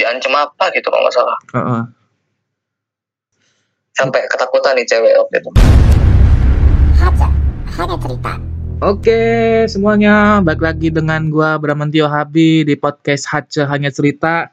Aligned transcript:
diancam 0.00 0.32
apa 0.32 0.72
gitu 0.72 0.88
kalau 0.88 1.04
nggak 1.04 1.16
salah 1.16 1.38
Heeh. 1.52 1.82
sampai 4.00 4.20
ketakutan 4.24 4.72
nih 4.80 4.86
cewek 4.88 5.12
waktu 5.20 5.36
itu 5.44 5.50
Haja, 7.00 7.28
hanya 7.80 7.96
cerita. 7.96 8.32
Oke 8.80 9.20
semuanya, 9.68 10.44
balik 10.44 10.60
lagi 10.60 10.88
dengan 10.92 11.32
gua 11.32 11.56
Bramantio 11.56 12.08
Habi 12.12 12.60
di 12.64 12.76
podcast 12.76 13.24
Hace 13.28 13.64
Hanya 13.64 13.88
Cerita. 13.88 14.52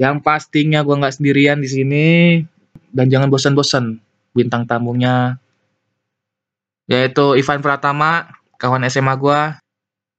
Yang 0.00 0.24
pastinya 0.24 0.80
gua 0.80 0.96
nggak 0.96 1.20
sendirian 1.20 1.60
di 1.60 1.68
sini 1.68 2.08
dan 2.88 3.12
jangan 3.12 3.28
bosan-bosan 3.28 4.00
bintang 4.32 4.64
tamunya 4.64 5.36
yaitu 6.88 7.36
Ivan 7.36 7.60
Pratama, 7.60 8.32
kawan 8.56 8.88
SMA 8.88 9.12
gua. 9.20 9.60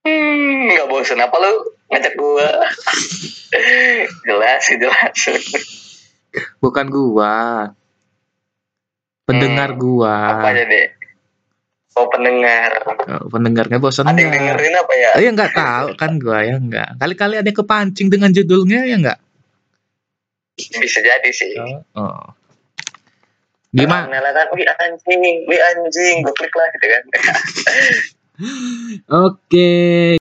Hmm, 0.05 0.69
nggak 0.69 0.85
bosen 0.89 1.17
apa 1.17 1.33
lu 1.37 1.72
ngajak 1.93 2.13
gua 2.15 2.49
jelas 4.27 4.63
jelas 4.67 5.17
Bukan 6.57 6.89
gua. 6.89 7.69
Pendengar 9.23 9.71
Hmm, 9.71 9.79
gua. 9.79 10.15
apa 10.35 10.47
aja 10.49 10.65
deh 10.65 10.87
oh 11.93 12.09
pendengar 12.09 12.71
Oh, 13.05 13.29
pendengarnya 13.29 13.77
bosan 13.77 14.09
ada 14.09 14.17
yang 14.17 14.33
dengerin 14.33 14.73
apa 14.73 14.93
ya 14.97 15.09
Oh, 15.13 15.21
ya 15.21 15.29
nggak 15.29 15.53
tahu 15.53 15.87
kan 15.93 16.17
gua 16.17 16.41
ya 16.41 16.57
nggak. 16.57 16.97
Kali-kali 16.97 17.37
ada 17.37 17.45
yang 17.45 17.55
kepancing 17.55 18.09
dengan 18.09 18.29
judulnya 18.29 18.81
ya 18.83 18.97
nggak? 18.97 19.19
bisa 20.53 20.99
jadi 20.99 21.29
sih 21.29 21.53
Oh. 21.93 22.33
Gimana? 23.69 24.05
Menyalakan, 24.05 24.53
wih 24.53 24.69
anjing, 24.69 25.21
wih 25.45 25.57
anjing, 25.57 26.21
gue 26.21 26.33
klik 26.33 26.53
lah 26.53 26.67
gitu 26.69 26.85
kan. 26.85 27.03
Oke, 29.25 29.71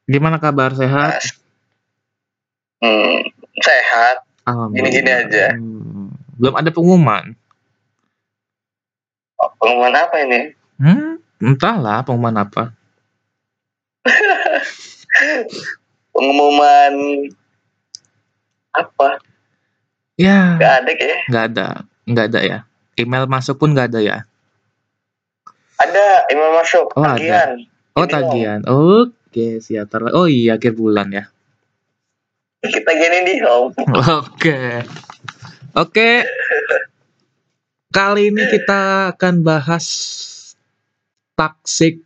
gimana 0.05 0.37
kabar 0.37 0.73
sehat? 0.73 1.21
Hmm, 2.83 3.15
sehat. 3.59 4.17
Gini-gini 4.75 5.11
aja. 5.11 5.55
Hmm, 5.55 6.11
Belum 6.37 6.55
ada 6.59 6.69
pengumuman. 6.69 7.33
Oh, 9.39 9.51
pengumuman 9.57 9.95
apa 9.95 10.17
ini? 10.21 10.41
Hmm, 10.79 11.19
entahlah 11.39 12.03
pengumuman 12.03 12.43
apa. 12.43 12.75
Pengumuman 16.13 16.93
apa? 18.73 19.09
Ya, 20.15 20.61
Gak 20.61 20.73
ada 20.85 20.91
kayaknya. 20.93 21.19
nggak 21.27 21.45
ada, 21.53 21.67
nggak 22.05 22.27
ada 22.29 22.41
ya. 22.45 22.59
Email 22.95 23.25
masuk 23.27 23.57
pun 23.57 23.73
nggak 23.73 23.89
ada 23.93 24.01
ya. 24.05 24.19
Ada 25.81 26.29
email 26.31 26.53
masuk, 26.55 26.93
Oh, 26.95 27.03
ada. 27.03 27.17
tagihan. 27.17 27.51
Oh 27.97 28.05
Ini 28.05 28.13
tagihan. 28.13 28.61
Oke, 28.69 29.59
siap. 29.59 29.89
Oh 30.13 30.29
iya 30.29 30.61
akhir 30.61 30.77
bulan 30.77 31.09
ya. 31.11 31.25
Kita 32.63 32.91
gini 32.95 33.19
di 33.27 33.35
home. 33.43 33.75
Oke. 34.23 34.87
Oke. 35.75 36.09
Kali 37.93 38.31
ini 38.31 38.43
kita 38.49 39.13
akan 39.13 39.43
bahas 39.43 39.87
toxic 41.35 41.99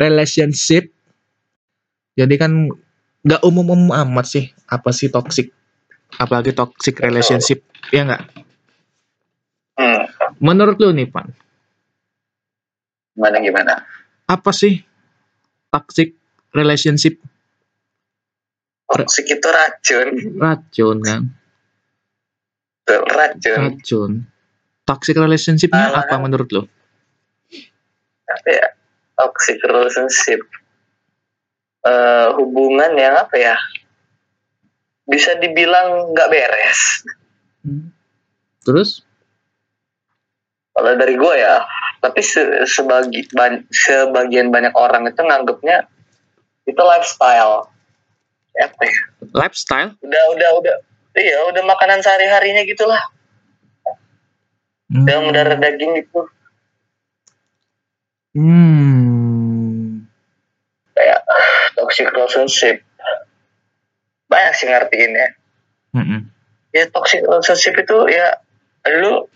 relationship. 0.00 0.88
Jadi 2.16 2.34
kan 2.40 2.72
nggak 3.20 3.44
umum-umum 3.44 3.92
amat 3.92 4.26
sih 4.26 4.44
apa 4.66 4.88
sih 4.90 5.12
toxic. 5.12 5.52
Apalagi 6.16 6.56
toxic 6.56 6.96
relationship. 6.98 7.62
Ya 7.92 8.08
nggak? 8.08 8.24
Hmm, 9.78 10.02
Menurut 10.40 10.80
lu 10.80 10.90
nih, 10.96 11.08
Pan. 11.08 11.28
gimana 13.14 13.36
gimana? 13.44 13.74
Apa 14.24 14.48
sih 14.50 14.80
toxic 15.68 16.16
relationship? 16.56 17.20
Toxic 18.90 19.26
itu 19.28 19.46
racun, 19.46 20.08
Racun 20.34 20.98
kan? 21.00 21.22
Racun. 22.84 23.58
Racun. 23.70 24.10
Toxic 24.82 25.14
relationshipnya 25.14 25.94
Ah. 25.94 26.02
apa 26.02 26.18
menurut? 26.18 26.50
Apa 28.26 28.48
ya? 28.50 28.66
Toxic 29.14 29.62
relationship. 29.62 30.42
Eh, 31.80 32.28
hubungan 32.34 32.92
yang 32.92 33.14
apa 33.14 33.36
ya? 33.38 33.54
Bisa 35.06 35.38
dibilang 35.38 36.10
nggak 36.10 36.28
beres. 36.28 37.06
Hmm. 37.62 37.94
Terus? 38.60 39.06
Kalau 40.70 40.92
dari 40.96 41.14
gue 41.14 41.34
ya, 41.36 41.62
tapi 41.98 42.20
se- 42.20 42.64
sebagi, 42.64 43.30
ban- 43.30 43.66
sebagian 43.68 44.50
banyak 44.50 44.74
orang 44.74 45.06
itu 45.06 45.20
nganggapnya 45.20 45.86
itu 46.64 46.78
lifestyle. 46.80 47.70
Apa 48.58 48.82
ya? 48.82 48.98
Lifestyle? 49.30 49.90
Udah, 50.02 50.24
udah, 50.34 50.50
udah. 50.58 50.76
Iya, 51.14 51.38
udah 51.50 51.62
makanan 51.66 52.02
sehari-harinya 52.02 52.62
gitulah. 52.66 53.02
Hmm. 54.90 55.06
Udah 55.06 55.16
mendarah 55.22 55.56
daging 55.58 56.02
gitu. 56.02 56.26
Hmm. 58.34 60.06
Kayak 60.94 61.20
toxic 61.78 62.10
relationship. 62.10 62.82
Banyak 64.30 64.52
sih 64.54 64.66
ngertiin 64.70 65.12
ya. 65.14 65.28
Mm-mm. 65.98 66.20
Ya 66.70 66.86
toxic 66.90 67.26
relationship 67.26 67.74
itu 67.74 67.98
ya 68.14 68.38
lu 68.86 69.26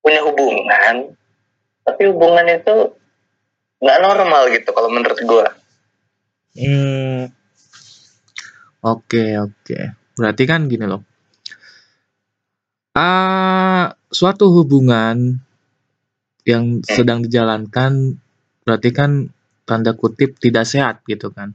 punya 0.00 0.22
hubungan, 0.22 1.12
tapi 1.82 2.02
hubungan 2.08 2.46
itu 2.46 2.94
nggak 3.82 4.00
normal 4.00 4.48
gitu 4.54 4.70
kalau 4.70 4.88
menurut 4.88 5.18
gue. 5.18 5.46
Hmm. 6.58 7.30
Oke, 8.80 9.36
oke. 9.38 9.78
Berarti 10.16 10.42
kan 10.48 10.66
gini 10.66 10.84
loh. 10.88 11.04
Ah, 12.96 13.94
suatu 14.10 14.50
hubungan 14.50 15.38
yang 16.42 16.82
sedang 16.82 17.22
dijalankan 17.22 18.18
berarti 18.66 18.90
kan 18.90 19.30
tanda 19.68 19.94
kutip 19.94 20.40
tidak 20.42 20.66
sehat 20.66 21.04
gitu 21.06 21.30
kan. 21.30 21.54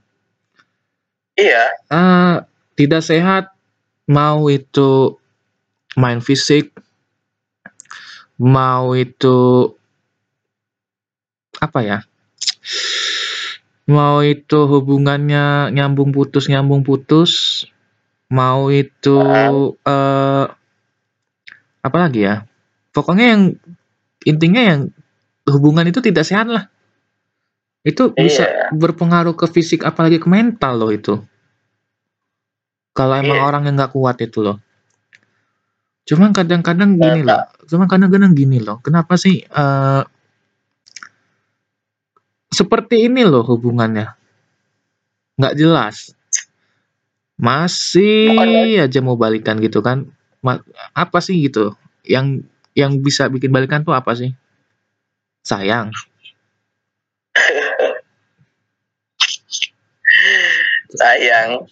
Iya, 1.35 1.75
Ah, 1.91 2.47
tidak 2.79 3.03
sehat 3.03 3.51
mau 4.07 4.47
itu 4.47 5.19
main 5.99 6.23
fisik, 6.23 6.71
mau 8.39 8.95
itu 8.95 9.67
apa 11.59 11.79
ya? 11.83 11.99
Mau 13.85 14.25
itu 14.25 14.65
hubungannya 14.65 15.69
nyambung 15.69 16.09
putus 16.09 16.49
nyambung 16.49 16.81
putus, 16.81 17.63
mau 18.33 18.73
itu 18.73 19.17
eh 19.85 20.45
apa 21.85 21.97
lagi 22.01 22.25
ya? 22.25 22.49
Pokoknya 22.89 23.25
yang 23.37 23.43
intinya 24.25 24.61
yang 24.65 24.79
hubungan 25.45 25.85
itu 25.85 26.01
tidak 26.01 26.25
sehat 26.25 26.49
lah. 26.49 26.65
Itu 27.85 28.17
bisa 28.17 28.49
Iya. 28.49 28.73
berpengaruh 28.73 29.37
ke 29.37 29.45
fisik 29.45 29.85
apalagi 29.85 30.17
ke 30.17 30.25
mental 30.25 30.81
loh 30.81 30.89
itu. 30.89 31.21
Kalau 32.97 33.13
emang 33.21 33.37
Iya. 33.37 33.45
orang 33.45 33.61
yang 33.69 33.75
nggak 33.77 33.93
kuat 33.93 34.17
itu 34.17 34.41
loh. 34.41 34.57
Cuman 36.09 36.33
kadang-kadang 36.33 36.97
gini 36.97 37.21
Mantap. 37.21 37.53
loh. 37.61 37.69
Cuman 37.69 37.85
kadang-kadang 37.85 38.33
gini 38.33 38.57
loh. 38.57 38.81
Kenapa 38.81 39.13
sih 39.21 39.45
eh 39.45 40.01
seperti 42.55 43.11
ini 43.11 43.27
loh 43.27 43.43
hubungannya? 43.43 44.15
Nggak 45.35 45.55
jelas. 45.59 46.15
Masih 47.35 48.79
aja 48.79 49.03
mau 49.03 49.19
balikan 49.19 49.59
gitu 49.59 49.83
kan? 49.83 50.07
Ma- 50.39 50.63
apa 50.95 51.19
sih 51.19 51.35
gitu? 51.43 51.75
Yang 52.07 52.47
yang 52.71 53.03
bisa 53.03 53.27
bikin 53.27 53.51
balikan 53.51 53.83
tuh 53.83 53.91
apa 53.91 54.15
sih? 54.15 54.31
Sayang. 55.43 55.91
sayang. 60.95 61.67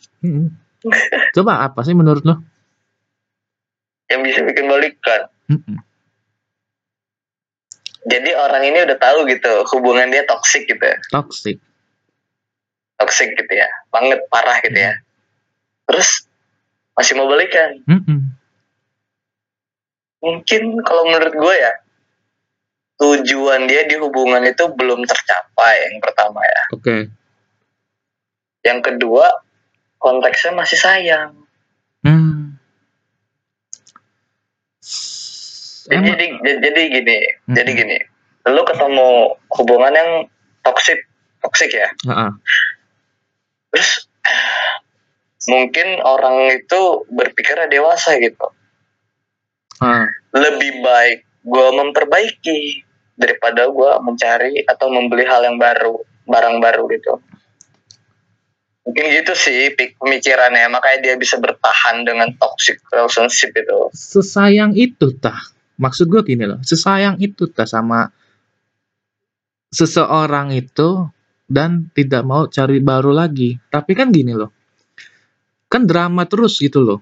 Coba 1.31 1.63
apa 1.63 1.79
sih 1.88 1.95
menurut 1.95 2.27
lo? 2.27 2.44
yang 4.13 4.21
bisa 4.21 4.39
bikin 4.45 4.69
balikan. 4.69 5.21
Jadi 8.03 8.35
orang 8.35 8.63
ini 8.67 8.83
udah 8.83 8.97
tahu 9.00 9.23
gitu 9.31 9.63
hubungan 9.75 10.11
dia 10.11 10.27
toxic 10.27 10.67
gitu, 10.67 10.83
ya. 10.83 10.97
Toxic. 11.11 11.57
toxic 13.00 13.35
gitu 13.35 13.53
ya, 13.53 13.67
banget 13.91 14.23
parah 14.31 14.63
gitu 14.63 14.79
ya. 14.79 14.95
Terus 15.89 16.23
masih 16.95 17.19
mau 17.19 17.27
balikan. 17.27 17.83
Mm-mm. 17.83 18.31
Mungkin 20.23 20.79
kalau 20.88 21.03
menurut 21.11 21.35
gue 21.35 21.55
ya 21.59 21.73
tujuan 23.03 23.67
dia 23.67 23.83
di 23.83 24.00
hubungan 24.00 24.39
itu 24.47 24.63
belum 24.71 25.03
tercapai 25.03 25.91
yang 25.91 26.00
pertama 26.00 26.39
ya. 26.39 26.61
Oke. 26.71 26.97
Yang 28.63 28.79
kedua 28.88 29.27
konteksnya 30.00 30.55
masih 30.55 30.79
sayang. 30.79 31.35
Hmm. 32.07 32.55
Jadi, 35.83 35.94
Emang- 35.94 36.07
jadi 36.09 36.25
jadi- 36.39 36.59
jadi 36.63 36.81
gini, 36.89 37.18
Mm-mm. 37.19 37.56
jadi 37.56 37.71
gini. 37.75 37.97
Lu 38.47 38.62
ketemu 38.63 39.09
hubungan 39.56 39.94
yang 39.94 40.09
toxic, 40.62 41.00
toxic 41.39 41.71
ya. 41.71 41.88
Ha-ha. 42.07 42.35
Terus 43.69 44.07
mungkin 45.45 46.00
orang 46.00 46.56
itu 46.56 46.81
berpikirnya 47.12 47.68
dewasa 47.68 48.15
gitu 48.15 48.47
Ah, 49.83 50.07
lebih 50.31 50.80
baik 50.80 51.27
gue 51.44 51.68
memperbaiki 51.75 52.59
daripada 53.19 53.68
gue 53.68 53.91
mencari 54.00 54.63
atau 54.63 54.88
membeli 54.88 55.27
hal 55.27 55.44
yang 55.44 55.59
baru 55.59 56.00
barang 56.24 56.63
baru 56.63 56.88
gitu 56.88 57.19
mungkin 58.88 59.06
gitu 59.12 59.36
sih 59.36 59.75
pemikirannya 59.75 60.71
makanya 60.71 61.12
dia 61.12 61.15
bisa 61.19 61.36
bertahan 61.36 62.07
dengan 62.07 62.31
toxic 62.39 62.79
relationship 62.88 63.51
itu 63.51 63.91
sesayang 63.91 64.71
itu 64.71 65.12
tah. 65.19 65.39
Maksud 65.74 66.06
gue 66.06 66.22
gini 66.22 66.46
loh, 66.46 66.62
sesayang 66.62 67.18
itu 67.18 67.50
tah 67.50 67.66
sama 67.66 68.06
seseorang 69.74 70.54
itu 70.54 71.10
dan 71.50 71.90
tidak 71.98 72.22
mau 72.22 72.46
cari 72.46 72.78
baru 72.78 73.10
lagi. 73.10 73.58
Tapi 73.58 73.92
kan 73.98 74.14
gini 74.14 74.38
loh, 74.38 74.54
kan 75.66 75.90
drama 75.90 76.30
terus 76.30 76.62
gitu 76.62 76.86
loh. 76.86 77.00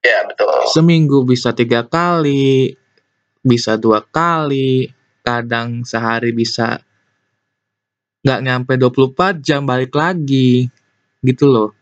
ya 0.00 0.24
betul 0.24 0.48
Seminggu 0.72 1.28
bisa 1.28 1.52
tiga 1.52 1.84
kali, 1.84 2.72
bisa 3.44 3.76
dua 3.76 4.00
kali, 4.00 4.88
kadang 5.20 5.84
sehari 5.84 6.32
bisa 6.32 6.80
nggak 8.24 8.40
nyampe 8.42 8.72
24 8.80 9.44
jam 9.44 9.68
balik 9.68 9.92
lagi 9.92 10.72
gitu 11.20 11.44
loh. 11.52 11.76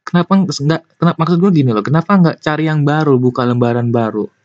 Kenapa 0.00 0.32
nggak 0.32 0.96
kenapa 0.96 1.16
maksud 1.20 1.38
gue 1.44 1.52
gini 1.52 1.76
loh, 1.76 1.84
kenapa 1.84 2.16
nggak 2.16 2.40
cari 2.40 2.64
yang 2.64 2.88
baru, 2.88 3.20
buka 3.20 3.44
lembaran 3.44 3.92
baru 3.92 4.37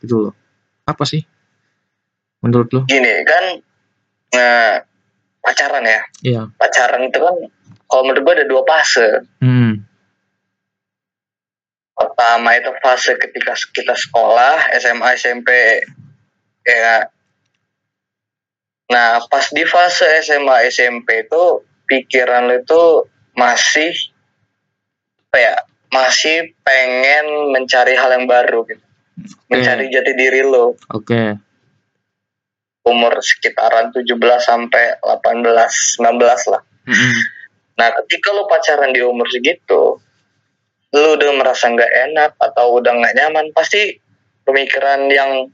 gitu 0.00 0.28
loh. 0.28 0.34
Apa 0.84 1.04
sih 1.04 1.22
menurut 2.40 2.72
lo? 2.72 2.80
gini 2.84 3.20
kan 3.22 3.44
nah, 4.32 4.80
pacaran 5.40 5.84
ya 5.84 6.00
Iya. 6.22 6.42
pacaran 6.56 7.04
itu 7.04 7.20
kan 7.20 7.36
kalau 7.84 8.02
menurut 8.02 8.22
gue 8.22 8.34
ada 8.40 8.46
dua 8.48 8.62
fase 8.64 9.08
Hmm. 9.38 9.84
pertama 11.92 12.56
itu 12.56 12.72
fase 12.80 13.12
ketika 13.14 13.52
kita 13.70 13.92
sekolah 13.92 14.72
SMA 14.74 15.08
SMP 15.14 15.48
ya 16.64 17.04
nah 18.88 19.20
pas 19.22 19.46
di 19.52 19.62
fase 19.62 20.08
SMA 20.20 20.66
SMP 20.66 21.22
itu 21.22 21.42
pikiran 21.84 22.48
lo 22.48 22.56
itu 22.56 22.82
masih 23.32 23.92
apa 25.28 25.36
ya 25.38 25.54
masih 25.90 26.56
pengen 26.60 27.52
mencari 27.52 27.94
hal 27.94 28.10
yang 28.10 28.24
baru 28.24 28.64
gitu 28.64 28.82
mencari 29.48 29.86
jati 29.90 30.12
diri 30.14 30.40
lo 30.42 30.74
Oke. 30.92 31.36
umur 32.84 33.12
sekitaran 33.20 33.92
17 33.92 34.08
sampai 34.40 34.98
18 35.04 35.44
19 36.00 36.52
lah 36.52 36.62
Mm-mm. 36.88 37.14
Nah, 37.80 37.88
ketika 38.04 38.28
lu 38.36 38.44
pacaran 38.44 38.92
di 38.92 39.00
umur 39.00 39.24
segitu, 39.32 39.96
lu 40.92 41.08
udah 41.16 41.30
merasa 41.32 41.64
nggak 41.72 42.12
enak 42.12 42.36
atau 42.36 42.76
udah 42.76 42.92
nggak 42.92 43.16
nyaman, 43.16 43.48
pasti 43.56 43.96
pemikiran 44.44 45.08
yang 45.08 45.48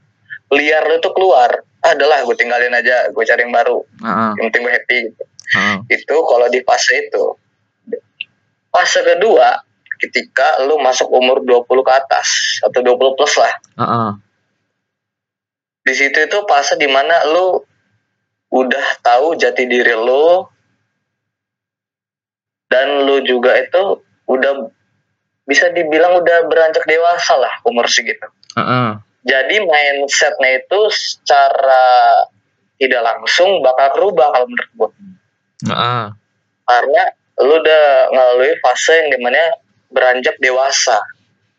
liar 0.51 0.83
lu 0.91 0.99
tuh 0.99 1.15
keluar. 1.15 1.63
Ah, 1.79 1.95
adalah 1.95 2.19
gue 2.27 2.35
tinggalin 2.35 2.75
aja, 2.75 3.07
gue 3.15 3.23
cari 3.23 3.47
yang 3.47 3.55
baru. 3.55 3.79
Ah, 4.03 4.07
ah, 4.11 4.31
Yang 4.35 4.43
penting 4.51 4.61
gue 4.67 4.73
happy 4.75 4.97
gitu. 5.07 5.23
ah. 5.55 5.77
Itu 5.87 6.15
kalau 6.27 6.51
di 6.51 6.59
fase 6.67 7.07
itu. 7.07 7.25
Fase 8.75 8.99
kedua, 9.07 9.63
ketika 9.97 10.63
lu 10.65 10.77
masuk 10.79 11.09
umur 11.09 11.41
20 11.43 11.65
ke 11.67 11.93
atas 11.93 12.27
atau 12.63 12.79
20 12.81 13.17
plus 13.17 13.33
lah. 13.37 13.53
Ah, 13.77 13.83
ah. 13.83 14.09
Di 15.83 15.93
situ 15.95 16.17
itu 16.19 16.37
fase 16.47 16.75
di 16.75 16.87
mana 16.87 17.25
lu 17.31 17.63
udah 18.51 18.85
tahu 19.03 19.35
jati 19.35 19.67
diri 19.67 19.95
lu 19.95 20.43
dan 22.67 23.07
lu 23.07 23.23
juga 23.23 23.55
itu 23.59 24.03
udah 24.27 24.67
bisa 25.47 25.71
dibilang 25.71 26.19
udah 26.19 26.37
beranjak 26.51 26.83
dewasa 26.83 27.39
lah 27.39 27.53
umur 27.63 27.87
segitu. 27.87 28.27
Ah, 28.55 28.61
ah. 28.61 28.89
Jadi 29.27 29.59
mindsetnya 29.59 30.63
itu 30.63 30.79
secara 30.91 32.23
tidak 32.79 33.01
langsung 33.03 33.59
bakal 33.63 33.87
berubah 33.95 34.27
kalau 34.35 34.47
menurut 34.47 34.71
gue. 34.75 34.89
Ah, 35.71 35.75
ah. 35.75 36.05
Karena 36.67 37.03
lu 37.37 37.53
udah 37.63 38.11
melalui 38.11 38.53
fase 38.59 38.93
yang 38.97 39.09
di 39.13 39.19
mana 39.21 39.39
beranjak 39.89 40.35
dewasa. 40.39 40.99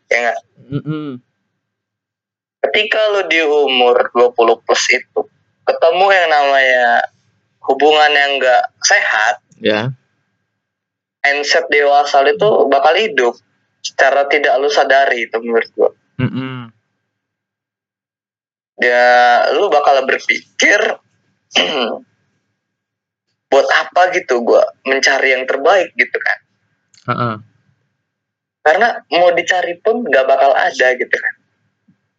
Ya 0.08 0.16
nggak? 0.24 0.38
Mm-mm. 0.72 1.08
Ketika 2.58 3.00
lu 3.14 3.22
di 3.30 3.40
umur 3.44 4.10
20 4.12 4.64
plus 4.64 4.84
itu 4.90 5.20
ketemu 5.62 6.06
yang 6.10 6.28
namanya 6.32 6.86
hubungan 7.68 8.10
yang 8.12 8.32
nggak 8.40 8.64
sehat, 8.80 9.36
Ya. 9.58 9.92
mindset 11.20 11.68
dewasa 11.68 12.24
lu 12.24 12.32
itu 12.32 12.48
bakal 12.70 12.94
hidup 12.96 13.34
secara 13.84 14.24
tidak 14.32 14.54
lu 14.58 14.68
sadari 14.72 15.28
itu 15.28 15.36
menurut 15.38 15.68
gua. 15.76 15.90
Mm-mm. 16.18 16.72
Ya 18.78 19.06
lu 19.58 19.68
bakal 19.68 20.06
berpikir 20.06 20.80
buat 23.50 23.68
apa 23.74 24.02
gitu 24.14 24.40
gua 24.44 24.62
mencari 24.84 25.34
yang 25.34 25.44
terbaik 25.44 25.92
gitu 25.96 26.16
kan. 26.20 26.38
Ah, 27.08 27.12
ah. 27.12 27.34
Karena 28.68 29.00
mau 29.16 29.32
dicari 29.32 29.80
pun 29.80 30.04
nggak 30.04 30.28
bakal 30.28 30.52
ada 30.52 30.88
gitu 30.92 31.16
kan. 31.16 31.34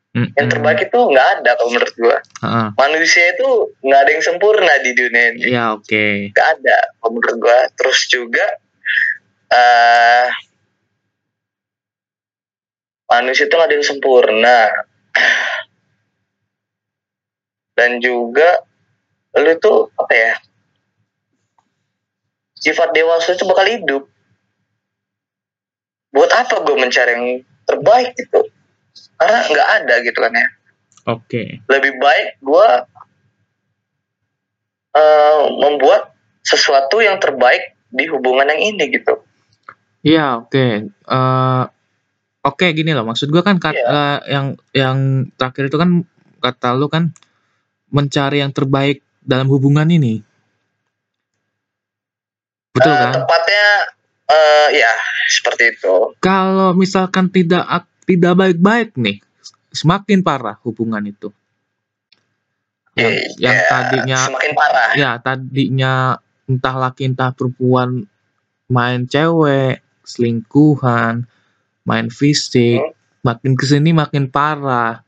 Mm-mm. 0.09 0.33
Yang 0.33 0.47
terbaik 0.57 0.81
itu 0.89 0.97
nggak 0.97 1.27
ada 1.37 1.49
kalau 1.53 1.69
menurut 1.69 1.95
gua. 2.01 2.17
Ah. 2.41 2.67
Manusia 2.73 3.37
itu 3.37 3.77
nggak 3.85 3.99
ada 4.01 4.11
yang 4.17 4.23
sempurna 4.25 4.73
di 4.81 4.91
dunia 4.97 5.25
ini. 5.37 5.53
Ya, 5.53 5.77
oke. 5.77 6.33
Nggak 6.33 6.47
ada 6.57 6.77
kalau 6.97 7.11
menurut 7.13 7.37
gua. 7.37 7.59
Terus 7.77 7.99
juga 8.09 8.45
eh 9.53 10.27
manusia 13.05 13.45
itu 13.45 13.53
nggak 13.53 13.69
ada 13.69 13.77
yang 13.77 13.85
sempurna. 13.85 14.59
Dan 17.77 18.01
juga 18.01 18.65
lu 19.37 19.53
tuh 19.61 19.93
apa 19.93 20.13
ya? 20.17 20.33
Sifat 22.57 22.97
dewasa 22.97 23.37
itu 23.37 23.45
bakal 23.45 23.69
hidup. 23.69 24.03
Buat 26.09 26.31
apa 26.31 26.55
gue 26.59 26.75
mencari 26.75 27.11
yang 27.13 27.25
terbaik 27.63 28.13
gitu? 28.15 28.49
Karena 29.15 29.39
nggak 29.43 29.69
ada 29.81 29.95
gitu 30.01 30.19
kan 30.19 30.33
ya. 30.33 30.47
Oke. 31.07 31.63
lebih 31.65 31.97
baik 31.97 32.37
gue 32.39 32.67
eh, 34.91 35.41
membuat 35.57 36.13
sesuatu 36.41 36.99
yang 36.99 37.17
terbaik 37.17 37.77
di 37.89 38.05
hubungan 38.05 38.45
yang 38.47 38.61
ini 38.73 38.83
gitu. 38.89 39.17
Iya, 39.99 40.39
oke. 40.39 40.65
Eh, 40.89 41.63
oke, 42.41 42.67
gini 42.71 42.93
loh. 42.93 43.03
Maksud 43.03 43.29
gua 43.29 43.41
kan 43.41 43.57
kat- 43.57 43.75
Iya. 43.75 43.85
eh, 43.85 44.19
yang 44.29 44.45
yang 44.71 44.97
terakhir 45.33 45.67
itu 45.67 45.77
kan 45.77 45.89
kata 46.39 46.73
lu 46.73 46.87
kan 46.87 47.11
mencari 47.89 48.39
yang 48.39 48.53
terbaik 48.53 49.01
dalam 49.19 49.49
hubungan 49.49 49.89
ini. 49.89 50.21
Betul 52.71 52.93
Eh, 52.93 52.99
kan? 53.01 53.11
Tepatnya 53.17 53.65
eh, 54.29 54.67
ya 54.77 54.91
seperti 55.27 55.73
itu. 55.73 56.13
Kalau 56.21 56.73
misalkan 56.73 57.27
tidak 57.27 57.65
ak- 57.65 57.91
tidak 58.05 58.33
baik-baik 58.35 58.93
nih, 58.95 59.21
semakin 59.69 60.21
parah 60.21 60.57
hubungan 60.61 61.01
itu. 61.03 61.29
Yang, 62.93 63.13
Eh, 63.13 63.25
yang 63.39 63.57
ya, 63.57 63.67
tadinya 63.69 64.19
semakin 64.27 64.51
parah. 64.53 64.89
ya 64.97 65.11
tadinya 65.17 65.93
entah 66.45 66.75
laki 66.75 67.05
entah 67.05 67.31
perempuan 67.31 68.03
main 68.67 69.05
cewek, 69.05 69.81
selingkuhan, 70.03 71.25
main 71.85 72.07
fisik, 72.09 72.81
Hmm. 72.81 72.93
makin 73.21 73.53
ke 73.53 73.65
sini 73.65 73.93
makin 73.93 74.29
parah. 74.29 75.01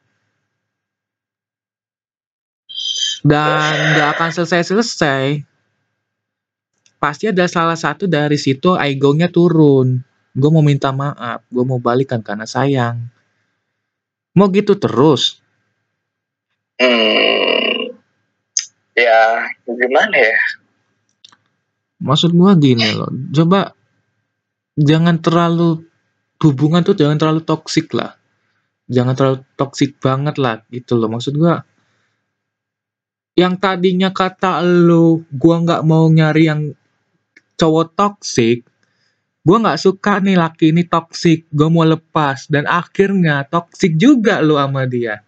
Dan 3.21 3.69
nggak 3.93 4.17
akan 4.17 4.29
selesai-selesai. 4.33 5.45
Pasti 7.01 7.25
ada 7.33 7.49
salah 7.49 7.73
satu 7.73 8.05
dari 8.05 8.37
situ 8.37 8.77
egonya 8.77 9.25
turun. 9.33 10.05
Gue 10.31 10.49
mau 10.53 10.61
minta 10.61 10.93
maaf, 10.93 11.41
gue 11.49 11.65
mau 11.65 11.81
balikan 11.81 12.21
karena 12.21 12.45
sayang. 12.45 13.09
Mau 14.37 14.47
gitu 14.53 14.77
terus. 14.77 15.41
Hmm, 16.81 17.93
ya 18.95 19.45
gimana 19.65 20.17
ya? 20.17 20.39
Maksud 22.01 22.33
gua 22.33 22.57
gini 22.57 22.89
loh, 22.97 23.13
coba 23.29 23.77
jangan 24.73 25.21
terlalu 25.21 25.85
hubungan 26.41 26.81
tuh 26.81 26.97
jangan 26.97 27.21
terlalu 27.21 27.45
toksik 27.45 27.93
lah. 27.93 28.17
Jangan 28.89 29.13
terlalu 29.13 29.37
toksik 29.53 30.01
banget 30.01 30.41
lah 30.41 30.65
gitu 30.73 30.97
loh. 30.97 31.13
Maksud 31.13 31.37
gua 31.37 31.61
yang 33.37 33.61
tadinya 33.61 34.09
kata 34.09 34.65
lu 34.65 35.21
gua 35.29 35.61
nggak 35.61 35.85
mau 35.85 36.09
nyari 36.09 36.49
yang 36.49 36.61
cowok 37.61 37.93
toksik, 37.93 38.65
gua 39.45 39.61
nggak 39.61 39.77
suka 39.77 40.17
nih 40.17 40.33
laki 40.41 40.73
ini 40.73 40.89
toksik, 40.89 41.45
gua 41.53 41.69
mau 41.69 41.85
lepas 41.85 42.49
dan 42.49 42.65
akhirnya 42.65 43.45
toksik 43.45 43.93
juga 44.01 44.41
lu 44.41 44.57
sama 44.57 44.89
dia. 44.89 45.21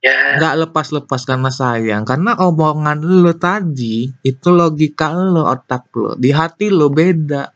ya 0.00 0.40
nggak 0.40 0.64
lepas-lepas 0.64 1.28
karena 1.28 1.52
sayang 1.52 2.08
karena 2.08 2.32
omongan 2.40 3.04
lo 3.04 3.36
tadi 3.36 4.08
itu 4.24 4.48
logika 4.48 5.12
lo 5.12 5.44
otak 5.44 5.92
lo 5.92 6.16
di 6.16 6.32
hati 6.32 6.72
lo 6.72 6.88
beda 6.88 7.52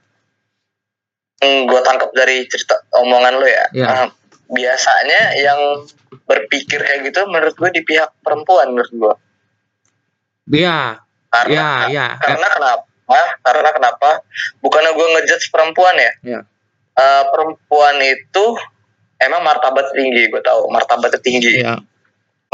gue 1.44 1.80
tangkap 1.84 2.10
dari 2.16 2.46
cerita 2.48 2.78
omongan 2.94 3.34
lo 3.36 3.46
ya. 3.46 3.64
Ya. 3.74 3.86
Ah, 3.88 4.08
biasanya 4.48 5.20
yang 5.40 5.60
berpikir 6.24 6.80
kayak 6.80 7.10
gitu 7.10 7.26
menurut 7.28 7.54
gue 7.56 7.70
di 7.74 7.82
pihak 7.84 8.12
perempuan 8.24 8.72
menurut 8.72 8.92
gue. 8.92 9.14
ya 10.60 11.00
Karena 11.34 11.90
ya 11.90 11.90
ya 11.90 12.06
karena 12.22 12.46
kenapa? 12.46 13.18
Karena 13.42 13.70
kenapa? 13.74 14.10
Bukannya 14.62 14.94
gue 14.94 15.06
ngejudge 15.18 15.50
perempuan 15.50 15.98
ya. 15.98 16.12
Ya. 16.22 16.40
Eh, 16.94 17.24
perempuan 17.34 17.98
itu 18.06 18.44
emang 19.18 19.42
martabat 19.42 19.90
tinggi, 19.98 20.30
gue 20.30 20.42
tahu 20.42 20.70
martabatnya 20.70 21.18
tinggi, 21.18 21.58
ya 21.58 21.74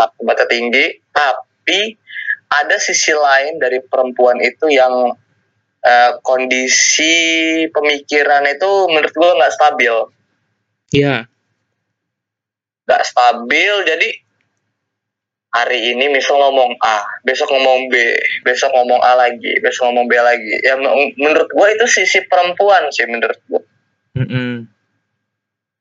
martabatnya 0.00 0.48
tinggi. 0.48 0.84
Tapi 1.12 1.80
ada 2.50 2.76
sisi 2.80 3.12
lain 3.12 3.60
dari 3.60 3.84
perempuan 3.84 4.40
itu 4.40 4.72
yang 4.72 5.12
eh, 5.84 6.12
kondisi 6.24 7.68
pemikiran 7.68 8.48
itu 8.48 8.70
menurut 8.88 9.12
gue 9.12 9.30
nggak 9.36 9.54
stabil. 9.54 9.96
ya 10.90 11.30
nggak 12.90 13.06
stabil 13.06 13.74
jadi 13.86 14.08
hari 15.50 15.94
ini 15.94 16.06
misal 16.08 16.38
ngomong 16.38 16.78
A 16.80 17.02
besok 17.26 17.50
ngomong 17.50 17.90
B 17.90 17.94
besok 18.46 18.70
ngomong 18.70 19.02
A 19.02 19.18
lagi 19.18 19.58
besok 19.58 19.90
ngomong 19.90 20.06
B 20.06 20.14
lagi 20.14 20.54
ya 20.62 20.78
men- 20.78 21.14
menurut 21.18 21.50
gue 21.50 21.66
itu 21.74 21.86
sisi 21.90 22.22
perempuan 22.30 22.86
sih 22.94 23.06
menurut 23.10 23.38
gue 23.50 23.62
Mm-mm. 24.14 24.66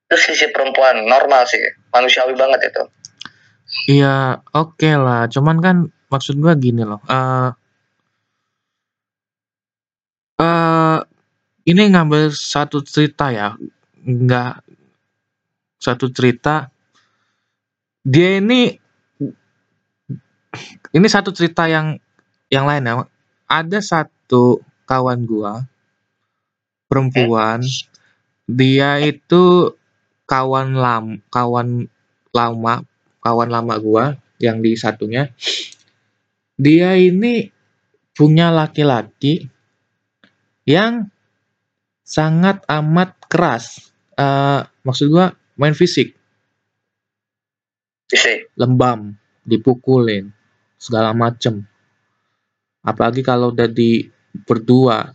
itu 0.10 0.16
sisi 0.18 0.50
perempuan 0.50 1.06
normal 1.06 1.46
sih 1.46 1.62
manusiawi 1.94 2.34
banget 2.34 2.74
itu 2.74 2.84
Iya, 3.86 4.42
oke 4.58 4.90
lah. 4.98 5.30
Cuman 5.30 5.62
kan 5.62 5.78
maksud 6.10 6.42
gua 6.42 6.58
gini 6.58 6.82
loh. 6.82 6.98
eh 7.06 7.50
eh, 10.42 10.98
ini 11.70 11.82
ngambil 11.94 12.34
satu 12.34 12.82
cerita 12.82 13.30
ya, 13.30 13.54
nggak 14.02 14.54
satu 15.78 16.10
cerita. 16.10 16.74
Dia 18.02 18.42
ini 18.42 18.74
ini 20.94 21.08
satu 21.08 21.30
cerita 21.30 21.70
yang 21.70 21.98
yang 22.50 22.66
lain 22.66 22.86
ya. 22.86 22.94
Ada 23.50 23.80
satu 23.82 24.62
kawan 24.86 25.26
gua 25.26 25.66
perempuan, 26.90 27.62
dia 28.50 28.98
itu 29.02 29.74
kawan 30.26 30.74
lam, 30.74 31.22
kawan 31.30 31.86
lama, 32.34 32.74
kawan 33.22 33.50
lama 33.50 33.76
gua 33.78 34.06
yang 34.42 34.62
di 34.62 34.74
satunya. 34.74 35.30
Dia 36.60 36.98
ini 36.98 37.50
punya 38.14 38.50
laki-laki 38.50 39.48
yang 40.66 41.08
sangat 42.06 42.66
amat 42.66 43.16
keras. 43.30 43.94
Eh, 44.18 44.62
maksud 44.82 45.14
gua 45.14 45.34
main 45.58 45.78
fisik, 45.78 46.18
sih 48.10 48.50
lembam, 48.58 49.14
dipukulin, 49.46 50.34
segala 50.80 51.12
macem. 51.12 51.68
Apalagi 52.80 53.20
kalau 53.22 53.52
udah 53.52 53.68
di 53.68 54.08
berdua 54.48 55.12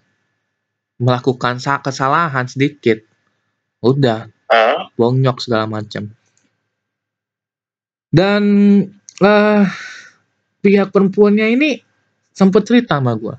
melakukan 1.00 1.56
sa- 1.58 1.80
kesalahan 1.80 2.44
sedikit, 2.44 3.00
udah 3.80 4.28
Hah? 4.52 4.92
bonyok 4.94 5.40
segala 5.40 5.64
macam. 5.66 6.12
Dan 8.14 8.42
eh 9.18 9.64
pihak 10.62 10.94
perempuannya 10.94 11.50
ini 11.50 11.70
sempet 12.30 12.62
cerita 12.62 13.00
sama 13.02 13.16
gua. 13.18 13.34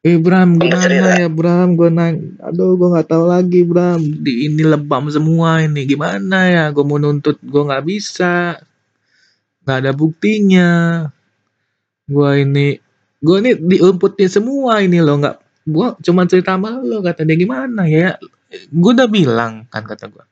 Eh 0.00 0.16
Bram, 0.16 0.56
Sempet 0.56 0.64
gimana 0.64 0.84
cerita? 0.84 1.20
ya 1.20 1.28
Bram? 1.28 1.68
Gue 1.76 1.92
nang, 1.92 2.16
aduh 2.40 2.72
gue 2.80 2.88
nggak 2.88 3.08
tahu 3.08 3.24
lagi 3.28 3.60
Bram. 3.68 4.00
Di 4.00 4.48
ini 4.48 4.64
lebam 4.64 5.12
semua 5.12 5.60
ini. 5.60 5.84
Gimana 5.84 6.48
ya? 6.48 6.64
Gue 6.72 6.84
mau 6.88 6.96
nuntut, 6.96 7.36
gue 7.44 7.62
nggak 7.68 7.84
bisa. 7.84 8.56
Nggak 9.70 9.78
ada 9.86 9.92
buktinya. 9.94 10.70
Gue 12.10 12.42
ini, 12.42 12.74
gue 13.22 13.36
ini 13.38 13.50
diumputin 13.54 14.26
semua 14.26 14.82
ini 14.82 14.98
loh. 14.98 15.22
Nggak, 15.22 15.36
gue 15.70 15.86
cuma 16.10 16.26
cerita 16.26 16.58
sama 16.58 16.82
lo. 16.82 16.98
Kata 17.06 17.22
dia 17.22 17.38
gimana 17.38 17.86
ya? 17.86 18.18
Gue 18.74 18.90
udah 18.98 19.06
bilang 19.06 19.70
kan 19.70 19.86
kata 19.86 20.10
gue. 20.10 20.26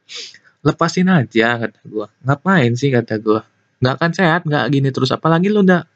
Lepasin 0.67 1.07
aja 1.07 1.55
kata 1.63 1.79
gue. 1.87 2.07
Ngapain 2.27 2.75
sih 2.75 2.91
kata 2.91 3.23
gue. 3.23 3.39
Nggak 3.79 3.95
akan 3.95 4.11
sehat, 4.11 4.43
nggak 4.43 4.65
gini 4.75 4.91
terus. 4.91 5.15
Apalagi 5.15 5.55
lo 5.55 5.63
udah 5.63 5.87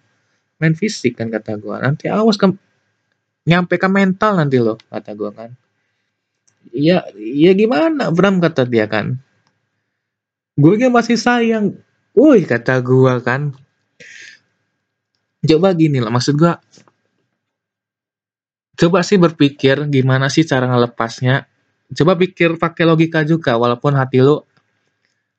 main 0.63 0.79
fisik 0.79 1.19
kan 1.19 1.27
kata 1.27 1.59
gue. 1.59 1.75
Nanti 1.83 2.07
awas 2.07 2.39
ke 2.39 2.47
nyampe 3.47 3.75
ke 3.79 3.89
mental 3.91 4.39
nanti 4.39 4.63
lo 4.63 4.79
kata 4.87 5.19
gua 5.19 5.35
kan 5.35 5.51
ya 6.71 7.03
ya 7.19 7.53
gimana 7.59 8.15
Bram 8.15 8.39
kata 8.39 8.63
dia 8.67 8.87
kan 8.87 9.19
gue 10.55 10.87
masih 10.87 11.19
sayang 11.19 11.75
woi 12.17 12.45
kata 12.45 12.81
gua 12.85 13.21
kan. 13.21 13.57
Coba 15.43 15.75
gini 15.75 15.99
lah 15.99 16.13
maksud 16.13 16.39
gua 16.39 16.61
coba 18.79 18.99
sih 19.05 19.19
berpikir 19.21 19.87
gimana 19.91 20.27
sih 20.33 20.47
cara 20.47 20.69
ngelepasnya. 20.71 21.47
Coba 21.93 22.17
pikir 22.17 22.57
pakai 22.57 22.89
logika 22.89 23.21
juga 23.23 23.61
walaupun 23.61 23.93
hati 23.95 24.25
lo 24.25 24.49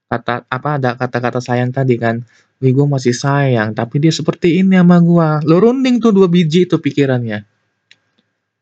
kata 0.05 0.45
apa 0.45 0.69
ada 0.77 0.93
kata-kata 0.93 1.39
sayang 1.41 1.73
tadi 1.73 1.97
kan. 1.97 2.21
Wih 2.61 2.71
gue 2.71 2.87
masih 2.87 3.11
sayang 3.11 3.75
tapi 3.75 3.99
dia 3.99 4.13
seperti 4.13 4.61
ini 4.61 4.77
sama 4.79 5.01
gua. 5.01 5.41
Lo 5.43 5.59
runding 5.59 5.99
tuh 5.99 6.13
dua 6.13 6.29
biji 6.29 6.69
itu 6.69 6.77
pikirannya. 6.77 7.49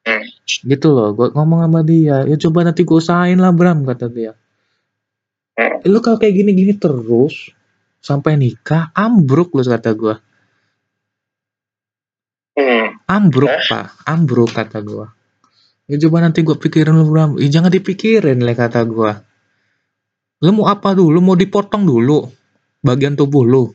Hmm. 0.02 0.26
gitu 0.66 0.90
loh 0.98 1.14
gue 1.14 1.30
ngomong 1.30 1.62
sama 1.62 1.82
dia. 1.86 2.26
Ya 2.26 2.36
coba 2.42 2.66
nanti 2.66 2.82
gue 2.82 2.98
usahain 2.98 3.38
lah 3.38 3.54
Bram 3.54 3.86
kata 3.86 4.10
dia. 4.10 4.34
"Eh, 5.54 5.86
lu 5.86 6.02
kalau 6.02 6.18
kayak 6.18 6.34
gini-gini 6.42 6.74
terus 6.74 7.54
sampai 8.02 8.36
nikah 8.36 8.90
ambruk 8.98 9.54
lu 9.54 9.64
kata 9.64 9.94
gue 9.94 10.16
Hmm. 12.52 13.00
ambruk 13.08 13.48
Eh? 13.48 13.64
pak. 13.64 14.04
Ambruk 14.04 14.52
kata 14.52 14.84
gue 14.84 15.08
ya 15.88 15.96
coba 16.08 16.24
nanti 16.24 16.44
gue 16.44 16.56
pikirin 16.60 16.92
lu 16.92 17.08
Bram 17.08 17.40
ya, 17.40 17.48
jangan 17.48 17.72
dipikirin 17.72 18.44
lah 18.44 18.56
kata 18.58 18.84
gue 18.84 19.12
lu 20.42 20.50
mau 20.58 20.66
apa 20.66 20.98
dulu? 20.98 21.22
Mau 21.22 21.38
dipotong 21.38 21.86
dulu 21.86 22.26
bagian 22.82 23.14
tubuh 23.14 23.46
lu. 23.46 23.70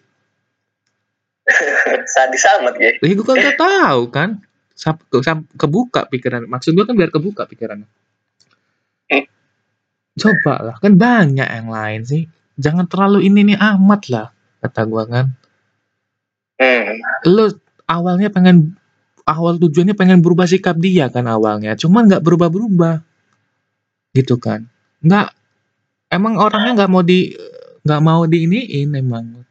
Sadis 2.14 2.42
amat 2.58 2.74
ya. 2.82 2.90
Gue 2.98 3.22
kan 3.22 3.38
gak 3.38 3.54
tahu 3.54 4.02
kan. 4.10 4.42
Sap, 4.74 4.98
ke, 5.08 5.22
kebuka 5.56 6.10
pikiran. 6.10 6.44
Maksud 6.50 6.74
gue 6.74 6.84
kan 6.84 6.98
biar 6.98 7.14
kebuka 7.14 7.46
pikirannya. 7.46 7.86
Hmm. 9.06 9.24
coba 10.18 10.54
lah 10.58 10.76
kan 10.82 10.98
banyak 10.98 11.46
yang 11.46 11.70
lain 11.70 12.02
sih 12.02 12.26
jangan 12.56 12.88
terlalu 12.88 13.28
ini 13.28 13.52
nih 13.52 13.58
amat 13.60 14.02
lah 14.12 14.26
kata 14.64 14.80
gue 14.88 15.02
kan 15.08 15.26
hmm. 16.60 16.92
lu 17.28 17.52
awalnya 17.86 18.28
pengen 18.32 18.74
awal 19.28 19.60
tujuannya 19.60 19.94
pengen 19.94 20.24
berubah 20.24 20.48
sikap 20.48 20.76
dia 20.80 21.12
kan 21.12 21.28
awalnya 21.28 21.76
cuman 21.76 22.08
nggak 22.08 22.24
berubah-berubah 22.24 23.04
gitu 24.16 24.40
kan 24.40 24.64
nggak 25.04 25.28
emang 26.10 26.40
orangnya 26.40 26.84
nggak 26.84 26.90
mau 26.90 27.02
di 27.04 27.36
nggak 27.86 28.02
mau 28.02 28.22
diiniin 28.24 28.90
emang 28.96 29.44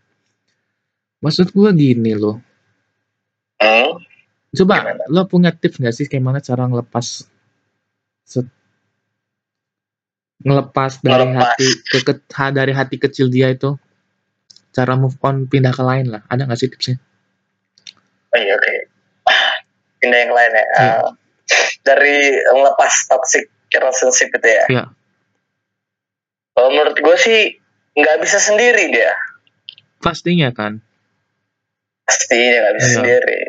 maksud 1.22 1.54
gua 1.56 1.72
gini 1.72 2.14
loh 2.18 2.42
Hmm. 3.56 4.04
coba 4.52 4.84
Gimana? 4.84 5.04
lo 5.08 5.24
punya 5.32 5.52
tips 5.56 5.80
nggak 5.80 5.96
sih 5.96 6.06
gimana 6.12 6.44
cara 6.44 6.68
ngelepas 6.68 7.24
ngelepas 10.46 11.02
dari 11.02 11.25
Ngelepas. 11.25 11.58
hati 11.58 11.68
ke, 11.90 11.98
ke 12.06 12.14
dari 12.54 12.72
hati 12.72 12.96
kecil 13.02 13.34
dia 13.34 13.50
itu 13.50 13.74
cara 14.70 14.94
move 14.94 15.18
on 15.25 15.50
pindah 15.50 15.74
ke 15.74 15.82
lain 15.82 16.14
lah. 16.14 16.22
Ada 16.30 16.46
nggak 16.46 16.60
sih 16.62 16.70
tipsnya? 16.70 17.02
Oh, 18.30 18.38
iya 18.38 18.54
oke. 18.54 18.74
Pindah 20.00 20.20
yang 20.22 20.34
lain 20.36 20.52
ya. 20.54 20.66
Iya. 20.66 20.94
Ah, 21.02 21.10
dari 21.82 22.18
melepas 22.54 22.94
toxic 23.10 23.50
relationship 23.74 24.30
itu 24.32 24.48
ya. 24.48 24.66
Iya. 24.70 24.86
kalau 26.56 26.72
menurut 26.72 26.96
gue 26.96 27.18
sih 27.20 27.40
nggak 28.00 28.18
bisa 28.24 28.40
sendiri 28.40 28.88
dia. 28.88 29.12
Pastinya 30.00 30.54
kan. 30.56 30.80
Pasti 32.08 32.38
dia 32.38 32.64
nggak 32.64 32.75
bisa 32.80 32.88
Iya. 32.88 32.96
sendiri. 32.96 33.42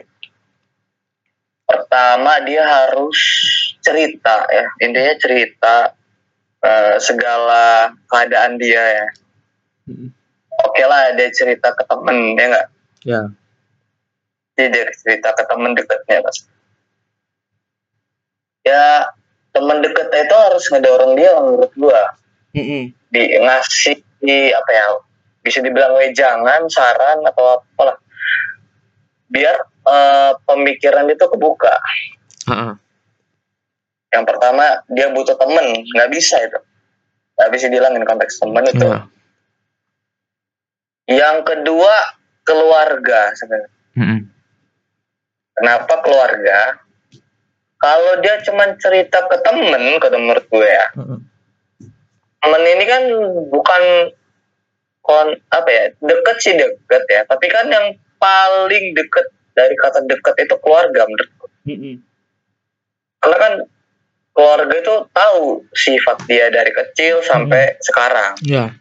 Pertama 1.66 2.32
dia 2.42 2.62
harus 2.62 3.18
cerita 3.78 4.46
ya. 4.48 4.66
Intinya 4.80 5.14
cerita 5.18 5.74
eh, 6.66 6.96
segala 6.98 7.94
keadaan 8.10 8.58
dia 8.58 8.82
ya. 8.82 9.08
Mm. 9.86 10.10
oke 10.66 10.82
lah 10.82 11.14
dia 11.14 11.30
cerita 11.30 11.70
ke 11.70 11.86
temen 11.86 12.34
ya 12.34 12.44
nggak? 12.50 12.66
Ya. 13.06 13.22
Jadi 14.58 14.68
dia 14.74 14.84
cerita 14.98 15.30
ke 15.30 15.42
temen 15.46 15.78
dekatnya 15.78 16.26
mas 16.26 16.42
ya 18.66 19.06
temen 19.54 19.78
dekatnya 19.78 20.26
itu 20.26 20.36
harus 20.36 20.64
ngedorong 20.74 21.14
dia 21.14 21.32
menurut 21.38 21.72
gua. 21.78 22.02
Di 23.14 23.22
ngasih 23.38 24.02
di 24.20 24.50
apa 24.50 24.70
ya 24.74 24.86
bisa 25.46 25.62
dibilang 25.62 25.94
wejangan 25.94 26.66
saran 26.66 27.22
atau 27.22 27.62
apalah. 27.62 27.96
Biar 29.30 29.54
eh, 29.86 30.32
pemikiran 30.42 31.06
itu 31.06 31.24
kebuka. 31.30 31.74
Heeh. 32.50 32.85
Yang 34.10 34.22
pertama 34.22 34.64
dia 34.88 35.10
butuh 35.10 35.34
temen 35.34 35.66
nggak 35.94 36.10
bisa 36.10 36.38
itu 36.40 36.58
nggak 37.36 37.50
bisa 37.52 37.66
dihilangin 37.68 38.04
konteks 38.04 38.38
temen 38.38 38.64
itu 38.64 38.86
Iya. 38.86 39.00
yang 41.06 41.36
kedua 41.42 41.94
keluarga 42.42 43.30
sebenarnya 43.34 43.70
Mm-mm. 43.94 44.18
kenapa 45.54 45.94
keluarga 46.02 46.58
kalau 47.76 48.18
dia 48.24 48.40
cuma 48.42 48.72
cerita 48.78 49.20
ke 49.26 49.36
temen 49.42 50.00
ke 50.00 50.08
menurut 50.12 50.46
gue 50.48 50.66
ya 50.66 50.86
Heeh. 50.94 51.18
temen 52.42 52.62
ini 52.64 52.84
kan 52.86 53.02
bukan 53.50 53.82
kon 55.02 55.28
apa 55.50 55.68
ya 55.70 55.84
deket 56.00 56.36
sih 56.42 56.54
deket 56.54 57.02
ya 57.06 57.22
tapi 57.26 57.46
kan 57.46 57.70
yang 57.70 57.94
paling 58.18 58.90
deket 58.94 59.26
dari 59.54 59.74
kata 59.78 60.02
deket 60.04 60.34
itu 60.40 60.54
keluarga 60.58 61.06
menurut 61.06 61.30
gue 61.36 61.50
Mm-mm. 61.70 61.94
karena 63.22 63.38
kan 63.38 63.52
keluarga 64.36 64.74
itu 64.76 64.94
tahu 65.10 65.64
sifat 65.72 66.28
dia 66.28 66.52
dari 66.52 66.68
kecil 66.68 67.24
sampai 67.24 67.80
sekarang 67.80 68.36
Iya. 68.44 68.76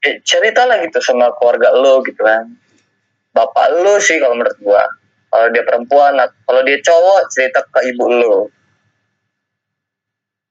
eh, 0.00 0.22
ceritalah 0.22 0.78
gitu 0.80 1.02
sama 1.02 1.34
keluarga 1.34 1.74
lo 1.74 1.98
gitu 2.06 2.22
kan 2.22 2.46
bapak 3.34 3.74
lo 3.76 3.98
sih 3.98 4.16
kalau 4.16 4.38
menurut 4.38 4.54
gua 4.58 4.86
kalau 5.28 5.50
dia 5.50 5.62
perempuan 5.62 6.14
kalau 6.46 6.62
dia 6.62 6.78
cowok 6.78 7.26
cerita 7.28 7.66
ke 7.66 7.80
ibu 7.90 8.06
lo 8.06 8.36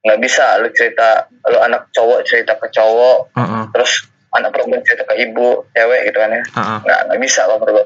nggak 0.04 0.20
bisa 0.20 0.60
lo 0.60 0.68
cerita 0.72 1.26
lo 1.48 1.58
anak 1.60 1.88
cowok 1.92 2.24
cerita 2.24 2.56
ke 2.56 2.68
cowok 2.70 3.32
Heeh. 3.36 3.64
terus 3.72 4.04
anak 4.32 4.52
perempuan 4.52 4.84
cerita 4.84 5.04
ke 5.04 5.16
ibu 5.18 5.64
cewek 5.72 6.02
gitu 6.08 6.18
kan 6.20 6.32
ya 6.32 6.44
Heeh. 6.44 6.78
nggak 6.84 7.00
nggak 7.08 7.20
bisa 7.20 7.42
kalau 7.44 7.60
menurut 7.60 7.76
gua 7.76 7.86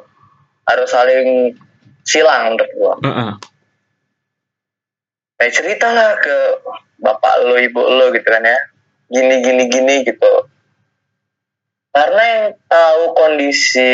harus 0.69 0.89
saling 0.89 1.29
silang 2.03 2.53
menurut 2.53 2.71
gua 2.73 2.93
Heeh. 3.01 3.31
Kayak 5.41 5.57
ceritalah 5.57 6.21
ke 6.21 6.61
bapak 7.01 7.33
lo 7.49 7.57
ibu 7.57 7.81
lo 7.81 8.13
gitu 8.13 8.29
kan 8.29 8.45
ya. 8.45 8.61
Gini 9.09 9.41
gini 9.41 9.65
gini 9.73 10.05
gitu. 10.05 10.33
Karena 11.89 12.21
yang 12.21 12.45
tahu 12.69 13.01
kondisi 13.17 13.89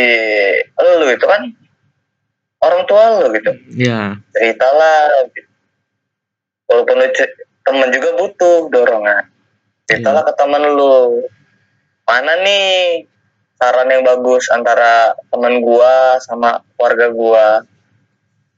lo 0.75 1.07
itu 1.07 1.23
kan 1.23 1.47
orang 2.67 2.83
tua 2.83 3.23
lo 3.23 3.31
gitu. 3.31 3.55
Iya. 3.79 4.19
ceritalah 4.35 5.23
gitu. 5.31 5.47
walaupun 6.67 6.99
lo 6.99 7.07
temen 7.63 7.89
juga 7.95 8.09
butuh 8.19 8.67
dorongan. 8.67 9.23
Ceritalah 9.87 10.27
ke 10.27 10.35
temen 10.35 10.67
lo. 10.75 11.23
Mana 12.03 12.43
nih 12.43 13.07
saran 13.55 13.87
yang 13.87 14.03
bagus 14.03 14.51
antara 14.51 15.15
temen 15.31 15.63
gua 15.63 16.19
sama 16.19 16.59
keluarga 16.75 17.07
gua? 17.15 17.47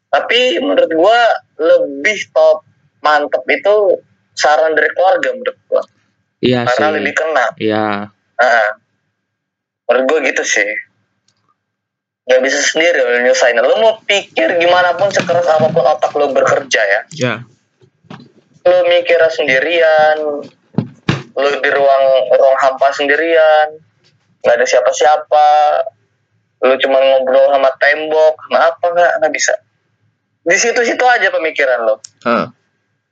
Tapi 0.10 0.58
menurut 0.58 0.90
gua 0.90 1.22
lebih 1.62 2.18
top 2.34 2.66
mantep. 3.04 3.44
Itu 3.48 4.04
saran 4.36 4.76
dari 4.76 4.90
keluarga 4.96 5.30
menurut 5.36 5.58
gua. 5.68 5.84
Iya 6.40 6.64
karena 6.64 6.88
sih. 6.88 6.96
lebih 7.02 7.14
kena. 7.20 7.46
Iya. 7.60 7.88
Nah, 8.40 8.70
menurut 9.90 10.04
gua 10.08 10.20
gitu 10.24 10.44
sih. 10.48 10.70
Nggak 12.30 12.42
bisa 12.46 12.60
sendiri 12.62 13.00
lo 13.02 13.20
nyusahin. 13.26 13.60
Lo 13.60 13.76
mau 13.82 13.94
pikir 14.06 14.62
gimana 14.62 14.94
pun 14.96 15.10
sekeras 15.10 15.50
apa 15.50 15.68
pun 15.74 15.84
otak 15.84 16.14
lo 16.16 16.32
bekerja 16.32 16.82
ya. 16.82 17.02
Iya. 17.12 17.34
lu 18.60 18.86
mikirnya 18.86 19.34
sendirian. 19.34 20.18
Lu 21.34 21.50
di 21.58 21.70
ruang 21.74 22.06
ruang 22.30 22.58
hampa 22.62 22.94
sendirian. 22.94 23.82
Nggak 24.46 24.56
ada 24.62 24.66
siapa-siapa. 24.68 25.48
Lu 26.64 26.76
cuma 26.78 27.00
ngobrol 27.02 27.50
sama 27.50 27.72
tembok 27.82 28.36
sama 28.46 28.60
apa 28.62 28.86
nggak 28.94 29.14
nggak 29.24 29.34
bisa. 29.34 29.54
Di 30.46 30.56
situ-situ 30.56 31.04
aja 31.04 31.30
pemikiran 31.30 31.86
lo 31.86 31.96
Heeh. 32.24 32.59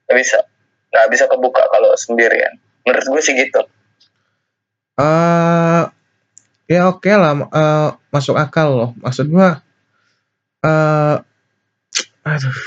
Nggak 0.07 0.17
bisa 0.23 0.39
nggak 0.87 1.07
bisa 1.11 1.23
kebuka 1.27 1.67
kalau 1.67 1.91
sendirian 1.99 2.55
menurut 2.87 3.05
gue 3.11 3.21
sih 3.21 3.35
gitu. 3.35 3.61
Eh 4.95 5.83
ya 6.71 6.81
oke 6.87 7.11
lah 7.11 7.35
eh, 7.51 7.89
masuk 8.09 8.39
akal 8.39 8.67
loh. 8.71 8.91
Maksud 9.03 9.27
gua 9.27 9.59
eh 10.63 11.15
aduh. 12.23 12.57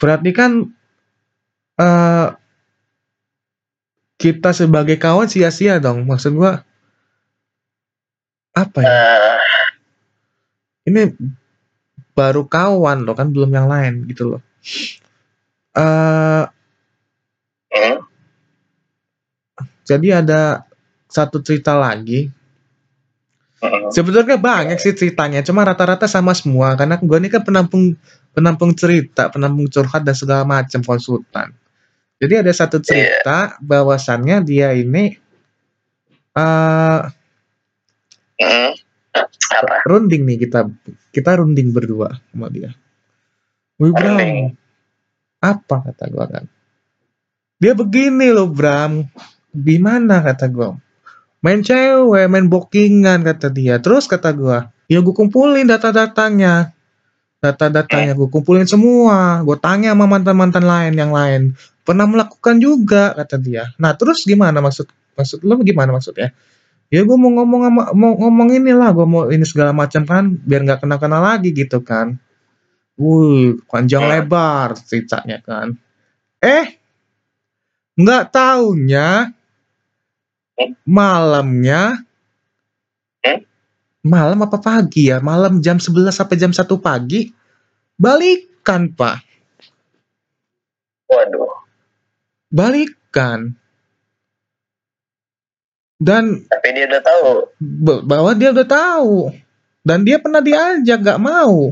Berarti 0.00 0.30
kan 0.32 0.52
eh 1.78 2.28
kita 4.16 4.56
sebagai 4.56 4.96
kawan 4.96 5.28
sia-sia 5.28 5.76
dong. 5.76 6.08
Maksud 6.08 6.32
gua 6.32 6.64
apa 8.56 8.78
ya? 8.80 8.88
Nah, 8.88 9.40
ini 10.88 11.02
baru 12.16 12.48
kawan 12.48 13.04
loh 13.04 13.16
kan 13.16 13.32
belum 13.32 13.52
yang 13.52 13.68
lain 13.68 14.04
gitu 14.08 14.36
loh 14.36 14.42
eh 15.72 16.44
hmm, 17.72 17.98
jadi 19.82 20.22
ada 20.22 20.64
satu 21.10 21.42
cerita 21.44 21.76
lagi 21.76 22.30
hmm, 23.60 23.92
Sebetulnya 23.92 24.40
banyak 24.40 24.80
sih 24.80 24.96
ceritanya, 24.96 25.44
cuma 25.44 25.62
rata-rata 25.62 26.08
sama 26.08 26.32
semua 26.32 26.74
karena 26.74 26.96
gue 26.96 27.18
ini 27.20 27.28
kan 27.28 27.44
penampung 27.44 27.94
penampung 28.32 28.72
cerita, 28.72 29.28
penampung 29.28 29.68
curhat 29.68 30.02
dan 30.02 30.16
segala 30.16 30.42
macam 30.48 30.80
konsultan. 30.80 31.52
Jadi 32.22 32.34
ada 32.38 32.52
satu 32.54 32.78
cerita 32.78 33.58
bahwasannya 33.58 34.46
dia 34.46 34.70
ini 34.72 35.18
eh 36.32 37.00
apa 39.52 39.74
runding 39.84 40.22
nih 40.24 40.48
kita 40.48 40.64
kita 41.12 41.30
runding 41.42 41.74
berdua 41.74 42.16
sama 42.32 42.48
dia. 42.48 42.72
Wih 43.82 43.90
Bram, 43.90 44.54
apa 45.42 45.76
kata 45.90 46.04
gua 46.14 46.30
kan? 46.30 46.44
Dia 47.58 47.74
begini 47.74 48.30
loh 48.30 48.46
Bram, 48.46 49.02
gimana 49.50 50.22
kata 50.22 50.46
gua? 50.46 50.78
Main 51.42 51.66
cewek, 51.66 52.30
main 52.30 52.46
bookingan 52.46 53.26
kata 53.26 53.50
dia. 53.50 53.82
Terus 53.82 54.06
kata 54.06 54.30
gua, 54.30 54.70
ya 54.86 55.02
gue 55.02 55.10
kumpulin 55.10 55.66
data-datanya. 55.66 56.70
Data-datanya 57.42 58.14
gue 58.14 58.30
kumpulin 58.30 58.70
semua. 58.70 59.42
Gue 59.42 59.58
tanya 59.58 59.90
sama 59.90 60.06
mantan-mantan 60.06 60.62
lain 60.62 60.94
yang 60.94 61.10
lain. 61.10 61.58
Pernah 61.82 62.06
melakukan 62.06 62.62
juga 62.62 63.10
kata 63.18 63.34
dia. 63.42 63.74
Nah 63.82 63.98
terus 63.98 64.22
gimana 64.22 64.62
maksud 64.62 64.86
maksud 65.18 65.42
lo 65.42 65.58
gimana 65.66 65.90
maksudnya? 65.90 66.30
Ya 66.92 67.02
gue 67.02 67.16
mau 67.18 67.32
ngomong 67.34 67.60
sama, 67.66 67.82
mau 67.96 68.12
ngomong 68.14 68.48
inilah, 68.52 68.92
gue 68.94 69.06
mau 69.08 69.26
ini 69.32 69.42
segala 69.48 69.72
macam 69.72 70.04
kan, 70.04 70.38
biar 70.44 70.60
nggak 70.62 70.84
kena-kena 70.84 71.18
lagi 71.24 71.50
gitu 71.50 71.80
kan. 71.80 72.20
Wih, 73.00 73.56
panjang 73.66 74.04
lebar 74.04 74.76
ceritanya 74.76 75.40
kan. 75.40 75.72
Eh, 76.42 76.76
nggak 77.96 78.24
taunya 78.32 79.32
malamnya 80.84 82.02
Hmm? 83.22 83.38
malam 84.02 84.42
apa 84.42 84.58
pagi 84.58 85.14
ya? 85.14 85.22
Malam 85.22 85.62
jam 85.62 85.78
11 85.78 86.10
sampai 86.10 86.34
jam 86.34 86.50
1 86.50 86.74
pagi 86.82 87.30
balikan, 87.94 88.90
Pak. 88.90 89.18
waduh 91.06 91.54
Balikan. 92.50 93.54
Dan 96.02 96.42
tapi 96.50 96.68
dia 96.74 96.90
udah 96.90 97.02
tahu 97.06 97.26
bahwa 98.02 98.30
dia 98.34 98.50
udah 98.50 98.66
tahu 98.66 99.30
dan 99.86 100.02
dia 100.02 100.18
pernah 100.18 100.42
diajak 100.42 100.98
gak 100.98 101.22
mau 101.22 101.70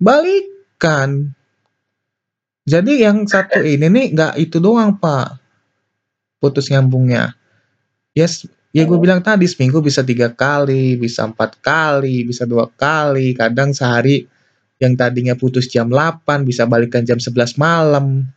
balikan. 0.00 1.32
Jadi 2.66 3.06
yang 3.06 3.24
satu 3.30 3.62
ini 3.62 3.86
nih 3.86 4.06
gak 4.14 4.34
itu 4.42 4.58
doang 4.58 4.98
pak. 4.98 5.38
Putus 6.42 6.68
nyambungnya. 6.68 7.34
Yes 8.16 8.48
ya 8.76 8.84
gue 8.84 8.98
bilang 9.00 9.24
tadi 9.24 9.48
seminggu 9.48 9.80
bisa 9.80 10.04
tiga 10.04 10.28
kali 10.28 11.00
bisa 11.00 11.24
empat 11.24 11.62
kali 11.62 12.26
bisa 12.26 12.42
dua 12.42 12.66
kali. 12.68 13.32
Kadang 13.38 13.70
sehari 13.72 14.26
yang 14.76 14.92
tadinya 14.92 15.32
putus 15.32 15.72
jam 15.72 15.88
8 15.88 16.44
bisa 16.44 16.68
balikan 16.68 17.06
jam 17.06 17.16
11 17.16 17.56
malam. 17.56 18.28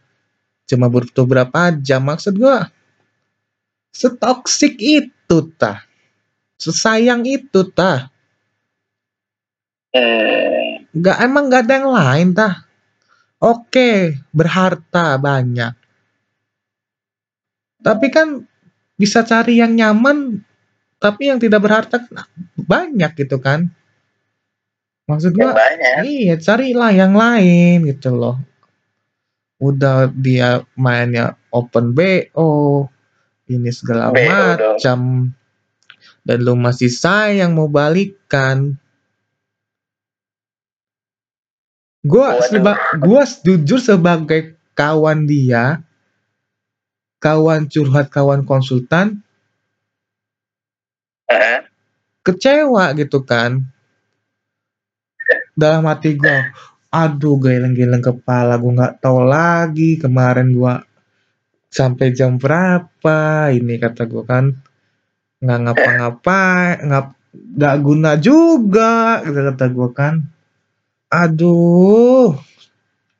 Cuma 0.70 0.88
butuh 0.88 1.26
berapa 1.26 1.76
jam 1.82 2.06
maksud 2.06 2.38
gue 2.38 2.60
setoksik 3.94 4.78
itu 4.80 5.38
tah. 5.58 5.84
Sesayang 6.60 7.24
itu 7.24 7.64
tah. 7.72 8.12
Hmm, 9.90 10.59
nggak 10.96 11.18
emang 11.22 11.44
nggak 11.50 11.64
ada 11.66 11.74
yang 11.78 11.90
lain 11.90 12.28
tah. 12.34 12.54
Oke 13.40 14.20
berharta 14.36 15.16
banyak. 15.16 15.74
Tapi 17.80 18.08
kan 18.12 18.44
bisa 19.00 19.24
cari 19.24 19.64
yang 19.64 19.80
nyaman 19.80 20.44
tapi 21.00 21.32
yang 21.32 21.40
tidak 21.40 21.64
berharta 21.64 22.04
kan 22.04 22.28
banyak 22.60 23.12
gitu 23.16 23.40
kan. 23.40 23.72
Maksud 25.08 25.32
yang 25.34 25.56
gua 25.56 26.04
iya 26.04 26.36
carilah 26.36 26.92
yang 26.92 27.16
lain 27.16 27.88
gitu 27.88 28.12
loh. 28.14 28.38
Udah 29.64 30.12
dia 30.12 30.64
mainnya 30.76 31.40
open 31.56 31.96
BO 31.96 32.86
ini 33.48 33.72
segala 33.72 34.12
macam. 34.12 35.32
Dan 36.20 36.38
lu 36.44 36.54
masih 36.60 36.92
sayang 36.92 37.56
mau 37.56 37.72
balikan 37.72 38.76
gua 42.04 42.38
Waduh. 42.40 42.48
seba- 42.48 42.82
gua 43.02 43.24
jujur 43.26 43.80
sebagai 43.80 44.56
kawan 44.74 45.28
dia 45.28 45.84
kawan 47.20 47.68
curhat 47.68 48.08
kawan 48.08 48.48
konsultan 48.48 49.20
Heeh. 51.28 51.68
kecewa 52.24 52.96
gitu 52.96 53.22
kan 53.28 53.68
dalam 55.54 55.84
hati 55.86 56.16
gua 56.16 56.48
aduh 56.90 57.36
geleng-geleng 57.38 58.02
kepala 58.02 58.56
gua 58.58 58.72
nggak 58.80 58.96
tahu 59.04 59.20
lagi 59.28 60.00
kemarin 60.00 60.56
gua 60.56 60.82
sampai 61.70 62.16
jam 62.16 62.40
berapa 62.40 63.52
ini 63.52 63.76
kata 63.78 64.08
gua 64.08 64.24
kan 64.26 64.46
nggak 65.44 65.60
ngapa-ngapain 65.68 66.76
ngap 66.88 67.08
nggak 67.30 67.76
guna 67.84 68.12
juga 68.18 69.22
gitu 69.28 69.40
kata 69.54 69.66
gua 69.70 69.90
kan 69.94 70.16
aduh 71.10 72.38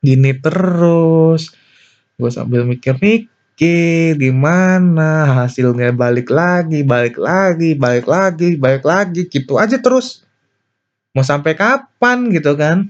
gini 0.00 0.32
terus. 0.38 1.52
Gua 2.16 2.30
sambil 2.32 2.64
mikir-mikir 2.64 4.16
gimana? 4.16 5.44
Hasilnya 5.44 5.92
balik 5.92 6.32
lagi 6.32 6.80
balik 6.86 7.20
lagi 7.20 7.76
balik 7.76 8.06
lagi 8.08 8.56
balik 8.56 8.84
lagi. 8.86 9.28
Gitu 9.28 9.60
aja 9.60 9.76
terus. 9.76 10.24
Mau 11.12 11.26
sampai 11.26 11.58
kapan 11.58 12.30
gitu 12.30 12.54
kan? 12.54 12.88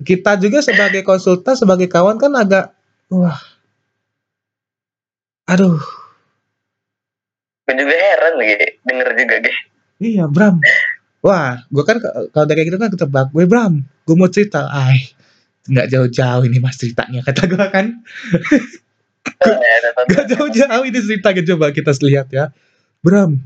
Kita 0.00 0.40
juga 0.40 0.64
sebagai 0.64 1.04
konsultan 1.04 1.54
sebagai 1.58 1.90
kawan 1.90 2.16
kan 2.16 2.32
agak 2.38 2.72
wah. 3.12 3.38
Aduh. 5.44 5.82
Gue 7.64 7.74
juga 7.80 7.96
heran 7.96 8.36
lagi 8.36 8.76
denger 8.84 9.08
juga 9.16 9.36
Ge. 9.40 9.54
iya 10.04 10.24
Bram 10.28 10.60
wah 11.24 11.64
gue 11.64 11.82
kan 11.82 11.96
kalau 12.30 12.44
kayak 12.46 12.68
gitu 12.68 12.76
kan 12.76 12.92
ketebak 12.92 13.32
gue 13.32 13.44
Bram 13.48 13.80
gue 13.80 14.14
mau 14.14 14.28
cerita 14.28 14.68
ay 14.68 15.08
nggak 15.64 15.88
jauh-jauh 15.88 16.44
ini 16.44 16.60
mas 16.60 16.76
ceritanya 16.76 17.24
kata 17.24 17.48
gue 17.48 17.66
kan 17.72 17.86
Ya, 19.24 19.76
tetap- 19.80 20.04
Gak 20.08 20.26
jauh-jauh 20.36 20.84
ini 20.84 21.00
ceritanya 21.00 21.42
coba 21.48 21.72
kita 21.72 21.96
lihat 22.04 22.28
ya. 22.28 22.52
Bram, 23.00 23.40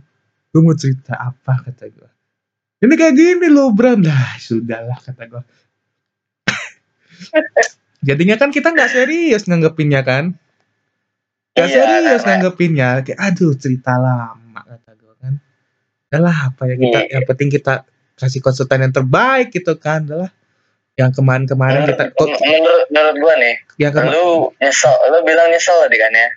gue 0.51 0.61
mau 0.63 0.75
cerita 0.75 1.15
apa 1.15 1.63
kata 1.63 1.87
gue. 1.87 2.09
Ini 2.83 2.95
kayak 2.95 3.15
gini 3.15 3.47
loh 3.51 3.71
Bram. 3.75 4.03
Nah 4.03 4.39
sudahlah 4.39 4.99
kata 4.99 5.23
gue. 5.27 5.43
Jadinya 8.07 8.39
kan 8.39 8.55
kita 8.55 8.71
nggak 8.71 8.91
serius 8.91 9.47
nganggepinnya 9.47 10.03
kan. 10.07 10.39
Gak 11.55 11.67
Iya, 11.67 11.75
serius 11.75 12.23
nganggepinnya. 12.23 12.89
Kayak 13.03 13.19
aduh 13.19 13.55
cerita 13.59 13.99
lama. 13.99 14.48
Udah 16.09 16.53
apa 16.53 16.63
ya 16.69 16.75
kita. 16.81 16.99
Iya. 17.05 17.11
Yang 17.21 17.25
penting 17.29 17.49
kita 17.53 17.75
kasih 18.17 18.41
konsultan 18.41 18.85
yang 18.89 18.95
terbaik 18.95 19.53
gitu 19.53 19.77
kan. 19.77 20.09
Udah 20.09 20.33
Yang 20.99 21.23
kemarin-kemarin 21.23 21.87
kita. 21.87 22.11
Kok, 22.11 22.27
menurut, 22.43 22.91
menurut 22.91 23.17
gue 23.23 23.35
nih, 23.39 23.55
yang 23.79 23.95
kema- 23.95 24.11
lu 24.11 24.51
nyesel, 24.59 24.91
lu 25.15 25.23
bilang 25.23 25.47
nyesel 25.47 25.79
tadi 25.87 25.95
kan 25.95 26.11
ya? 26.11 26.29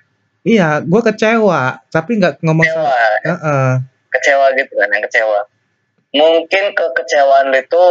Iya, 0.46 0.70
gue 0.86 1.02
kecewa. 1.02 1.82
Tapi 1.90 2.22
nggak 2.22 2.46
ngomong 2.46 2.62
Kecewa, 2.70 2.86
soal. 2.86 3.14
Heeh. 3.26 3.70
kecewa 4.12 4.46
gitu 4.54 4.74
kan, 4.78 4.88
yang 4.94 5.04
kecewa. 5.10 5.40
Mungkin 6.14 6.64
kekecewaan 6.78 7.50
lu 7.50 7.58
itu 7.58 7.84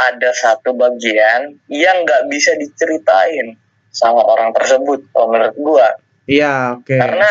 ada 0.00 0.30
satu 0.32 0.72
bagian 0.72 1.60
yang 1.68 1.96
nggak 2.08 2.32
bisa 2.32 2.56
diceritain 2.56 3.60
sama 3.92 4.24
orang 4.24 4.56
tersebut, 4.56 5.04
kalau 5.12 5.28
menurut 5.36 5.56
gua. 5.60 5.88
Iya, 6.24 6.80
oke. 6.80 6.96
Karena 6.96 7.28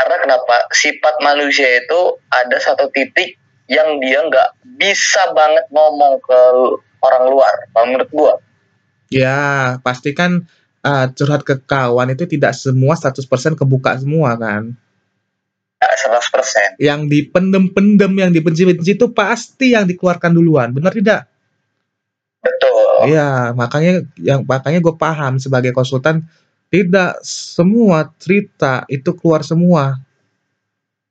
karena 0.00 0.16
kenapa 0.16 0.64
sifat 0.72 1.20
manusia 1.20 1.84
itu 1.84 2.16
ada 2.32 2.56
satu 2.56 2.88
titik 2.88 3.36
yang 3.68 4.00
dia 4.00 4.24
nggak 4.24 4.64
bisa 4.80 5.28
banget 5.36 5.68
ngomong 5.68 6.16
ke 6.24 6.40
orang 7.04 7.24
luar, 7.28 7.54
kalau 7.76 7.86
menurut 7.92 8.08
gua. 8.08 8.32
Ya, 9.12 9.76
pasti 9.84 10.16
kan 10.16 10.48
uh, 10.80 11.06
curhat 11.12 11.44
ke 11.44 11.60
kawan 11.68 12.16
itu 12.16 12.24
tidak 12.24 12.56
semua 12.56 12.96
100% 12.96 13.20
kebuka 13.60 14.00
semua 14.00 14.40
kan. 14.40 14.72
Nggak 15.80 15.94
100%. 16.80 16.80
Yang 16.80 17.00
dipendem-pendem, 17.12 18.12
yang 18.16 18.32
dibenci-benci 18.32 18.96
itu 18.96 19.06
pasti 19.12 19.76
yang 19.76 19.84
dikeluarkan 19.84 20.32
duluan. 20.32 20.72
Benar 20.72 20.96
tidak? 20.96 21.28
Betul. 22.40 23.12
Iya, 23.12 23.52
makanya 23.52 24.08
yang 24.16 24.48
makanya 24.48 24.80
gue 24.80 24.94
paham 24.96 25.36
sebagai 25.36 25.76
konsultan 25.76 26.24
tidak 26.70 27.18
semua 27.26 28.08
cerita 28.16 28.86
itu 28.86 29.10
keluar 29.18 29.42
semua, 29.42 29.98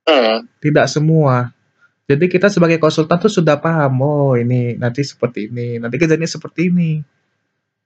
Hmm. 0.07 0.47
tidak 0.63 0.89
semua. 0.89 1.53
Jadi 2.09 2.25
kita 2.25 2.49
sebagai 2.49 2.81
konsultan 2.81 3.21
tuh 3.21 3.29
sudah 3.29 3.61
paham, 3.61 4.01
oh 4.01 4.33
ini 4.33 4.73
nanti 4.79 5.05
seperti 5.05 5.51
ini, 5.53 5.77
nanti 5.77 6.01
kejadiannya 6.01 6.25
seperti 6.25 6.61
ini, 6.73 6.91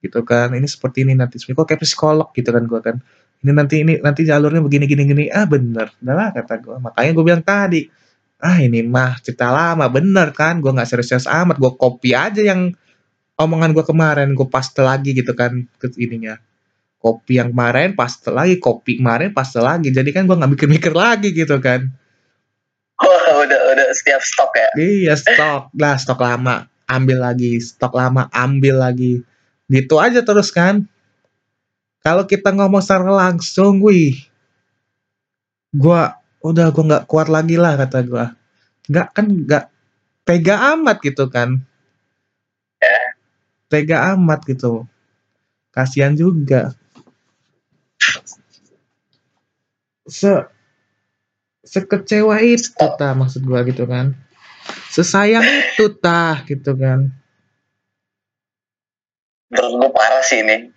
gitu 0.04 0.24
kan? 0.28 0.52
Ini 0.56 0.68
seperti 0.68 1.04
ini 1.08 1.14
nanti. 1.16 1.40
Kok 1.40 1.64
kayak 1.68 1.84
psikolog 1.84 2.30
gitu 2.36 2.50
kan 2.52 2.64
gue 2.68 2.80
kan? 2.84 2.96
Ini 3.44 3.52
nanti 3.52 3.76
ini 3.84 3.94
nanti 4.00 4.24
jalurnya 4.24 4.64
begini 4.64 4.86
gini 4.88 5.04
gini. 5.08 5.24
Ah 5.32 5.44
bener, 5.48 5.92
udah 6.04 6.16
lah 6.16 6.30
kata 6.36 6.54
gue. 6.64 6.76
Makanya 6.80 7.12
gue 7.16 7.26
bilang 7.28 7.44
tadi, 7.44 7.82
ah 8.40 8.58
ini 8.60 8.84
mah 8.88 9.20
cerita 9.24 9.52
lama 9.52 9.88
bener 9.92 10.32
kan? 10.36 10.60
Gue 10.64 10.72
nggak 10.72 10.88
serius-serius 10.88 11.28
amat, 11.28 11.60
gue 11.60 11.72
copy 11.76 12.16
aja 12.16 12.40
yang 12.44 12.72
omongan 13.40 13.72
gue 13.76 13.84
kemarin, 13.88 14.32
gue 14.36 14.48
paste 14.48 14.80
lagi 14.84 15.12
gitu 15.16 15.36
kan 15.36 15.68
ke 15.80 15.92
ininya. 16.00 16.40
Kopi 17.04 17.36
yang 17.36 17.52
kemarin, 17.52 18.00
paste 18.00 18.32
lagi, 18.32 18.56
kopi 18.64 19.04
kemarin, 19.04 19.36
paste 19.36 19.60
lagi. 19.60 19.92
Jadi 19.92 20.16
kan 20.16 20.24
gue 20.24 20.40
nggak 20.40 20.56
mikir-mikir 20.56 20.96
lagi 20.96 21.36
gitu 21.36 21.60
kan. 21.60 21.92
Wah, 23.04 23.26
udah 23.44 23.60
udah 23.76 23.86
setiap 23.92 24.24
stok 24.24 24.56
ya. 24.56 24.70
Iya 24.80 25.14
stok. 25.20 25.62
Lah 25.84 26.00
stok 26.00 26.24
lama. 26.24 26.72
Ambil 26.88 27.20
lagi 27.20 27.60
stok 27.60 27.92
lama 27.92 28.32
ambil 28.32 28.80
lagi. 28.80 29.20
Gitu 29.68 30.00
aja 30.00 30.24
terus 30.24 30.48
kan. 30.48 30.88
Kalau 32.00 32.24
kita 32.24 32.56
ngomong 32.56 32.80
secara 32.80 33.12
langsung 33.12 33.84
wih. 33.84 34.16
Gua 35.76 36.16
udah 36.40 36.72
gua 36.72 36.84
nggak 36.88 37.06
kuat 37.12 37.28
lagi 37.28 37.60
lah 37.60 37.76
kata 37.76 38.00
gua. 38.08 38.32
Nggak 38.88 39.08
kan 39.12 39.26
nggak 39.28 39.66
tega 40.24 40.56
amat 40.80 40.98
gitu 41.04 41.28
kan. 41.28 41.60
Tega 43.68 44.16
amat 44.16 44.48
gitu. 44.48 44.88
Kasihan 45.76 46.16
juga 46.16 46.72
se 50.14 50.30
sekecewa 51.66 52.38
itu 52.46 52.70
ta 53.02 53.18
maksud 53.18 53.42
gua 53.42 53.66
gitu 53.66 53.90
kan. 53.90 54.14
Sesayang 54.94 55.42
itu 55.42 55.90
tah 55.98 56.46
gitu 56.46 56.78
kan. 56.78 57.10
Menurut 59.50 59.74
gue 59.78 59.90
parah 59.94 60.24
sih 60.26 60.46
ini. 60.46 60.70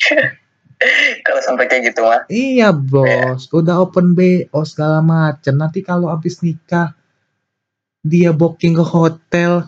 Kalau 1.27 1.41
sampai 1.41 1.69
kayak 1.69 1.93
gitu 1.93 2.05
mah. 2.05 2.29
iya 2.29 2.69
bos. 2.69 3.49
Udah 3.49 3.81
open 3.81 4.13
BO 4.13 4.61
segala 4.69 5.01
macem. 5.01 5.57
Nanti 5.57 5.81
kalau 5.81 6.13
abis 6.13 6.45
nikah 6.45 6.93
dia 8.05 8.37
booking 8.37 8.77
ke 8.77 8.85
hotel 8.85 9.65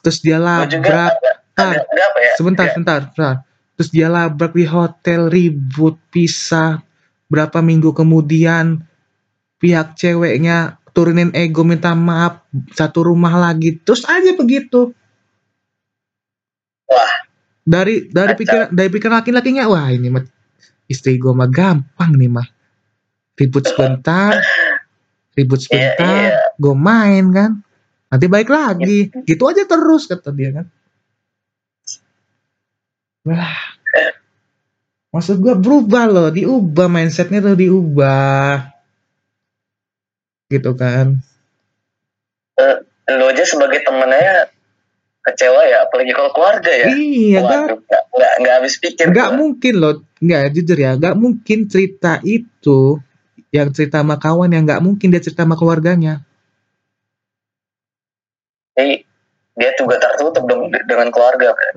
terus 0.00 0.24
dia 0.24 0.40
labrak. 0.40 1.12
ada, 1.12 1.30
Tar, 1.52 1.76
ada, 1.76 1.84
ada 1.84 2.02
apa 2.08 2.18
ya? 2.24 2.32
sebentar 2.40 2.64
Ya, 2.64 2.72
sebentar 2.72 3.00
sebentar. 3.04 3.36
Terus 3.76 3.90
dia 3.92 4.08
labrak 4.08 4.56
di 4.56 4.64
hotel 4.64 5.28
ribut 5.28 6.00
pisah 6.08 6.80
berapa 7.28 7.60
minggu 7.60 7.92
kemudian 7.92 8.80
pihak 9.60 9.94
ceweknya 9.94 10.80
turunin 10.96 11.30
ego 11.36 11.62
minta 11.62 11.92
maaf 11.92 12.42
satu 12.72 13.12
rumah 13.12 13.36
lagi 13.36 13.78
terus 13.84 14.02
aja 14.08 14.34
begitu. 14.34 14.90
Wah. 16.90 17.14
dari 17.62 18.10
dari 18.10 18.34
pikiran 18.34 18.74
dari 18.74 18.90
pikiran 18.90 19.22
laki-lakinya 19.22 19.70
wah 19.70 19.94
ini 19.94 20.10
mah 20.10 20.26
istri 20.90 21.20
gue 21.20 21.30
mah 21.30 21.46
gampang 21.46 22.18
nih 22.18 22.30
mah. 22.32 22.48
Ribut 23.38 23.62
sebentar 23.68 24.34
ribut 25.38 25.62
Iya, 25.62 25.66
sebentar 25.70 26.28
iya. 26.34 26.38
gue 26.58 26.74
main 26.74 27.24
kan. 27.30 27.50
Nanti 28.10 28.26
baik 28.26 28.50
lagi. 28.50 29.12
Gitu 29.22 29.42
aja 29.46 29.62
terus 29.68 30.10
kata 30.10 30.34
dia 30.34 30.50
kan. 30.50 30.66
Wah. 33.30 33.60
Maksud 35.10 35.38
gue 35.38 35.54
berubah 35.58 36.06
loh 36.10 36.28
diubah 36.30 36.86
mindsetnya 36.90 37.42
tuh 37.42 37.54
diubah 37.58 38.79
gitu 40.50 40.74
kan 40.74 41.22
Lu 43.10 43.24
aja 43.26 43.42
sebagai 43.42 43.82
temennya 43.82 44.46
kecewa 45.20 45.66
ya, 45.66 45.82
apalagi 45.82 46.14
kalau 46.14 46.30
keluarga 46.30 46.70
ya. 46.70 46.88
iya 46.92 47.42
Waduh, 47.42 47.76
nggak 47.76 48.02
nggak 48.08 48.32
nggak 48.38 48.54
habis 48.54 48.74
pikir. 48.78 49.10
nggak 49.10 49.28
gua. 49.28 49.36
mungkin 49.36 49.74
loh 49.76 49.94
nggak 50.16 50.42
jujur 50.52 50.78
ya 50.78 50.92
nggak 50.94 51.16
mungkin 51.16 51.58
cerita 51.66 52.20
itu 52.22 53.00
yang 53.50 53.74
cerita 53.74 54.00
sama 54.00 54.14
kawan 54.14 54.52
yang 54.52 54.62
nggak 54.62 54.78
mungkin 54.78 55.10
dia 55.10 55.18
cerita 55.18 55.42
sama 55.42 55.56
keluarganya 55.56 56.22
Jadi, 58.72 59.02
dia 59.56 59.70
juga 59.74 59.98
tertutup 59.98 60.46
dong 60.46 60.70
de- 60.70 60.86
dengan 60.86 61.10
keluarga 61.10 61.52
kan. 61.52 61.74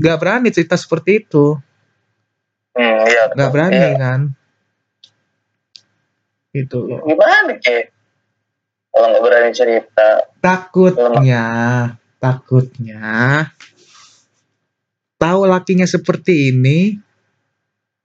nggak 0.00 0.16
berani 0.16 0.48
cerita 0.48 0.74
seperti 0.74 1.20
itu 1.20 1.60
Hmm, 2.72 3.02
iya. 3.04 3.22
nggak 3.28 3.50
berani 3.52 3.76
Iya. 3.76 3.98
kan 3.98 4.20
gitu 6.50 6.78
loh 6.88 7.04
Gimana 7.04 7.52
Ki? 7.58 7.99
Kalau 8.90 9.06
nggak 9.08 9.22
berani 9.22 9.50
cerita. 9.50 10.08
takutnya 10.40 11.44
takutnya 12.16 13.00
tahu 15.16 15.40
lakinya 15.44 15.84
seperti 15.84 16.50
ini 16.50 16.78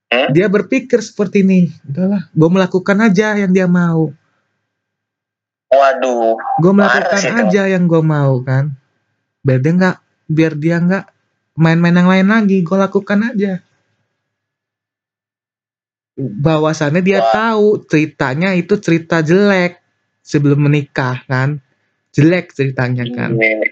Hmm? 0.06 0.30
dia 0.30 0.46
berpikir 0.46 1.02
seperti 1.02 1.42
ini 1.42 1.66
udahlah 1.82 2.30
gue 2.30 2.46
melakukan 2.46 2.94
aja 3.02 3.34
yang 3.34 3.50
dia 3.50 3.66
mau 3.66 4.14
Waduh. 5.66 6.38
gue 6.62 6.72
melakukan 6.72 7.18
itu. 7.18 7.34
aja 7.42 7.62
yang 7.66 7.90
gue 7.90 7.98
mau 7.98 8.38
kan 8.38 8.70
biar 9.42 9.58
dia 9.58 9.72
nggak 9.74 9.96
biar 10.30 10.52
dia 10.54 10.76
nggak 10.78 11.04
main-main 11.58 11.90
yang 11.98 12.06
lain 12.06 12.28
lagi 12.30 12.62
gue 12.62 12.78
lakukan 12.78 13.34
aja 13.34 13.58
bahwasannya 16.16 17.02
dia 17.02 17.18
Wah. 17.20 17.32
tahu 17.34 17.66
ceritanya 17.90 18.54
itu 18.54 18.78
cerita 18.78 19.20
jelek 19.20 19.82
sebelum 20.26 20.58
menikah 20.60 21.22
kan 21.24 21.62
jelek 22.10 22.50
ceritanya 22.50 23.06
kan 23.08 23.30
Ini. 23.32 23.68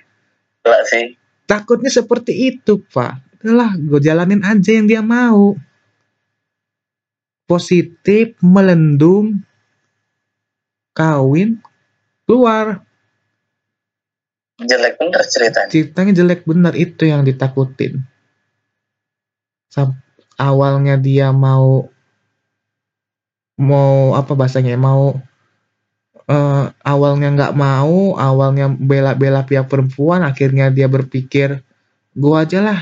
Gila 0.62 0.80
sih. 0.86 1.18
takutnya 1.44 1.90
seperti 1.90 2.54
itu 2.54 2.78
pak 2.86 3.18
udahlah 3.36 3.74
gue 3.74 4.00
jalanin 4.00 4.40
aja 4.40 4.70
yang 4.70 4.86
dia 4.86 5.02
mau 5.02 5.58
positif 7.44 8.32
melendung 8.40 9.42
kawin 10.92 11.58
keluar 12.24 12.80
Jelek 14.54 14.96
bener 14.96 15.18
ceritanya. 15.26 15.66
ceritanya 15.68 16.12
jelek 16.14 16.46
bener 16.46 16.72
itu 16.72 17.04
yang 17.04 17.20
ditakutin 17.20 18.00
Sam- 19.66 19.98
awalnya 20.34 20.94
dia 20.94 21.28
mau 21.28 21.90
mau 23.54 24.14
apa 24.14 24.32
bahasanya 24.32 24.74
ya, 24.74 24.80
mau 24.80 25.18
eh, 26.26 26.64
awalnya 26.82 27.28
nggak 27.30 27.52
mau 27.54 28.14
awalnya 28.16 28.66
bela-bela 28.68 29.42
pihak 29.42 29.66
perempuan 29.66 30.22
akhirnya 30.22 30.68
dia 30.68 30.86
berpikir 30.86 31.60
gua 32.12 32.42
aja 32.42 32.60
lah 32.60 32.80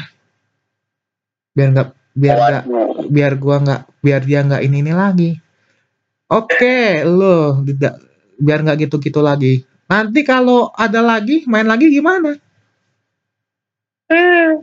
biar 1.52 1.68
nggak 1.70 1.88
biar 2.12 2.36
nggak 2.38 2.64
biar 3.08 3.32
gua 3.36 3.56
nggak 3.60 3.80
biar 4.00 4.20
dia 4.22 4.40
nggak 4.42 4.62
ini 4.62 4.76
ini 4.80 4.92
lagi 4.92 5.30
oke 6.28 6.78
lo 7.04 7.60
tidak 7.62 8.00
biar 8.36 8.58
nggak 8.60 8.78
gitu 8.82 8.96
gitu 8.98 9.20
lagi 9.20 9.60
nanti 9.84 10.20
kalau 10.22 10.72
ada 10.72 11.00
lagi 11.00 11.44
main 11.44 11.66
lagi 11.66 11.88
gimana 11.88 12.36
Hmm. 14.06 14.60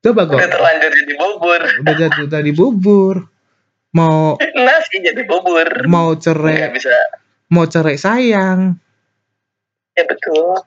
coba 0.00 0.24
gue 0.24 0.40
Udah 0.40 0.48
terlanjur 0.48 0.90
jadi 0.90 1.14
bubur. 1.14 1.60
udah 1.84 1.94
jadi 1.94 2.18
udah 2.24 2.40
dibubur 2.40 3.16
mau 3.92 4.40
Nasi 4.56 4.96
jadi 4.98 5.22
bubur. 5.28 5.68
mau 5.84 6.16
cerai 6.16 6.72
bisa. 6.72 6.96
Mau 7.52 7.68
cerai 7.68 8.00
sayang. 8.00 8.80
Ya 9.92 10.08
betul. 10.08 10.64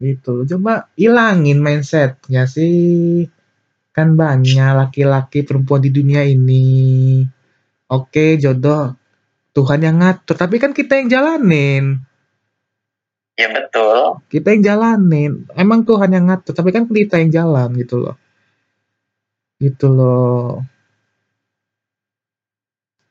gitu. 0.00 0.44
Coba 0.48 0.88
ilangin 0.96 1.60
mindsetnya 1.60 2.48
sih. 2.48 3.28
Kan 3.92 4.16
banyak 4.16 4.76
laki-laki 4.76 5.44
perempuan 5.44 5.84
di 5.84 5.92
dunia 5.92 6.24
ini. 6.24 7.24
Oke 7.92 8.40
jodoh. 8.40 8.96
Tuhan 9.52 9.80
yang 9.84 10.00
ngatur. 10.00 10.36
Tapi 10.36 10.56
kan 10.56 10.72
kita 10.72 11.00
yang 11.00 11.08
jalanin. 11.12 12.00
Ya 13.36 13.52
betul. 13.52 14.24
kita 14.32 14.56
yang 14.56 14.64
jalanin. 14.64 15.44
Emang 15.52 15.84
Tuhan 15.84 16.08
yang 16.08 16.24
ngatur 16.32 16.56
tapi 16.56 16.72
kan 16.72 16.88
kita 16.88 17.20
yang 17.20 17.28
jalan 17.28 17.68
gitu 17.76 18.00
loh. 18.00 18.16
Gitu 19.60 19.92
loh. 19.92 20.64
lo 20.64 20.75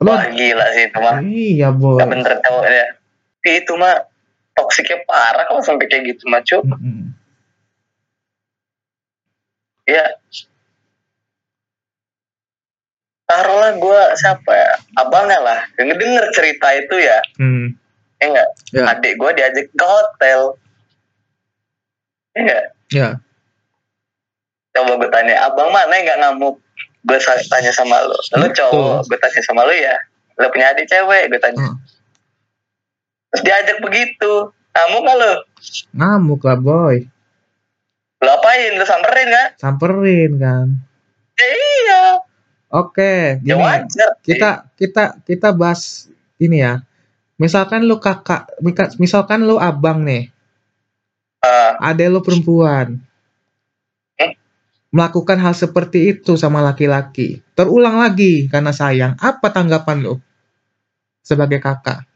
Wah 0.06 0.24
gila 0.30 0.66
sih 0.78 0.86
itu 0.86 0.98
mah. 1.02 1.18
iya 1.26 1.70
boy 1.74 1.98
Gak 1.98 2.10
bener 2.14 2.34
cowok 2.46 2.66
ya. 2.70 2.86
Tapi 3.42 3.50
itu 3.62 3.74
mah 3.74 4.06
toksiknya 4.54 5.02
parah 5.10 5.46
kalau 5.50 5.62
sampai 5.66 5.90
kayak 5.90 6.14
gitu 6.14 6.30
mah 6.30 6.42
Cuk. 6.46 6.62
Mm-mm. 6.66 7.14
Ya. 9.86 10.06
Taruhlah 13.26 13.74
gue 13.82 14.02
siapa 14.22 14.52
ya? 14.54 14.72
Abangnya 15.02 15.42
lah. 15.42 15.60
Yang 15.82 15.98
denger 15.98 16.26
cerita 16.34 16.68
itu 16.78 16.96
ya. 17.02 17.18
Hmm. 17.42 17.74
Ya 18.22 18.26
enggak? 18.30 18.50
Ya. 18.74 18.84
Adik 18.94 19.14
gue 19.18 19.32
diajak 19.38 19.66
ke 19.74 19.86
hotel. 19.86 20.42
Ya 22.34 22.40
enggak? 22.42 22.64
ya 22.94 23.10
Coba 24.76 24.92
gue 25.00 25.10
tanya, 25.10 25.40
abang 25.48 25.72
mana 25.72 25.94
yang 25.96 26.06
gak 26.06 26.20
ngamuk? 26.20 26.56
Gue 27.06 27.18
tanya 27.22 27.70
sama 27.70 28.02
lo. 28.02 28.18
Lo 28.34 28.48
cowok, 28.50 29.06
gue 29.06 29.18
tanya 29.18 29.42
sama 29.46 29.62
lo 29.62 29.72
ya. 29.72 29.94
Lo 30.36 30.50
punya 30.50 30.74
adik 30.74 30.90
cewek, 30.90 31.30
gue 31.30 31.40
tanya. 31.40 31.70
Hmm. 31.72 31.78
Terus 33.30 33.42
diajak 33.42 33.78
begitu. 33.80 34.50
Ngamuk 34.76 35.02
gak 35.02 35.18
lo? 35.18 35.34
ngamuk 35.96 36.42
lah 36.44 36.60
boy 36.60 37.08
Lo 38.20 38.30
apain? 38.34 38.76
Lo 38.76 38.84
samperin 38.84 39.32
gak? 39.32 39.50
samperin 39.56 40.32
kan 40.36 40.68
Ya 41.40 41.48
iya. 41.48 42.02
oke 42.70 43.40
Ya 43.40 43.56
gini 43.56 43.64
wajar. 43.64 44.10
kita 44.20 44.50
kita 44.76 45.04
kita 45.24 45.56
bahas 45.56 46.12
ini 46.38 46.60
ya 46.60 46.84
misalkan 47.36 47.88
lu 47.88 48.04
kakak 48.04 48.52
misalkan 49.00 49.48
lu 49.48 49.56
abang 49.56 50.04
nih 50.04 50.28
Ah, 51.40 51.80
ada 51.80 52.04
lu 52.08 52.20
perempuan? 52.20 53.00
Melakukan 54.96 55.36
hal 55.44 55.52
seperti 55.52 56.16
itu 56.16 56.40
sama 56.40 56.64
laki-laki 56.64 57.44
terulang 57.52 58.00
lagi 58.00 58.48
karena 58.48 58.72
sayang 58.72 59.20
apa 59.20 59.52
tanggapan 59.52 60.08
lu 60.08 60.16
sebagai 61.20 61.60
kakak 61.60 62.08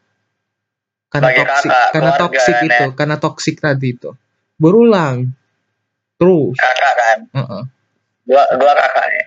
karena 1.11 1.27
Sebagai 1.33 1.43
toksik 1.43 1.69
kakak, 1.69 1.91
karena 1.91 2.11
toksik 2.15 2.55
kan 2.55 2.63
ya. 2.63 2.69
itu 2.69 2.85
karena 2.95 3.15
toksik 3.19 3.55
tadi 3.59 3.87
itu 3.91 4.11
berulang 4.55 5.15
terus 6.19 6.55
kakak 6.59 6.93
kan. 6.99 7.19
Heeh. 7.31 7.63
Dua, 8.29 8.43
dua 8.61 8.71
kakaknya. 8.77 9.25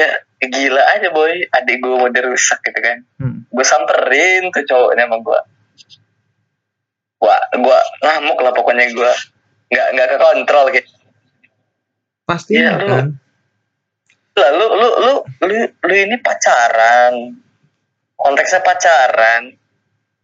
Ya 0.00 0.08
gila 0.48 0.82
aja 0.96 1.08
boy. 1.12 1.44
Adik 1.52 1.76
gue 1.84 1.92
mau 1.92 2.08
dirusak 2.08 2.62
gitu 2.64 2.80
kan. 2.80 3.04
Hmm. 3.20 3.44
Gue 3.52 3.66
samperin 3.66 4.48
tuh 4.48 4.64
cowoknya 4.64 5.04
sama 5.04 5.16
gue. 5.20 5.40
Wah, 7.18 7.40
gue 7.52 7.78
ngamuk 8.00 8.38
lah 8.40 8.52
pokoknya 8.54 8.88
gue. 8.94 9.12
Nggak 9.68 9.86
nggak 9.92 10.06
ke 10.08 10.16
kontrol 10.16 10.64
gitu. 10.72 10.88
Pastinya 12.28 12.76
Iya, 12.76 12.84
lu- 12.84 12.88
kan 12.92 13.06
Lah, 14.38 14.50
lu, 14.54 14.66
lu, 14.70 14.88
lu, 15.02 15.12
lu, 15.50 15.54
lu 15.66 15.94
ini 15.98 16.14
pacaran. 16.22 17.34
Konteksnya 18.14 18.62
pacaran. 18.62 19.50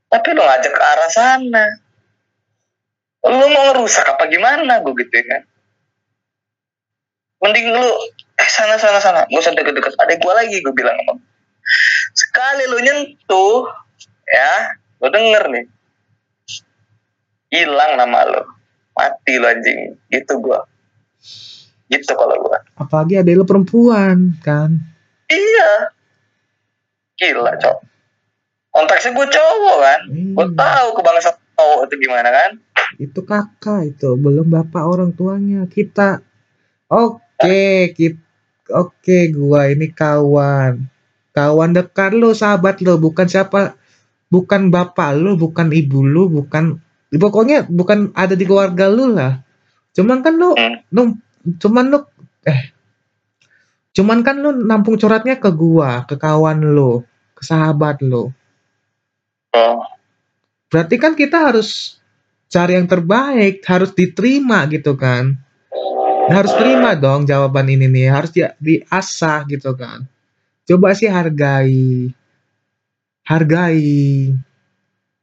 Tapi 0.07 0.29
lu 0.31 0.39
ngajak 0.39 0.71
ke 0.71 0.79
arah 0.79 1.11
sana. 1.11 1.67
Lu 3.27 3.43
mau 3.51 3.75
ngerusak 3.75 4.07
apa 4.07 4.31
gimana 4.31 4.79
gue 4.87 4.95
gitu 5.03 5.19
kan. 5.19 5.43
Mending 7.43 7.75
lu, 7.75 7.91
eh 8.39 8.51
sana, 8.55 8.79
sana, 8.79 9.03
sana. 9.03 9.27
Gak 9.27 9.43
usah 9.43 9.51
deket-deket 9.51 9.99
adek 9.99 10.23
gue 10.23 10.31
lagi, 10.31 10.63
gue 10.63 10.71
bilang 10.71 10.95
sama. 10.95 11.19
Sekali 12.15 12.71
lu 12.71 12.79
nyentuh, 12.87 13.67
ya, 14.31 14.79
lu 15.03 15.11
denger 15.11 15.45
nih. 15.59 15.65
Hilang 17.51 17.99
nama 17.99 18.31
lu. 18.31 18.43
Mati 18.95 19.43
lu 19.43 19.47
anjing. 19.51 19.99
Gitu 20.07 20.39
gue. 20.39 20.61
Gitu 21.95 22.13
kalau 22.13 22.35
gue. 22.41 22.59
apalagi 22.75 23.15
ada 23.17 23.31
lu 23.31 23.45
perempuan 23.45 24.35
kan 24.41 24.83
Iya. 25.25 25.95
Gila, 27.15 27.55
cowok. 27.57 27.81
Konteksnya 28.69 29.11
gue 29.13 29.27
cowok 29.31 29.77
kan. 29.79 30.01
Gue 30.11 30.45
Iya. 30.45 30.59
tahu 30.59 30.89
kebangsaan 30.95 31.39
cowok 31.55 31.81
itu 31.87 31.95
gimana 32.01 32.29
kan. 32.29 32.51
itu 32.95 33.21
kakak 33.21 33.91
itu 33.91 34.15
belum 34.15 34.47
bapak 34.49 34.79
orang 34.81 35.11
tuanya 35.11 35.67
kita 35.67 36.23
oke 36.87 37.59
kita 37.91 38.23
oke 38.71 39.19
gua 39.35 39.67
ini 39.67 39.91
kawan 39.91 40.87
kawan 41.31 41.75
dekat 41.75 42.15
lo 42.15 42.31
sahabat 42.31 42.79
lo 42.79 42.95
bukan 42.97 43.27
siapa 43.27 43.75
bukan 44.31 44.71
bapak 44.71 45.19
lo 45.19 45.35
bukan 45.35 45.75
ibu 45.75 46.07
lo 46.07 46.31
bukan 46.31 46.79
pokoknya 47.11 47.67
bukan 47.67 48.15
ada 48.15 48.39
di 48.39 48.47
keluarga 48.47 48.87
lo 48.87 49.11
lah 49.11 49.43
cuman 49.91 50.23
kan 50.23 50.39
lo 50.39 50.55
Hmm. 50.55 50.87
Cuman 51.45 51.85
lo 51.93 51.99
eh 52.49 52.73
cuman 53.95 54.25
kan 54.25 54.41
lo 54.41 54.51
nampung 54.53 54.97
curhatnya 54.97 55.37
ke 55.39 55.51
gua 55.53 56.09
ke 56.09 56.17
kawan 56.17 56.61
lo 56.65 57.05
ke 57.37 57.43
sahabat 57.45 58.01
lo 58.01 58.33
Oh, 59.55 59.87
berarti 60.67 60.99
kan 60.99 61.15
kita 61.15 61.47
harus 61.47 62.03
cari 62.51 62.75
yang 62.75 62.91
terbaik, 62.91 63.63
harus 63.63 63.95
diterima 63.95 64.67
gitu 64.67 64.99
kan. 64.99 65.39
Harus 66.27 66.51
terima 66.59 66.99
dong 66.99 67.23
jawaban 67.23 67.71
ini 67.71 67.87
nih, 67.87 68.11
harus 68.11 68.35
di, 68.35 68.43
diasah 68.43 69.47
gitu 69.47 69.79
kan. 69.79 70.03
Coba 70.67 70.91
sih 70.99 71.07
hargai. 71.07 72.11
Hargai. 73.23 73.87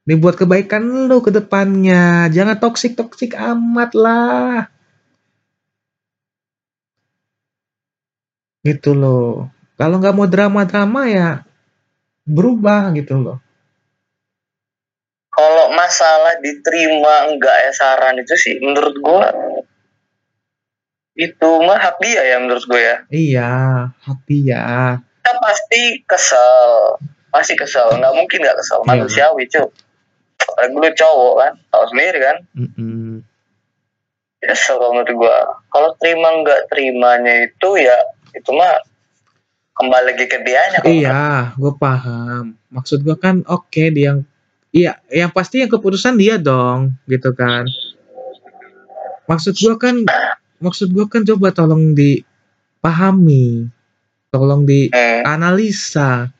Ini 0.01 0.13
buat 0.15 0.39
kebaikan 0.39 1.11
lu 1.11 1.19
ke 1.19 1.35
depannya. 1.35 2.31
Jangan 2.31 2.55
toksik-toksik 2.55 3.35
amat 3.35 3.91
lah. 3.99 4.71
Gitu 8.61 8.93
loh. 8.93 9.49
Kalau 9.75 9.97
nggak 9.97 10.13
mau 10.13 10.29
drama-drama 10.29 11.09
ya 11.09 11.29
berubah 12.21 12.93
gitu 12.93 13.17
loh. 13.17 13.37
Kalau 15.31 15.73
masalah 15.73 16.37
diterima 16.37 17.31
enggak 17.31 17.57
ya 17.65 17.71
saran 17.73 18.19
itu 18.21 18.35
sih 18.37 18.61
menurut 18.61 18.95
gua 19.01 19.31
itu 21.11 21.49
mah 21.65 21.77
hak 21.77 21.97
dia 21.99 22.21
ya 22.23 22.37
menurut 22.39 22.63
gue 22.65 22.81
ya. 22.81 22.97
Iya 23.09 23.51
hak 24.05 24.19
dia. 24.25 24.61
Kita 25.01 25.33
pasti 25.41 25.81
kesel 26.05 26.97
pasti 27.31 27.53
kesel. 27.57 27.97
Nggak 27.97 28.15
mungkin 28.15 28.39
nggak 28.43 28.57
kesel 28.59 28.79
Iya. 28.83 28.87
manusiawi 28.87 29.43
cuy. 29.49 29.65
Apalagi 30.41 30.73
lu 30.73 30.89
cowok 30.93 31.33
kan 31.37 31.53
tahu 31.69 31.85
sendiri 31.93 32.19
kan. 32.21 32.37
Mm-mm. 32.57 33.21
kesel 34.41 34.77
kalau 34.77 34.93
menurut 34.97 35.15
gua. 35.15 35.37
Kalau 35.69 35.89
terima 35.97 36.29
nggak 36.41 36.61
terimanya 36.69 37.33
itu 37.45 37.69
ya 37.77 37.97
itu 38.31 38.51
mah 38.55 38.79
kembali 39.75 40.03
lagi 40.13 40.25
ke 40.27 40.37
dianya 40.43 40.79
iya 40.87 41.51
gue 41.55 41.73
paham. 41.75 42.55
Maksud 42.71 43.03
gue 43.03 43.15
kan 43.19 43.43
oke 43.47 43.83
dia 43.91 44.13
yang 44.13 44.19
iya 44.71 44.93
yang 45.11 45.31
pasti 45.31 45.63
yang 45.63 45.71
keputusan 45.71 46.15
dia 46.15 46.39
dong 46.39 46.95
gitu 47.07 47.31
kan. 47.35 47.67
Maksud 49.27 49.55
gue 49.57 49.75
kan 49.79 49.95
maksud 50.61 50.91
gue 50.91 51.05
kan 51.07 51.23
coba 51.25 51.51
tolong 51.55 51.95
dipahami 51.95 53.67
tolong 54.31 54.63
dianalisa. 54.63 56.31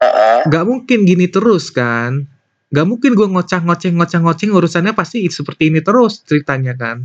Heeh. 0.00 0.48
nggak 0.48 0.64
mungkin 0.64 1.04
gini 1.04 1.28
terus 1.28 1.68
kan. 1.68 2.24
Nggak 2.70 2.86
mungkin 2.86 3.12
gue 3.18 3.28
ngocah 3.28 3.60
ngoceng 3.66 3.98
ngocah 3.98 4.20
ngoceng 4.22 4.50
urusannya 4.54 4.94
pasti 4.96 5.26
seperti 5.28 5.68
ini 5.68 5.82
terus 5.84 6.22
ceritanya 6.24 6.72
kan 6.78 7.04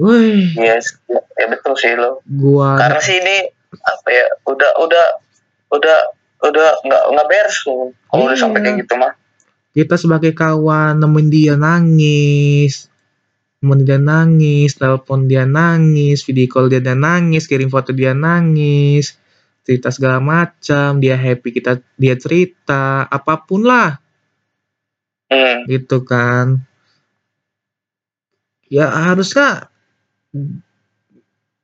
Wih, 0.00 0.56
Yes, 0.56 0.96
ya 1.36 1.46
betul 1.46 1.76
sih 1.76 1.92
lo. 1.92 2.24
gua 2.24 2.80
Karena 2.80 2.96
sih 2.98 3.20
ini 3.20 3.36
apa 3.76 4.08
ya, 4.08 4.26
udah 4.44 4.70
udah 4.80 5.06
udah 5.70 5.98
udah 6.40 6.68
nggak 6.80 7.02
nggak 7.12 7.28
beres 7.28 7.56
tuh. 7.60 7.92
Kalau 8.08 8.22
udah 8.24 8.32
Iya. 8.32 8.42
sampai 8.42 8.60
kayak 8.60 8.76
gitu 8.80 8.94
mah. 8.96 9.12
kita 9.70 9.94
sebagai 9.94 10.34
kawan 10.34 10.98
nemenin 10.98 11.30
dia 11.30 11.54
nangis 11.54 12.90
nemenin 13.60 13.86
dia 13.86 13.98
nangis 14.00 14.74
telepon 14.74 15.30
dia 15.30 15.46
nangis 15.46 16.26
video 16.26 16.50
call 16.50 16.66
dia 16.66 16.82
dia 16.82 16.98
nangis 16.98 17.46
kirim 17.46 17.70
foto 17.70 17.94
dia 17.94 18.10
nangis 18.10 19.14
cerita 19.62 19.94
segala 19.94 20.18
macam 20.18 20.98
dia 20.98 21.14
happy 21.14 21.54
kita 21.54 21.78
dia 21.94 22.18
cerita 22.18 23.06
apa 23.06 23.38
pun 23.38 23.62
lah 23.62 24.02
Hmm. 25.30 25.62
gitu 25.70 26.02
kan 26.02 26.66
ya 28.66 28.90
harusnya 28.90 29.69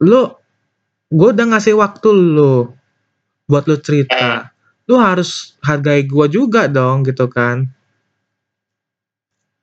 lu 0.02 0.22
gue 1.06 1.28
udah 1.30 1.46
ngasih 1.54 1.78
waktu 1.78 2.08
lu 2.10 2.74
buat 3.46 3.64
lu 3.70 3.78
cerita. 3.78 4.50
Lu 4.86 4.98
harus 4.98 5.58
hargai 5.62 6.06
gue 6.06 6.26
juga 6.30 6.66
dong 6.70 7.06
gitu 7.06 7.26
kan? 7.30 7.66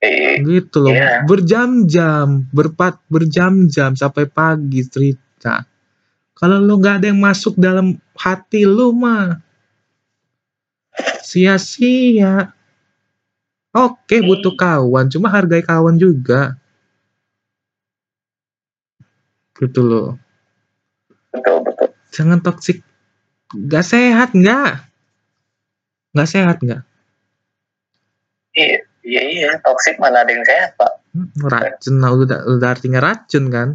Eh, 0.03 0.43
gitu 0.43 0.83
loh. 0.83 0.91
Iya. 0.91 1.23
berjam-jam 1.23 2.43
berpat 2.51 2.99
berjam-jam 3.07 3.95
sampai 3.95 4.27
pagi 4.27 4.83
cerita. 4.83 5.63
Kalau 6.35 6.59
lu 6.59 6.75
nggak 6.75 6.99
ada 6.99 7.07
yang 7.07 7.23
masuk 7.23 7.55
dalam 7.55 7.95
hati 8.19 8.67
lu 8.67 8.91
mah 8.91 9.39
sia-sia. 11.23 12.51
Oke 13.73 14.21
butuh 14.21 14.53
kawan 14.53 15.09
cuma 15.09 15.31
hargai 15.33 15.65
kawan 15.65 15.97
juga 15.97 16.59
gitu 19.57 19.81
loh 19.81 20.07
betul 21.29 21.61
betul. 21.61 21.89
jangan 22.09 22.39
toksik 22.39 22.81
nggak 23.53 23.85
sehat 23.85 24.33
nggak 24.33 24.85
nggak 26.13 26.29
sehat 26.29 26.57
nggak 26.61 26.81
Iya, 28.53 28.85
iya 29.01 29.21
iya. 29.33 29.49
Toxic 29.65 29.97
mana 29.97 30.21
ada 30.21 30.29
yang 30.29 30.45
sehat 30.45 30.77
pak? 30.77 31.01
Hmm, 31.09 31.25
racun 31.41 31.97
lah 31.97 32.13
udah 32.13 32.39
udah 32.53 32.69
artinya 32.69 33.01
racun 33.01 33.49
kan 33.49 33.69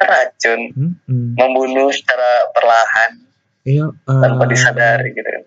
Racun, 0.00 0.72
Hmm, 0.72 0.96
hmm. 1.04 1.36
membunuh 1.36 1.92
secara 1.92 2.48
perlahan 2.56 3.20
iya 3.68 3.92
tanpa 4.00 4.48
eh, 4.48 4.56
disadari 4.56 5.12
gitu. 5.12 5.28
kan. 5.28 5.44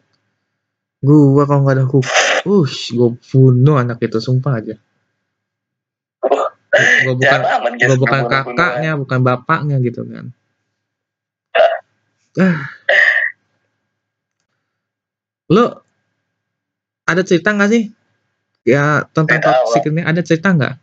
Gua 1.02 1.43
kalau 1.49 1.65
nggak 1.65 1.76
ada 1.82 1.86
hukum, 1.89 2.06
ush, 2.45 2.93
gue 2.93 3.17
bunuh 3.34 3.82
anak 3.82 3.97
itu 3.99 4.21
sumpah 4.21 4.62
aja. 4.62 4.78
Gue 6.73 7.13
bukan, 7.21 7.39
gue 7.77 7.97
bukan 8.01 8.21
kakaknya, 8.25 8.91
bukan 8.97 9.19
bapaknya 9.21 9.77
gitu 9.86 10.01
kan. 10.09 10.25
Ah. 12.33 12.65
Lo 15.53 15.86
ada 17.05 17.21
cerita 17.21 17.53
nggak 17.53 17.69
sih? 17.69 17.93
Ya 18.65 19.05
tentang 19.13 19.38
toxic 19.38 19.86
ini 19.93 20.01
ada 20.01 20.17
cerita 20.25 20.49
nggak? 20.49 20.73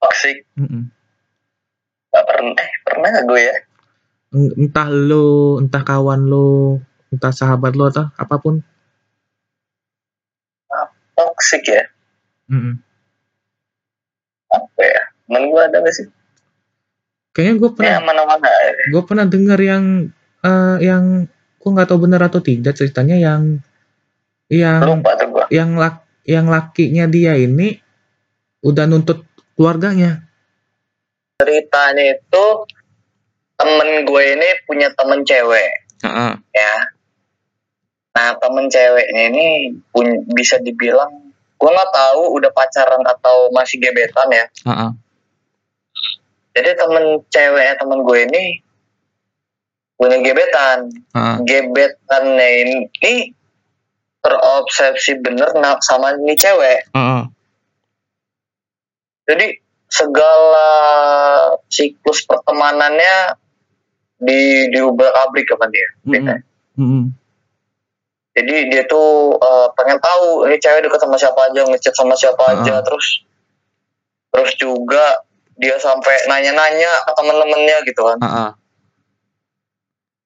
Toxic, 0.00 0.48
Mm-mm. 0.56 0.88
nggak 2.08 2.24
pernah. 2.24 2.56
Eh 2.56 2.70
pernah 2.88 3.08
nggak 3.12 3.24
gue 3.28 3.40
ya? 3.44 3.56
En- 4.32 4.54
Entah 4.64 4.88
lo, 4.88 5.60
entah 5.60 5.84
kawan 5.84 6.24
lo, 6.24 6.80
entah 7.12 7.32
sahabat 7.36 7.76
lo 7.76 7.92
atau 7.92 8.08
apa 8.16 8.36
pun. 8.40 8.64
Toxic 11.12 11.68
ya? 11.68 11.84
Mm-mm. 12.48 12.80
Apa 14.50 14.82
ya? 14.82 15.02
Temen 15.26 15.42
gue 15.48 15.62
ada 15.62 15.76
nggak 15.78 15.94
sih? 15.94 16.06
Kayaknya 17.30 17.54
gue 17.56 17.70
pernah 17.72 17.90
Ya 17.90 17.98
mana-mana. 18.02 18.48
ya. 18.50 18.72
gue 18.90 19.02
pernah 19.06 19.26
dengar 19.26 19.58
yang 19.58 19.84
eh, 20.42 20.76
yang 20.82 21.04
gue 21.30 21.70
nggak 21.70 21.88
tahu 21.88 22.00
benar 22.08 22.26
atau 22.26 22.40
tidak 22.40 22.74
ceritanya 22.74 23.14
yang 23.14 23.62
yang 24.50 24.82
Lupa 24.82 25.14
yang 25.52 25.78
lak 25.78 26.02
yang 26.26 26.50
lakinya 26.50 27.06
dia 27.06 27.38
ini 27.38 27.78
udah 28.60 28.84
nuntut 28.84 29.22
keluarganya 29.54 30.26
Ceritanya 31.38 32.18
itu 32.18 32.44
temen 33.56 34.04
gue 34.04 34.22
ini 34.36 34.48
punya 34.64 34.88
temen 34.92 35.24
cewek. 35.24 35.70
Heeh. 36.00 36.32
ya. 36.52 36.74
Nah 38.10 38.36
temen 38.36 38.68
ceweknya 38.68 39.22
ini 39.30 39.46
pun 39.88 40.04
bisa 40.32 40.56
dibilang 40.58 41.19
gue 41.60 41.70
nggak 41.70 41.92
tahu 41.92 42.22
udah 42.40 42.50
pacaran 42.56 43.04
atau 43.04 43.52
masih 43.52 43.76
gebetan 43.76 44.28
ya. 44.32 44.44
Heeh. 44.64 44.90
Jadi 46.56 46.70
temen 46.72 47.04
ceweknya 47.28 47.74
temen 47.76 48.00
gue 48.00 48.18
ini 48.24 48.44
punya 50.00 50.16
gebetan. 50.24 50.88
Heeh. 51.12 51.36
Gebetannya 51.44 52.48
ini 52.64 53.14
terobsesi 54.24 55.20
bener 55.20 55.52
sama 55.84 56.16
ini 56.16 56.32
cewek. 56.32 56.88
Heeh. 56.96 57.22
Jadi 59.28 59.46
segala 59.90 60.70
siklus 61.68 62.24
pertemanannya 62.24 63.36
di 64.20 64.68
diubah 64.72 65.28
abrik 65.28 65.44
sama 65.50 65.66
dia. 65.68 65.88
Mm-mm. 66.08 66.38
Mm-mm. 66.78 67.04
Jadi 68.40 68.72
dia 68.72 68.82
tuh 68.88 69.36
eh, 69.36 69.68
pengen 69.76 70.00
tahu 70.00 70.48
ini 70.48 70.56
cewek 70.56 70.80
deket 70.80 70.96
sama 70.96 71.16
siapa 71.20 71.52
aja, 71.52 71.60
ngechat 71.68 71.92
sama 71.92 72.16
siapa 72.16 72.40
Ah. 72.40 72.56
aja, 72.56 72.80
terus 72.80 73.20
terus 74.32 74.56
juga 74.56 75.20
dia 75.60 75.76
sampai 75.76 76.24
nanya-nanya 76.24 77.04
ke 77.04 77.12
temen-temennya 77.12 77.76
gitu 77.84 78.00
kan. 78.00 78.18
Heeh. 78.18 78.50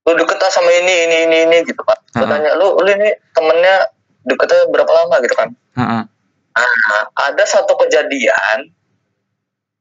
Lu 0.04 0.12
deket 0.14 0.38
sama 0.46 0.70
ini, 0.70 0.94
ini, 1.08 1.16
ini, 1.26 1.36
ini 1.48 1.56
gitu 1.66 1.82
kan. 1.82 1.98
Gue 2.14 2.22
Ah. 2.22 2.30
tanya, 2.30 2.54
lu, 2.54 2.78
lu 2.78 2.86
ini 2.86 3.10
temennya 3.32 3.90
deketnya 4.22 4.70
berapa 4.70 4.92
lama 4.94 5.18
gitu 5.18 5.34
kan. 5.34 5.50
Heeh. 5.74 6.02
Nah, 6.54 7.02
ada 7.18 7.42
satu 7.42 7.74
kejadian 7.74 8.70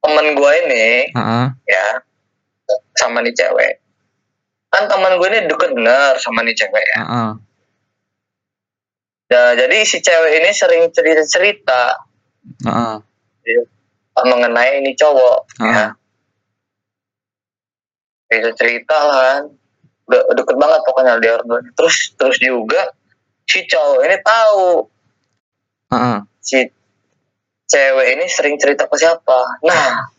temen 0.01 0.25
gue 0.33 0.51
ini 0.65 1.13
Heeh. 1.13 1.45
ya 1.69 1.85
sama 2.97 3.21
nih 3.21 3.31
cewek. 3.31 3.77
Kan 4.67 4.89
temen 4.89 5.21
gue 5.21 5.27
ini 5.29 5.45
deket 5.45 5.69
bener 5.77 6.17
sama 6.17 6.41
nih 6.41 6.57
cewek 6.57 6.81
ya. 6.81 6.99
Heeh. 7.05 7.29
Nah, 9.33 9.57
jadi 9.57 9.81
si 9.81 9.97
cewek 9.97 10.31
ini 10.45 10.49
sering 10.53 10.83
cerita-cerita 10.93 11.97
Heeh. 12.69 12.95
mengenai 14.21 14.77
ini 14.77 14.93
cowok 14.93 15.37
ya. 15.57 15.65
Heeh. 15.65 15.89
Cerita 18.29 18.49
cerita 18.53 18.97
lah 19.01 19.17
kan. 19.25 19.43
Udah 20.05 20.21
deket 20.37 20.55
banget 20.59 20.81
pokoknya 20.85 21.17
dia 21.17 21.41
Terus 21.73 22.13
terus 22.13 22.37
juga 22.37 22.93
si 23.49 23.65
cowok 23.65 23.99
ini 24.05 24.17
tahu 24.21 24.85
Heeh. 25.97 26.17
si 26.37 26.69
cewek 27.65 28.07
ini 28.13 28.25
sering 28.29 28.61
cerita 28.61 28.85
ke 28.85 28.95
siapa. 29.01 29.65
Nah, 29.65 30.13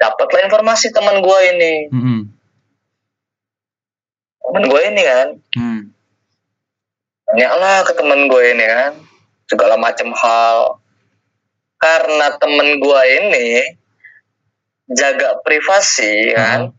dapatlah 0.00 0.48
informasi 0.48 0.88
teman 0.96 1.20
gua 1.20 1.44
ini. 1.44 1.92
Mm-mm. 1.92 2.20
Teman 4.40 4.64
gua 4.64 4.80
ini 4.88 5.02
kan, 5.04 5.28
Mm. 5.60 5.80
Tanyalah 7.30 7.86
ke 7.86 7.92
teman 7.94 8.26
gua 8.26 8.42
ini 8.42 8.64
kan, 8.66 8.92
segala 9.46 9.78
macam 9.78 10.10
hal. 10.12 10.58
Karena 11.80 12.36
temen 12.36 12.76
gua 12.76 13.00
ini 13.06 13.62
jaga 14.90 15.38
privasi 15.40 16.34
kan, 16.34 16.74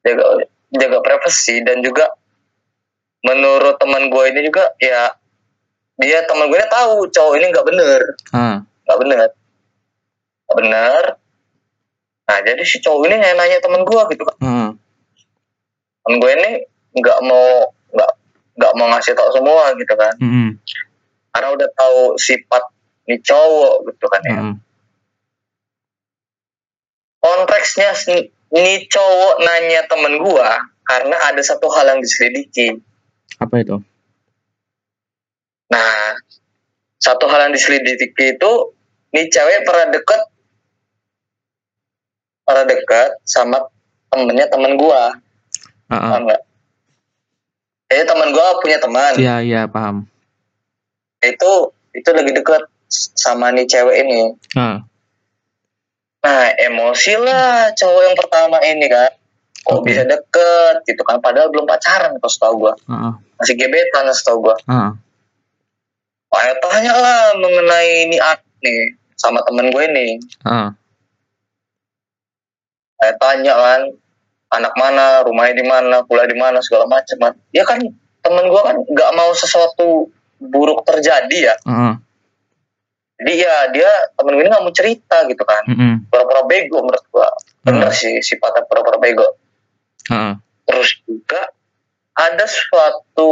jaga 0.00 0.46
jaga 0.72 0.98
privasi 1.02 1.60
dan 1.60 1.82
juga 1.82 2.08
menurut 3.22 3.78
teman 3.78 4.10
gue 4.10 4.24
ini 4.34 4.50
juga 4.50 4.74
ya 4.82 5.14
dia 5.94 6.26
teman 6.26 6.50
gue 6.50 6.58
ini 6.58 6.66
tahu 6.66 7.06
cowok 7.06 7.34
ini 7.38 7.46
nggak 7.54 7.66
bener 7.70 8.00
Ah. 8.34 8.58
nggak 8.82 8.98
bener 8.98 9.18
nggak 10.42 10.56
bener 10.58 11.02
nah 12.26 12.38
jadi 12.42 12.62
si 12.66 12.82
cowok 12.82 13.06
ini 13.06 13.22
nanya 13.22 13.38
nanya 13.38 13.62
teman 13.62 13.86
gue 13.86 14.02
gitu 14.10 14.22
kan 14.26 14.36
Ah. 14.42 14.70
temen 16.02 16.16
gue 16.18 16.30
ini 16.34 16.50
nggak 16.98 17.18
mau 17.22 17.70
nggak 17.94 18.10
nggak 18.62 18.74
mau 18.78 18.86
ngasih 18.88 19.18
tahu 19.18 19.30
semua 19.34 19.74
gitu 19.74 19.94
kan 19.98 20.14
Mm-mm. 20.22 20.48
karena 21.34 21.48
udah 21.50 21.68
tahu 21.74 22.14
sifat 22.14 22.62
nih 23.10 23.18
cowok 23.18 23.90
gitu 23.90 24.06
kan 24.06 24.22
ya 24.22 24.38
Mm-mm. 24.38 24.54
konteksnya 27.18 27.90
si- 27.92 28.30
nih 28.52 28.86
cowok 28.86 29.34
nanya 29.42 29.82
temen 29.90 30.22
gue 30.22 30.48
karena 30.86 31.16
ada 31.26 31.42
satu 31.42 31.66
hal 31.72 31.88
yang 31.88 32.00
diselidiki 32.00 32.78
Apa 33.40 33.58
itu? 33.58 33.82
nah 35.66 36.14
satu 37.00 37.26
hal 37.26 37.48
yang 37.48 37.52
diselidiki 37.52 38.06
itu 38.06 38.52
nih 39.10 39.26
cewek 39.26 39.66
pernah 39.66 39.90
deket 39.90 40.22
pernah 42.42 42.64
deket 42.68 43.10
sama 43.24 43.58
temennya 44.12 44.46
temen 44.46 44.76
gue 44.76 44.92
ah. 44.92 45.16
paham 45.88 46.28
nggak 46.28 46.42
jadi 47.92 48.04
temen 48.04 48.32
gue 48.32 48.46
punya 48.58 48.78
teman 48.78 49.12
Iya, 49.14 49.36
iya, 49.38 49.62
paham. 49.66 50.08
itu 51.20 51.52
itu 51.92 52.08
lagi 52.08 52.32
deket 52.32 52.62
sama 52.90 53.52
nih 53.52 53.64
cewek 53.64 53.96
ini 54.02 54.34
Ah. 54.52 54.82
Nah, 56.22 56.54
emosi 56.54 57.18
lah 57.18 57.74
cowok 57.74 58.02
yang 58.04 58.14
pertama 58.14 58.56
ini 58.62 58.86
kan. 58.86 59.10
Kok 59.62 59.82
Oke. 59.82 59.90
bisa 59.90 60.02
deket 60.02 60.86
gitu 60.86 61.02
kan. 61.02 61.18
Padahal 61.18 61.50
belum 61.50 61.66
pacaran 61.66 62.14
kalau 62.14 62.30
setahu 62.30 62.54
gue. 62.62 62.74
Ah. 62.86 63.18
Masih 63.36 63.58
gebetan 63.58 64.06
setahu 64.08 64.46
gue. 64.46 64.56
Ah. 64.66 64.94
Wah, 66.28 66.42
tanya 66.62 66.94
lah 66.94 67.34
mengenai 67.34 68.06
ini 68.06 68.22
art 68.22 68.38
nih. 68.62 68.94
Sama 69.14 69.42
temen 69.42 69.74
gue 69.74 69.84
nih. 69.84 70.10
Ah. 70.42 70.70
Saya 72.98 73.14
tanya 73.18 73.54
kan. 73.54 73.80
Anak 74.52 74.76
mana, 74.76 75.24
rumahnya 75.24 75.54
di 75.56 75.64
mana, 75.64 75.96
kuliah 76.04 76.28
di 76.28 76.36
mana, 76.36 76.60
segala 76.60 76.84
macam 76.84 77.16
kan. 77.16 77.32
Ya 77.50 77.64
kan 77.64 77.80
temen 78.22 78.44
gue 78.46 78.60
kan 78.62 78.76
nggak 78.84 79.10
mau 79.16 79.32
sesuatu 79.32 80.12
buruk 80.38 80.84
terjadi 80.84 81.52
ya. 81.52 81.54
Ah. 81.64 81.72
ah. 81.72 81.94
Jadi 83.16 83.32
ya 83.38 83.54
dia 83.72 83.90
temen 84.12 84.34
gue 84.34 84.44
ini 84.44 84.50
nggak 84.50 84.64
mau 84.64 84.74
cerita 84.74 85.24
gitu 85.24 85.42
kan. 85.42 85.62
Mm-mm. 85.66 86.10
Pura-pura 86.10 86.42
bego 86.44 86.84
menurut 86.84 87.06
gue. 87.06 87.28
Bener 87.62 87.88
Hmm. 87.88 87.94
sih 87.94 88.18
sifatnya 88.18 88.66
pura-pura 88.66 88.98
bego. 88.98 89.26
Ah. 90.10 90.34
terus 90.62 90.98
juga 91.06 91.46
ada 92.12 92.42
suatu 92.42 93.30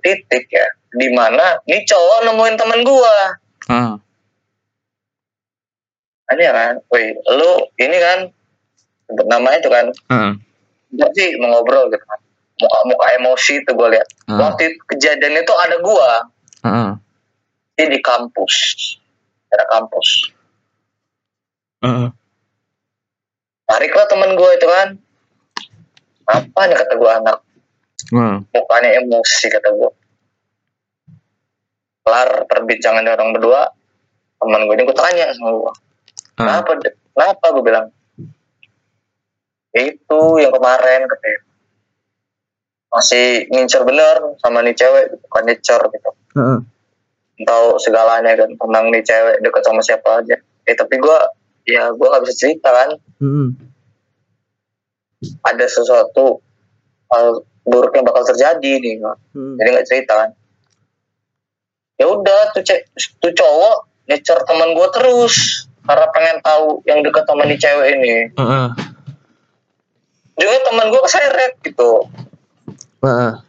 titik 0.00 0.48
ya 0.48 0.64
di 0.90 1.12
mana 1.12 1.60
nih 1.64 1.84
cowok 1.84 2.24
nemuin 2.24 2.56
temen 2.56 2.80
gua 2.84 3.16
Ah. 3.68 3.94
aneh 6.28 6.48
kan 6.48 6.74
woi 6.88 7.04
lu 7.32 7.52
ini 7.76 7.96
kan 7.96 8.18
sebut 9.08 9.26
namanya 9.26 9.56
itu 9.56 9.70
kan 9.72 9.86
enggak 10.92 11.10
sih 11.16 11.32
mau 11.40 11.56
ngobrol 11.56 11.88
gitu 11.88 12.04
kan 12.04 12.20
muka 12.58 12.78
muka 12.84 13.06
emosi 13.16 13.54
tuh 13.64 13.72
gua 13.72 13.88
lihat 13.88 14.08
Ah. 14.28 14.36
waktu 14.46 14.68
itu 14.68 14.78
kejadian 14.92 15.40
itu 15.40 15.54
ada 15.56 15.76
gua 15.80 16.10
Ah. 16.60 16.92
ini 17.74 17.96
di 17.96 18.00
kampus 18.00 18.54
ada 19.48 19.64
kampus 19.66 20.08
Ah. 21.80 22.12
tariklah 23.64 24.06
temen 24.06 24.34
gua 24.34 24.50
itu 24.52 24.66
kan 24.66 24.88
apa 26.28 26.60
nih 26.68 26.76
kata 26.76 26.94
gua 26.96 27.10
anak 27.16 27.38
Ah. 28.10 28.36
mukanya 28.44 28.90
emosi 28.98 29.46
kata 29.48 29.72
gua 29.72 29.90
kelar 32.02 32.44
perbincangan 32.48 33.04
orang 33.04 33.32
berdua 33.32 33.68
teman 34.38 34.64
gue 34.64 34.74
ini 34.74 34.86
gue 34.86 34.96
tanya 34.96 35.28
sama 35.32 35.50
gua 35.52 35.72
Ah. 36.38 36.62
Kenapa? 36.62 36.70
Dek? 36.78 36.94
Kenapa 37.18 37.46
gue 37.50 37.64
bilang? 37.66 37.86
Itu 39.72 40.20
yang 40.40 40.52
kemarin 40.52 41.04
katanya. 41.04 41.40
Masih 42.88 43.44
ngincer 43.52 43.84
bener 43.84 44.16
sama 44.40 44.64
nih 44.64 44.72
cewek, 44.72 45.12
bukan 45.28 45.42
ngincer 45.44 45.80
gitu. 45.92 46.10
Ah. 46.34 46.60
Tahu 47.38 47.76
segalanya 47.78 48.32
kan 48.34 48.50
tentang 48.50 48.84
nih 48.88 49.04
cewek 49.04 49.36
deket 49.44 49.62
sama 49.62 49.84
siapa 49.84 50.24
aja. 50.24 50.36
Eh 50.64 50.74
tapi 50.74 50.96
gue, 50.96 51.18
ya 51.68 51.92
gue 51.92 52.06
nggak 52.08 52.22
bisa 52.24 52.34
cerita 52.34 52.72
kan. 52.72 52.90
Mm-mm. 53.20 53.48
Ada 55.44 55.66
sesuatu 55.68 56.40
hal 57.12 57.44
buruk 57.62 57.92
yang 57.92 58.08
bakal 58.08 58.24
terjadi 58.24 58.72
nih. 58.80 59.04
Mm. 59.36 59.54
Jadi 59.60 59.68
nggak 59.68 59.88
cerita 59.88 60.12
kan. 60.16 60.30
Ya 61.98 62.06
udah 62.08 62.54
tuh, 62.54 62.64
ce- 62.64 62.88
tuh 63.18 63.34
cowok 63.34 63.76
ngecer 64.08 64.38
teman 64.48 64.72
gue 64.72 64.88
terus 64.96 65.66
karena 65.84 66.06
pengen 66.08 66.38
tahu 66.40 66.80
yang 66.84 67.04
dekat 67.04 67.28
sama 67.28 67.44
nih 67.44 67.60
cewek 67.60 67.86
ini. 68.00 68.32
Ah. 68.40 68.72
Juga 70.38 70.56
teman 70.70 70.86
gue 70.88 71.02
keseret 71.02 71.52
gitu. 71.66 72.06
Ah. 72.98 73.42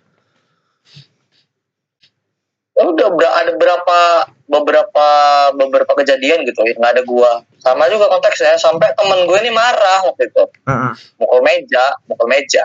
ya 2.80 2.88
udah 2.88 3.08
udah 3.12 3.32
ada 3.44 3.52
berapa 3.60 4.00
beberapa 4.48 5.08
beberapa 5.52 5.92
kejadian 6.00 6.48
gitu 6.48 6.64
ya 6.64 6.74
nggak 6.80 6.94
ada 6.96 7.04
gua. 7.04 7.44
Sama 7.60 7.92
juga 7.92 8.08
konteksnya 8.08 8.56
sampai 8.56 8.96
temen 8.96 9.28
gue 9.28 9.38
ini 9.44 9.52
marah 9.52 10.06
waktu 10.08 10.32
itu. 10.32 10.44
Ah. 10.64 10.96
mukul 11.20 11.44
meja 11.44 11.98
mukul 12.08 12.26
meja. 12.32 12.64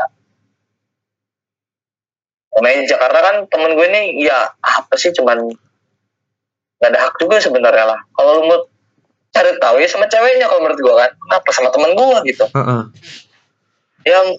Mukul 2.53 2.63
meja 2.63 2.95
karena 2.95 3.21
kan 3.21 3.37
temen 3.51 3.75
gue 3.75 3.87
ini 3.91 4.23
ya 4.23 4.55
apa 4.63 4.95
sih 4.95 5.11
cuman 5.11 5.51
nggak 6.79 6.91
ada 6.95 7.01
hak 7.11 7.15
juga 7.19 7.43
sebenarnya 7.43 7.85
lah. 7.97 8.01
Kalau 8.15 8.31
lu 8.39 8.43
mau 8.47 8.59
cari 9.35 9.51
tahu 9.59 9.77
ya 9.83 9.89
sama 9.91 10.07
ceweknya 10.07 10.47
kalau 10.47 10.63
menurut 10.63 10.79
gua 10.79 10.95
kan. 11.03 11.11
Kenapa? 11.19 11.49
Sama 11.51 11.69
temen 11.75 11.93
gua 11.99 12.23
gitu. 12.23 12.47
Ah. 12.55 12.87
Yang 14.05 14.37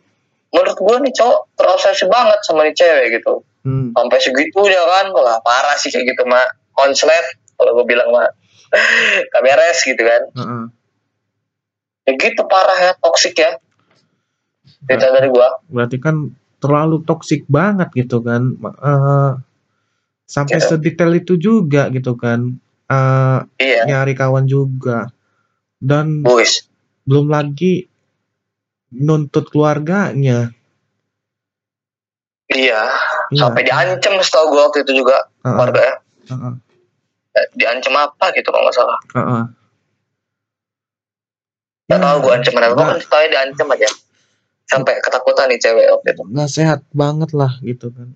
menurut 0.49 0.78
gua 0.78 0.97
nih 1.01 1.11
cowok 1.11 1.51
terobsesi 1.57 2.05
banget 2.07 2.39
sama 2.45 2.63
nih 2.63 2.76
cewek 2.76 3.20
gitu. 3.20 3.41
Hmm. 3.66 3.89
sampai 3.97 4.22
segitunya 4.22 4.78
kan 4.78 5.09
wah 5.09 5.41
parah 5.41 5.74
sih 5.74 5.89
kayak 5.89 6.13
gitu 6.13 6.22
mak 6.30 6.53
konslet 6.78 7.26
kalau 7.57 7.74
gue 7.82 7.86
bilang 7.89 8.13
mah 8.13 8.30
kameres 9.34 9.82
gitu 9.82 9.97
kan. 9.99 10.22
Ah. 10.38 10.66
ya 12.05 12.13
gitu 12.13 12.45
parah 12.45 12.78
ya 12.78 12.91
toksik 13.01 13.34
ya. 13.34 13.57
Cerita 14.86 15.09
dari 15.09 15.34
gua. 15.34 15.49
Berarti 15.66 15.97
kan 15.97 16.30
terlalu 16.61 17.01
toksik 17.01 17.49
banget 17.49 17.89
gitu 17.97 18.22
kan. 18.22 18.53
Eh, 18.61 19.32
sampai 20.26 20.61
Iya. 20.61 20.68
sedetail 20.70 21.18
itu 21.18 21.34
juga 21.36 21.89
gitu 21.89 22.13
kan. 22.13 22.53
Eh, 22.86 23.39
iya. 23.57 23.82
nyari 23.89 24.13
kawan 24.13 24.45
juga. 24.45 25.09
Dan 25.82 26.22
boys. 26.22 26.70
belum 27.01 27.30
lagi 27.30 27.89
nuntut 28.95 29.49
keluarganya 29.49 30.51
iya 32.47 32.81
Iya. 33.27 33.41
sampai 33.41 33.61
diancam 33.63 34.21
setahu 34.21 34.53
gua 34.53 34.69
waktu 34.69 34.85
itu 34.85 35.01
juga 35.01 35.17
Ah, 35.41 35.45
ah. 35.45 35.53
keluarga 35.53 35.81
ya 35.81 35.95
ah. 36.31 36.55
Eh, 37.35 37.47
diancam 37.53 37.93
apa 37.97 38.25
gitu 38.31 38.47
kalau 38.47 38.63
nggak 38.63 38.75
salah 38.75 38.99
Ah, 39.11 39.19
ah. 39.19 39.43
nggak 41.85 41.99
Ya, 41.99 42.05
tahu 42.05 42.17
gua 42.19 42.33
ancaman 42.33 42.63
apa 42.63 42.71
nggak- 42.71 42.87
kan 42.87 43.09
tahu 43.09 43.21
diancam 43.27 43.67
aja 43.71 43.89
sampai 44.65 44.93
ketakutan 44.97 45.45
nih 45.47 45.59
cewek 45.59 45.85
waktu 45.89 46.07
itu 46.11 46.21
nggak 46.25 46.49
sehat 46.49 46.79
banget 46.91 47.29
lah 47.31 47.53
gitu 47.61 47.89
kan. 47.89 48.09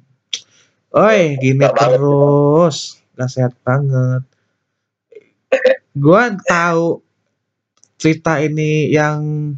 Oi, 0.90 1.38
gini 1.38 1.62
banget. 1.62 2.02
terus, 2.02 2.78
nggak 3.14 3.30
sehat 3.30 3.54
banget. 3.62 4.26
Gua 5.94 6.34
tahu 6.42 7.06
cerita 7.96 8.42
ini 8.42 8.90
yang 8.90 9.54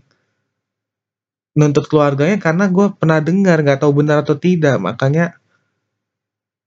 nuntut 1.52 1.86
keluarganya 1.92 2.40
karena 2.40 2.72
gue 2.72 2.96
pernah 2.96 3.20
dengar 3.20 3.60
nggak 3.60 3.84
tahu 3.84 3.92
benar 4.04 4.24
atau 4.24 4.36
tidak. 4.40 4.80
Makanya 4.80 5.36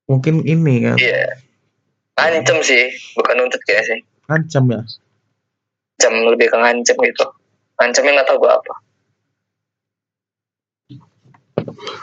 mungkin 0.04 0.44
ini 0.44 0.84
kan 0.84 0.96
iya. 1.00 1.40
Ancam 2.14 2.60
sih 2.60 2.92
bukan 3.16 3.34
nuntut 3.40 3.60
kayak 3.64 3.84
sih. 3.88 3.98
Ancam 4.28 4.64
ya? 4.70 4.82
Jam 5.98 6.14
lebih 6.28 6.52
ke 6.52 6.56
ngancam 6.56 6.96
gitu. 7.00 7.26
Ngancamnya 7.80 8.12
nggak 8.20 8.28
tahu 8.28 8.38
gua 8.38 8.52
apa. 8.60 8.74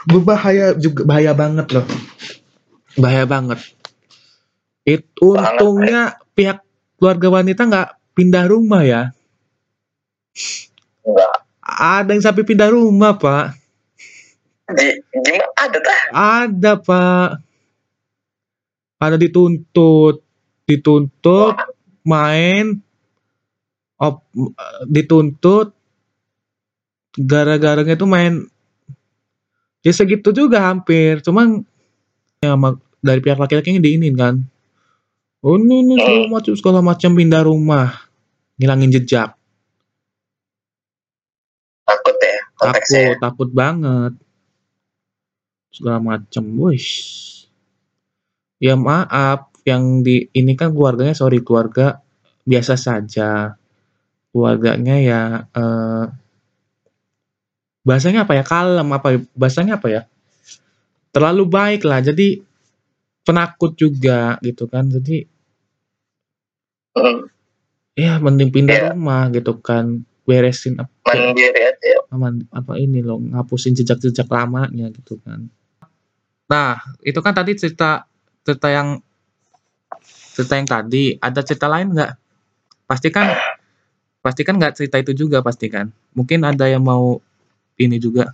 Berbahaya 0.04 0.74
juga 0.76 1.06
bahaya 1.06 1.32
banget 1.32 1.66
loh. 1.70 1.86
Bahaya 2.98 3.24
banget. 3.24 3.62
It, 4.82 5.06
Banget, 5.14 5.22
untungnya 5.22 6.02
pihak 6.34 6.66
keluarga 6.98 7.28
wanita 7.30 7.62
nggak 7.70 7.88
pindah 8.18 8.44
rumah 8.50 8.82
ya? 8.82 9.02
Enggak 11.06 11.41
ada 11.78 12.10
yang 12.12 12.24
sampai 12.24 12.44
pindah 12.44 12.70
rumah 12.72 13.16
pak. 13.16 13.56
Di, 14.72 15.00
gimana 15.12 15.46
ada 15.58 15.78
tah 15.78 16.02
ada 16.12 16.72
pak. 16.78 17.28
Ada 19.02 19.16
dituntut. 19.18 20.22
Dituntut 20.64 21.54
main. 22.06 22.78
Op, 23.98 24.24
dituntut. 24.86 25.74
Gara-garanya 27.18 27.98
itu 27.98 28.06
main. 28.08 28.46
Ya 29.82 29.92
segitu 29.92 30.30
juga 30.30 30.62
hampir. 30.62 31.20
Cuman 31.20 31.66
ya 32.40 32.54
dari 33.02 33.20
pihak 33.20 33.38
laki-laki 33.38 33.76
diinin 33.82 34.14
kan. 34.14 34.34
Oh 35.42 35.58
ini, 35.58 35.82
ini 35.82 35.94
segala 35.98 36.30
macam 36.30 36.54
segala 36.54 36.80
macam 36.80 37.10
pindah 37.18 37.42
rumah. 37.42 37.90
Ngilangin 38.56 38.94
jejak 38.94 39.34
takut 41.92 42.16
ya 42.22 42.38
konteksnya 42.62 43.00
takut 43.18 43.20
takut 43.24 43.50
banget. 43.52 44.12
Segala 45.72 45.98
macam 46.00 46.44
wih 46.62 46.86
ya 48.62 48.74
maaf 48.78 49.50
yang 49.66 50.02
di 50.06 50.28
ini 50.34 50.52
kan 50.58 50.70
keluarganya 50.74 51.14
sorry 51.16 51.40
keluarga 51.46 51.98
biasa 52.46 52.74
saja. 52.78 53.56
Keluarganya 54.32 54.96
ya 55.00 55.20
eh, 55.52 56.04
bahasanya 57.86 58.24
apa 58.26 58.32
ya? 58.38 58.44
Kalem 58.46 58.88
apa 58.96 59.06
ya? 59.14 59.18
bahasanya 59.34 59.72
apa 59.78 59.88
ya? 59.90 60.02
Terlalu 61.12 61.44
baik 61.48 61.82
lah 61.84 62.00
jadi 62.00 62.40
penakut 63.26 63.72
juga 63.76 64.36
gitu 64.46 64.64
kan. 64.70 64.88
Jadi 64.88 65.28
Hmm, 66.92 67.24
ya 67.96 68.20
mending 68.20 68.52
pindah 68.52 68.76
Iya. 68.76 68.86
rumah 68.92 69.22
gitu 69.32 69.52
kan. 69.64 70.04
Beresin 70.28 70.76
apa 70.84 71.01
mandiri 71.16 71.60
aja 71.62 71.86
ya. 71.86 72.00
aman 72.12 72.44
apa 72.52 72.72
ini 72.80 73.00
loh 73.04 73.18
ngapusin 73.20 73.76
jejak-jejak 73.76 74.28
lamanya 74.28 74.88
gitu 74.92 75.18
kan. 75.20 75.48
Nah 76.48 76.80
itu 77.04 77.18
kan 77.20 77.32
tadi 77.32 77.56
cerita 77.56 78.04
cerita 78.44 78.68
yang 78.68 79.00
cerita 80.32 80.54
yang 80.56 80.68
tadi 80.68 81.16
ada 81.20 81.40
cerita 81.44 81.66
lain 81.68 81.92
nggak? 81.92 82.12
Pasti 82.88 83.08
kan 83.08 83.32
pasti 84.22 84.42
kan 84.46 84.56
nggak 84.60 84.74
cerita 84.76 84.96
itu 85.00 85.12
juga 85.26 85.40
pasti 85.40 85.68
kan. 85.72 85.88
Mungkin 86.12 86.44
ada 86.44 86.68
yang 86.68 86.84
mau 86.84 87.20
ini 87.80 87.96
juga. 87.96 88.32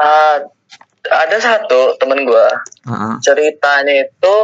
Ah, 0.00 0.40
ada 1.08 1.36
satu 1.36 1.96
temen 2.00 2.24
gua 2.24 2.48
Ah, 2.88 3.16
ceritanya 3.20 4.08
itu 4.08 4.34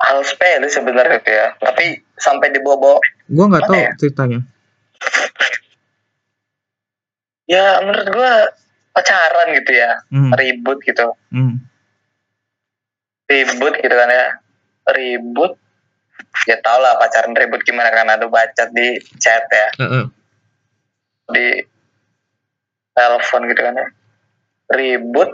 hal 0.00 0.18
sepele 0.24 0.66
sebenarnya 0.66 1.20
ya 1.22 1.46
tapi 1.60 2.00
sampai 2.16 2.48
dibawa-bawa 2.56 2.98
gue 3.30 3.44
nggak 3.46 3.64
tahu 3.68 3.76
ya? 3.76 3.92
ceritanya. 4.00 4.40
Ya 7.50 7.82
menurut 7.82 8.08
gua 8.14 8.32
pacaran 8.94 9.48
gitu 9.58 9.72
ya. 9.74 9.90
Hmm, 10.10 10.30
ribut 10.34 10.78
gitu. 10.82 11.14
Hmm, 11.32 11.62
ribut 13.30 13.74
gitu 13.78 13.94
kan 13.94 14.10
ya. 14.10 14.28
Ribut. 14.90 15.52
Ya 16.46 16.60
tau 16.60 16.78
lah 16.78 17.00
pacaran 17.00 17.34
ribut 17.34 17.64
gimana 17.64 17.90
kan 17.90 18.06
ada 18.06 18.26
bacot 18.28 18.68
di 18.70 19.00
chat 19.18 19.42
ya. 19.50 19.68
Eh, 19.78 19.84
eh. 19.84 20.06
di 21.30 21.46
telepon 22.94 23.46
gitu 23.50 23.60
kan 23.62 23.74
ya. 23.78 23.86
Ribut. 24.70 25.30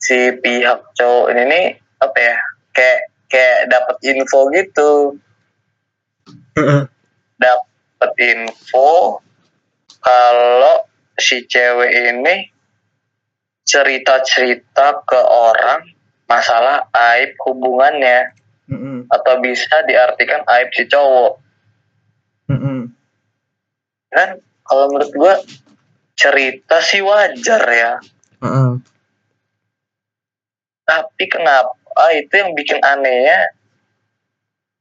Si 0.00 0.32
pihak 0.32 0.96
cowok 0.96 1.28
ini 1.36 1.42
nih 1.44 1.66
apa 2.00 2.16
ya 2.16 2.36
kayak 2.72 3.00
kayak 3.28 3.58
dapat 3.68 3.96
info 4.00 4.48
gitu. 4.48 5.20
Eh, 6.56 6.60
eh. 6.64 6.82
Dapat 8.00 8.16
info 8.32 9.20
kalau 10.00 10.88
si 11.20 11.44
cewek 11.44 11.92
ini 11.92 12.48
cerita-cerita 13.68 15.04
ke 15.04 15.20
orang 15.20 15.84
masalah 16.24 16.88
aib 17.12 17.36
hubungannya. 17.44 18.32
Hmm, 18.72 18.80
hmm, 18.80 18.98
atau 19.12 19.34
bisa 19.44 19.84
diartikan 19.84 20.40
aib 20.48 20.72
si 20.72 20.88
cowok. 20.88 21.36
Hmm, 22.48 22.56
hmm. 22.56 22.82
kan 24.16 24.40
kalau 24.64 24.88
menurut 24.88 25.12
gua 25.12 25.34
cerita 26.16 26.80
sih 26.80 27.04
wajar 27.04 27.62
ya. 27.68 27.92
Eh. 28.40 28.72
tapi 30.88 31.24
kenapa? 31.28 31.76
Ah, 31.92 32.16
itu 32.16 32.32
yang 32.32 32.56
bikin 32.56 32.80
anehnya 32.80 33.52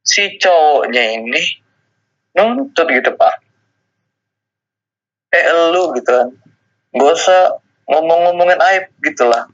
si 0.08 0.40
cowoknya 0.40 1.20
ini 1.20 1.44
nuntut 2.40 2.88
gitu 2.88 3.12
pak. 3.20 3.44
Eh 5.36 5.44
lu 5.76 5.92
gitu 6.00 6.08
kan. 6.08 6.30
Gak 6.96 7.12
usah 7.20 7.60
ngomong-ngomongin 7.92 8.60
aib 8.60 8.86
gitu 9.04 9.28
lah. 9.28 9.46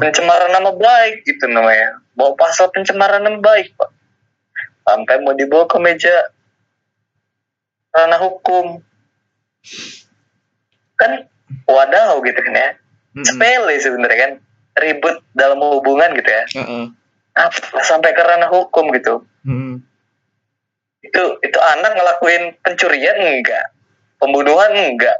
Pencemaran 0.00 0.50
nama 0.50 0.72
baik 0.72 1.22
gitu 1.28 1.44
namanya. 1.46 2.00
Bawa 2.16 2.34
pasal 2.34 2.72
pencemaran 2.72 3.22
nama 3.22 3.38
baik 3.38 3.76
pak. 3.76 3.90
Sampai 4.88 5.20
mau 5.20 5.36
dibawa 5.36 5.68
ke 5.68 5.78
meja 5.78 6.32
ranah 7.94 8.18
hukum. 8.18 8.82
Kan 10.98 11.28
wadaw 11.68 12.18
gitu 12.24 12.40
kan 12.40 12.54
ya. 12.56 12.70
Sepele 13.22 13.74
sebenarnya 13.78 14.18
kan. 14.18 14.32
Ribut 14.80 15.20
dalam 15.36 15.60
hubungan 15.60 16.16
gitu 16.16 16.30
ya. 16.30 16.44
Eh. 16.56 16.88
apa 17.30 17.86
sampai 17.86 18.10
ke 18.10 18.22
ranah 18.26 18.50
hukum 18.50 18.90
gitu 18.90 19.22
itu 21.00 21.22
itu 21.40 21.58
anak 21.58 21.96
ngelakuin 21.96 22.56
pencurian 22.60 23.16
enggak? 23.16 23.72
Pembunuhan 24.20 24.72
enggak? 24.76 25.16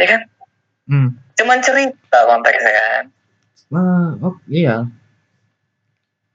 Ya 0.00 0.06
kan? 0.16 0.22
Hmm. 0.88 1.10
cuman 1.36 1.60
cerita 1.60 2.18
konteksnya 2.24 2.72
kan. 2.72 3.04
Ah, 3.76 4.10
oh 4.24 4.34
iya. 4.48 4.88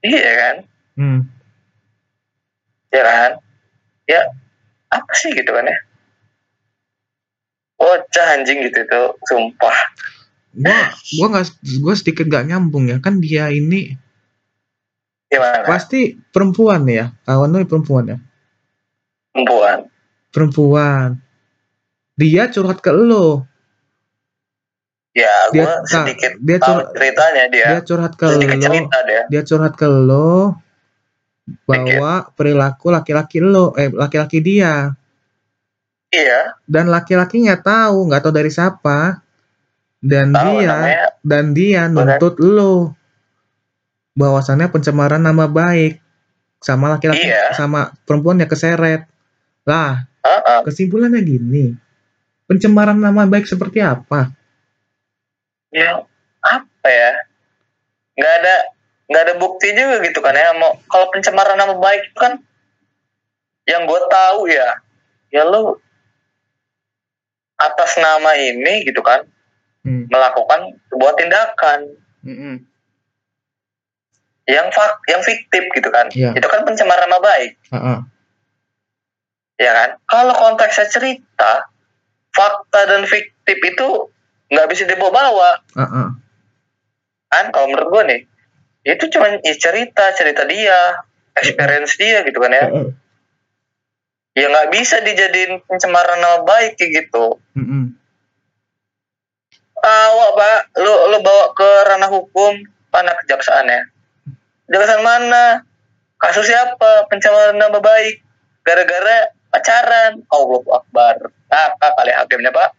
iya 0.06 0.32
kan? 0.38 0.56
Hmm. 0.94 1.20
ya 2.94 3.02
kan? 3.02 3.30
Ya 4.06 4.20
apa 4.94 5.12
sih 5.18 5.34
gitu 5.34 5.50
kan 5.50 5.66
ya? 5.66 5.78
Bocah 7.74 8.26
anjing 8.38 8.62
gitu 8.62 8.86
itu 8.86 9.02
sumpah. 9.26 9.76
Gua 10.54 10.94
gua 11.18 11.26
nggak 11.34 11.46
gua 11.82 11.94
sedikit 11.98 12.30
gak 12.30 12.46
nyambung 12.46 12.86
ya. 12.86 13.02
Kan 13.02 13.18
dia 13.18 13.50
ini 13.50 13.98
gimana? 15.26 15.66
pasti 15.66 16.14
perempuan 16.30 16.86
ya? 16.86 17.10
Kawan 17.26 17.50
lu 17.50 17.66
perempuan 17.66 18.14
ya 18.14 18.18
perempuan. 19.34 19.78
Perempuan. 20.30 21.08
Dia 22.14 22.46
curhat 22.46 22.78
ke 22.78 22.94
lo. 22.94 23.42
Ya 25.14 25.30
dia 25.54 25.62
gue 25.62 25.70
nah, 25.70 25.86
sedikit 25.86 26.32
dia 26.42 26.58
curhat 26.58 26.90
ceritanya 26.90 27.44
dia. 27.46 27.66
dia 27.70 27.80
curhat 27.86 28.12
ke 28.18 28.26
sedikit 28.34 28.58
lo. 28.58 28.66
cerita 28.66 28.98
dia. 29.06 29.22
Dia 29.30 29.42
curhat 29.46 29.74
ke 29.78 29.86
lo 29.86 30.58
bahwa 31.68 32.12
perilaku 32.34 32.88
laki-laki 32.90 33.38
lo 33.42 33.74
eh 33.78 33.90
laki-laki 33.90 34.38
dia. 34.42 34.94
Iya. 36.14 36.58
Dan 36.66 36.90
laki-laki 36.90 37.42
nggak 37.46 37.62
tahu 37.62 38.10
nggak 38.10 38.22
tahu 38.22 38.34
dari 38.34 38.50
siapa. 38.50 39.22
Dan 40.02 40.34
tahu 40.34 40.62
dia 40.62 40.68
namanya. 40.70 41.06
dan 41.22 41.44
dia 41.54 41.82
nuntut 41.90 42.38
lo. 42.42 42.94
Bahwasannya 44.14 44.70
pencemaran 44.70 45.22
nama 45.22 45.46
baik. 45.50 45.98
Sama 46.58 46.90
laki-laki 46.90 47.28
Iya. 47.28 47.54
sama 47.54 47.94
perempuan 48.02 48.40
yang 48.40 48.50
keseret 48.50 49.13
lah 49.64 50.04
Heeh. 50.24 50.60
kesimpulannya 50.64 51.20
gini 51.20 51.76
pencemaran 52.44 52.96
nama 52.96 53.24
baik 53.24 53.44
seperti 53.44 53.80
apa 53.80 54.32
ya 55.72 56.04
apa 56.40 56.88
ya 56.88 57.12
nggak 58.14 58.34
ada 58.40 58.54
nggak 59.04 59.22
ada 59.24 59.34
bukti 59.36 59.72
juga 59.72 60.00
gitu 60.00 60.20
kan 60.20 60.32
ya 60.32 60.52
mau 60.54 60.76
kalau 60.86 61.08
pencemaran 61.10 61.56
nama 61.56 61.76
baik 61.76 62.08
itu 62.08 62.18
kan 62.20 62.40
yang 63.64 63.84
gue 63.84 64.00
tahu 64.06 64.48
ya 64.48 64.68
ya 65.28 65.42
lo 65.44 65.80
atas 67.56 67.96
nama 67.96 68.36
ini 68.36 68.84
gitu 68.84 69.00
kan 69.00 69.24
hmm. 69.82 70.12
melakukan 70.12 70.76
sebuah 70.92 71.12
tindakan 71.16 71.80
Mm-mm. 72.24 72.54
yang 74.44 74.68
fak 74.68 75.00
yang 75.08 75.24
fiktif 75.24 75.64
gitu 75.72 75.88
kan 75.88 76.12
Iya. 76.12 76.36
itu 76.36 76.44
kan 76.44 76.64
pencemaran 76.64 77.08
nama 77.08 77.20
baik 77.20 77.52
Ah-ah. 77.72 77.98
Ya 79.58 79.70
kan? 79.72 79.90
Kalau 80.06 80.34
konteksnya 80.34 80.86
cerita 80.90 81.70
fakta 82.34 82.80
dan 82.90 83.06
fiktif 83.06 83.58
itu 83.62 83.88
nggak 84.50 84.68
bisa 84.70 84.84
dibawa-bawa. 84.90 85.50
Ah-ah. 85.78 86.08
kan? 87.30 87.44
Kalau 87.50 87.66
menurut 87.70 87.88
gue 87.90 88.02
nih 88.10 88.20
itu 88.84 89.04
cuma 89.16 89.32
ya 89.40 89.54
cerita 89.56 90.12
cerita 90.12 90.44
dia 90.44 91.00
experience 91.34 91.96
dia 91.96 92.20
gitu 92.26 92.38
kan 92.42 92.52
ya. 92.52 92.66
Ah-ah. 92.68 92.88
ya 94.34 94.46
nggak 94.50 94.70
bisa 94.74 94.98
dijadiin 95.00 95.62
pencemaran 95.64 96.18
nama 96.18 96.42
baik 96.42 96.74
kayak 96.78 97.06
gitu. 97.06 97.38
Mm-mm. 97.54 97.94
awak 99.84 100.30
pak. 100.34 100.60
Lu 100.80 100.94
lu 101.12 101.18
bawa 101.22 101.54
ke 101.54 101.68
ranah 101.86 102.10
hukum 102.10 102.56
mana 102.90 103.14
kejaksaan 103.22 103.70
ya. 103.70 103.82
Kejaksaan 104.66 105.02
mana? 105.04 105.62
Kasus 106.18 106.48
siapa? 106.48 107.04
Pencemaran 107.12 107.60
nama 107.60 107.78
baik. 107.78 108.24
Gara-gara 108.64 109.28
pacaran 109.54 110.18
Allah 110.26 110.62
Akbar 110.74 111.14
kakak 111.46 111.92
kali 111.94 112.10
hakimnya 112.10 112.50
pak 112.50 112.70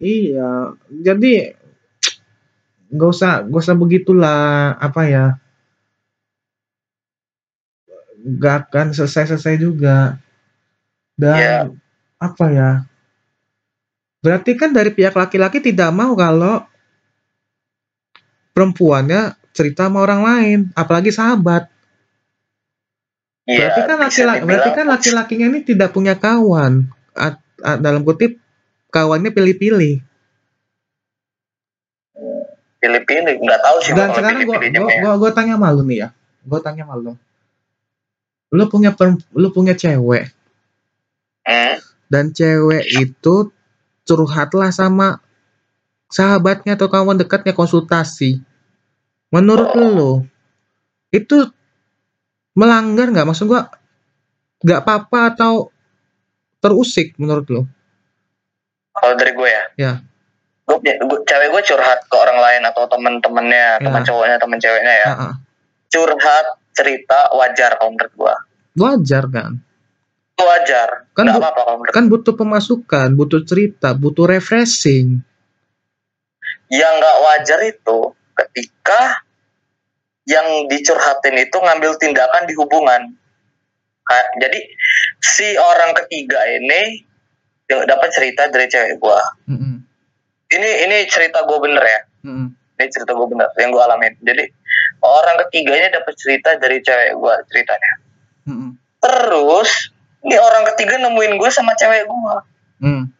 Iya, 0.00 0.76
jadi 0.88 1.56
nggak 2.88 3.10
usah 3.12 3.44
nggak 3.48 3.62
usah 3.64 3.76
begitulah 3.76 4.76
apa 4.80 5.02
ya 5.08 5.26
nggak 8.20 8.56
akan 8.68 8.86
selesai-selesai 8.92 9.60
juga 9.60 10.16
dan 11.16 11.36
Iya. 11.40 11.58
apa 12.20 12.46
ya 12.52 12.70
berarti 14.20 14.52
kan 14.56 14.72
dari 14.72 14.92
pihak 14.92 15.16
laki-laki 15.16 15.60
tidak 15.64 15.92
mau 15.92 16.12
kalau 16.16 16.64
perempuannya 18.52 19.40
cerita 19.56 19.88
sama 19.88 20.04
orang 20.04 20.20
lain, 20.20 20.58
apalagi 20.76 21.08
sahabat. 21.08 21.66
Iya, 23.50 23.66
berarti 23.66 23.80
kan 23.82 23.98
laki-laki 23.98 24.42
berarti 24.46 24.70
kan 24.70 24.86
laki-lakinya 24.86 25.46
ini 25.50 25.60
tidak 25.66 25.90
punya 25.90 26.14
kawan. 26.14 26.86
A- 27.18 27.34
a- 27.66 27.80
dalam 27.82 28.06
kutip 28.06 28.38
kawannya 28.88 29.34
pilih-pilih. 29.34 30.06
pilih-pilih 32.80 33.44
nggak 33.44 33.60
tahu 33.60 33.76
sih 33.84 33.92
Dan 33.92 34.08
sekarang 34.16 34.40
kayak. 34.48 34.72
gua 35.04 35.12
gua 35.20 35.30
tanya 35.36 35.60
malu 35.60 35.84
nih 35.84 36.06
ya. 36.06 36.08
Gua 36.48 36.64
tanya 36.64 36.88
malu. 36.88 37.12
Lu 38.50 38.64
punya 38.66 38.96
per- 38.96 39.20
lu 39.36 39.48
punya 39.52 39.76
cewek 39.76 40.32
Hmm, 41.40 41.76
dan 42.08 42.32
cewek 42.32 42.84
itu 42.88 43.52
curhatlah 44.04 44.72
sama 44.72 45.20
sahabatnya 46.08 46.76
atau 46.76 46.88
kawan 46.88 47.16
dekatnya 47.16 47.52
konsultasi. 47.52 48.40
Menurut 49.28 49.70
lu 49.76 50.12
itu 51.10 51.52
melanggar 52.52 53.06
nggak? 53.08 53.26
Maksud 53.26 53.46
gua 53.46 53.70
nggak 54.60 54.80
apa-apa 54.80 55.18
atau 55.30 55.52
terusik 56.58 57.16
menurut 57.16 57.48
lu? 57.48 57.62
kalau 58.90 59.16
dari 59.16 59.32
gue 59.32 59.48
ya 59.48 59.64
Ya. 59.80 59.92
gue, 60.66 60.76
gue 60.76 61.18
cewek 61.24 61.48
gue 61.48 61.62
curhat 61.64 62.04
ke 62.04 62.12
orang 62.12 62.36
lain 62.36 62.62
atau 62.64 62.84
temen-temennya 62.84 63.80
teman 63.80 64.02
Ya. 64.02 64.06
cowoknya 64.06 64.36
teman 64.36 64.58
ceweknya 64.60 64.94
ya 64.94 65.08
ah. 65.08 65.34
curhat 65.88 66.46
cerita 66.70 67.32
wajar 67.32 67.74
kalau 67.74 67.90
menurut 67.90 68.12
gue 68.12 68.34
Wajar 68.76 69.24
kan? 69.26 69.52
wajar 70.36 71.08
Kan 71.12 71.26
bu- 71.28 71.36
apa-apa 71.36 71.60
kalau 71.60 71.76
menurut 71.78 71.92
Kan 71.92 72.04
butuh 72.06 72.34
pemasukan, 72.34 73.08
butuh 73.12 73.40
cerita, 73.42 73.92
butuh 73.92 74.24
refreshing. 74.26 75.20
yang 76.68 76.92
nggak 76.96 77.16
wajar 77.20 77.60
itu 77.64 77.98
ketika 78.32 79.20
yang 80.30 80.46
dicurhatin 80.70 81.34
itu 81.36 81.56
ngambil 81.58 81.98
tindakan 81.98 82.46
di 82.46 82.54
hubungan 82.54 83.02
Ka- 84.00 84.30
jadi 84.38 84.58
si 85.18 85.54
orang 85.54 85.90
ketiga 85.96 86.38
ini 86.48 87.02
yang 87.66 87.82
dapat 87.84 88.10
cerita 88.10 88.46
dari 88.46 88.66
cewek 88.66 88.96
gua 88.96 89.18
Mm-mm. 89.46 89.82
ini 90.50 90.70
ini 90.84 90.96
cerita 91.06 91.42
gue 91.42 91.58
bener 91.58 91.82
ya 91.82 92.00
Mm-mm. 92.24 92.46
ini 92.50 92.86
cerita 92.88 93.10
gue 93.10 93.26
bener 93.26 93.46
yang 93.56 93.70
gue 93.70 93.78
alamin 93.78 94.14
jadi 94.20 94.46
orang 95.00 95.36
ketiga 95.46 95.72
ini 95.74 95.88
dapat 95.90 96.14
cerita 96.14 96.54
dari 96.56 96.78
cewek 96.78 97.14
gue 97.14 97.34
ceritanya 97.48 97.92
Mm-mm. 98.46 98.70
terus 98.98 99.94
ini 100.20 100.36
orang 100.36 100.62
ketiga 100.74 100.98
nemuin 100.98 101.34
gue 101.34 101.50
sama 101.50 101.74
cewek 101.74 102.06
gue 102.06 102.36
Mm. 102.80 103.12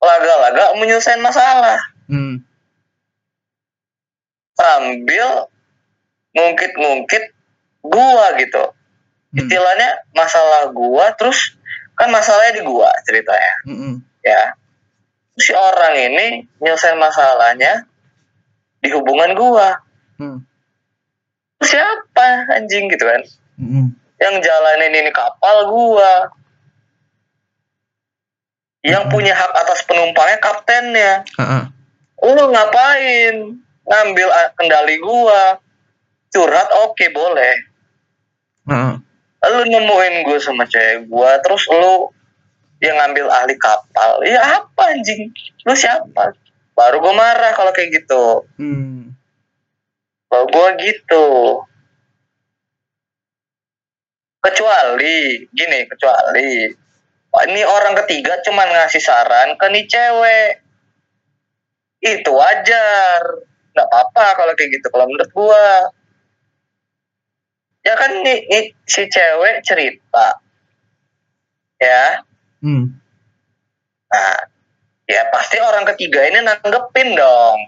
laga-laga 0.00 0.72
menyelesaikan 0.74 1.20
masalah 1.20 1.76
Mm. 2.08 2.40
sambil 4.54 5.48
ngungkit-ngungkit 6.34 7.24
gua 7.82 8.34
gitu 8.36 8.64
Mm. 9.34 9.50
istilahnya 9.50 9.90
masalah 10.14 10.70
gua 10.70 11.10
terus 11.18 11.58
kan 11.98 12.06
masalahnya 12.06 12.54
di 12.54 12.62
gua 12.62 12.86
ceritanya 13.02 13.54
Mm-mm. 13.66 13.98
ya 14.22 14.54
si 15.34 15.50
orang 15.50 15.98
ini 15.98 16.26
nyelesain 16.62 16.94
masalahnya 16.94 17.82
di 18.78 18.94
hubungan 18.94 19.34
gua 19.34 19.82
Mm. 20.22 20.38
Terus 21.58 21.70
siapa 21.74 22.46
anjing 22.54 22.86
gitu 22.86 23.02
kan 23.02 23.22
Mm-mm. 23.58 23.90
yang 24.22 24.34
jalanin 24.38 25.02
ini 25.02 25.10
kapal 25.10 25.66
gua 25.66 26.30
yang 28.86 29.08
punya 29.08 29.34
hak 29.34 29.50
atas 29.50 29.82
penumpangnya 29.82 30.38
kaptennya 30.38 31.12
Ah, 31.34 31.42
ah. 31.42 31.64
lu 32.22 32.54
ngapain 32.54 33.58
ngambil 33.82 34.28
kendali 34.54 34.96
gua 35.02 35.58
curhat 36.34 36.68
oke 36.82 37.06
boleh. 37.14 37.54
Ah, 38.66 38.98
ah. 38.98 39.50
lu 39.54 39.62
nemuin 39.70 40.26
gue 40.26 40.38
sama 40.42 40.66
cewek 40.66 41.06
gue 41.06 41.30
terus 41.46 41.62
lu 41.70 42.10
yang 42.82 42.98
ngambil 42.98 43.30
ahli 43.30 43.54
kapal. 43.54 44.18
Ya 44.26 44.42
apa 44.58 44.82
anjing? 44.90 45.30
Lu 45.62 45.72
siapa? 45.78 46.34
Baru 46.74 46.98
gue 46.98 47.14
marah 47.14 47.54
kalau 47.54 47.70
kayak 47.70 48.02
gitu. 48.02 48.42
Hmm. 48.58 49.14
kalau 50.26 50.50
gue 50.50 50.68
gitu. 50.82 51.26
Kecuali 54.42 55.46
gini 55.54 55.86
kecuali 55.86 56.68
ini 57.46 57.62
orang 57.62 57.94
ketiga 58.04 58.42
cuman 58.42 58.66
ngasih 58.66 58.98
saran 58.98 59.54
ke 59.54 59.66
nih 59.70 59.86
cewek. 59.86 60.50
Itu 62.02 62.34
wajar. 62.34 63.22
Nggak 63.74 63.86
apa-apa 63.86 64.26
kalau 64.34 64.52
kayak 64.58 64.82
gitu 64.82 64.86
kalau 64.90 65.06
menurut 65.06 65.30
gue 65.30 65.66
ya 67.84 67.94
kan 67.94 68.10
nih, 68.24 68.38
nih 68.48 68.64
si 68.88 69.06
cewek 69.06 69.60
cerita. 69.62 70.40
Ya. 71.78 72.24
Hmm. 72.64 72.96
nah 74.08 74.36
ya 75.04 75.20
pasti 75.28 75.60
orang 75.60 75.84
ketiga 75.92 76.24
ini 76.24 76.40
nanggepin 76.40 77.12
dong. 77.12 77.58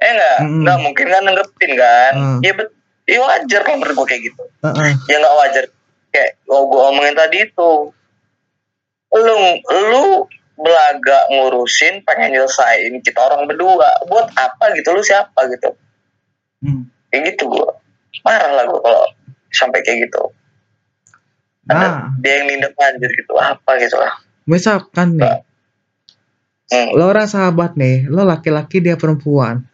Eh 0.00 0.10
nggak? 0.10 0.38
Mm-mm. 0.42 0.60
nggak 0.66 0.78
mungkin 0.82 1.06
kan 1.06 1.22
nanggepin 1.22 1.72
kan? 1.78 2.12
Mm. 2.18 2.38
ya 2.42 2.52
bet 2.58 2.68
ya 3.06 3.18
wajar 3.22 3.60
kalau 3.62 3.78
menurut 3.78 3.94
gue 3.94 4.08
kayak 4.10 4.22
gitu. 4.26 4.42
Ah, 4.66 4.74
ah. 4.74 4.92
ya 5.06 5.16
nggak 5.22 5.36
wajar. 5.38 5.64
Kayak 6.10 6.30
oh, 6.50 6.66
gue 6.66 6.82
omongin 6.82 7.14
tadi 7.14 7.46
itu 7.46 7.70
lu 9.10 9.36
lu 9.70 10.06
belaga 10.60 11.18
ngurusin 11.30 12.02
pengen 12.02 12.34
nyelesain 12.34 12.90
kita 13.06 13.20
orang 13.22 13.46
berdua. 13.46 13.86
Buat 14.10 14.34
apa 14.34 14.74
gitu? 14.74 14.90
Lu 14.90 15.04
siapa 15.04 15.46
gitu? 15.46 15.78
Hmm. 16.60 16.92
kayak 17.08 17.34
gitu 17.34 17.48
gue 17.48 17.68
marah 18.20 18.52
lah 18.52 18.64
gue 18.68 18.80
kalau 18.84 19.04
sampai 19.52 19.82
kayak 19.82 20.10
gitu 20.10 20.30
Nah, 21.70 21.76
Karena 21.76 21.88
dia 22.18 22.32
yang 22.40 22.46
nindek 22.50 22.74
anjir 22.74 23.10
gitu 23.14 23.32
apa 23.36 23.70
gitu 23.78 23.96
lah 24.00 24.14
misalkan 24.48 25.14
nih, 25.14 25.44
Hmm. 26.70 26.94
lo 26.94 27.10
orang 27.10 27.26
sahabat 27.26 27.74
nih, 27.74 28.06
lo 28.06 28.22
laki-laki 28.22 28.78
dia 28.78 28.94
perempuan. 28.94 29.66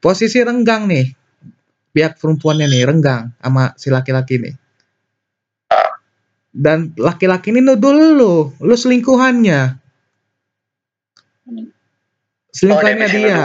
Posisi 0.00 0.40
renggang 0.40 0.88
nih, 0.88 1.12
pihak 1.92 2.16
perempuannya 2.16 2.64
nih 2.72 2.88
renggang 2.88 3.36
sama 3.36 3.76
si 3.76 3.92
laki-laki 3.92 4.40
nih. 4.40 4.54
Ah. 5.68 6.00
Dan 6.48 6.96
laki-laki 6.96 7.52
ini 7.52 7.60
nuduh 7.60 7.92
lu, 7.92 8.34
lu 8.60 8.74
selingkuhannya. 8.76 9.60
oh 11.46 11.52
dia 11.52 11.68
Selingkuhannya 12.52 13.06
bisa 13.08 13.16
dia. 13.16 13.40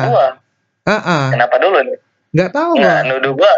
Ah, 0.88 0.91
ah. 0.91 1.25
kenapa 1.35 1.55
dulu 1.59 1.77
nih 1.83 1.99
nggak 2.31 2.51
tahu 2.55 2.71
nggak 2.79 2.99
nuduh 3.11 3.33
gua 3.35 3.53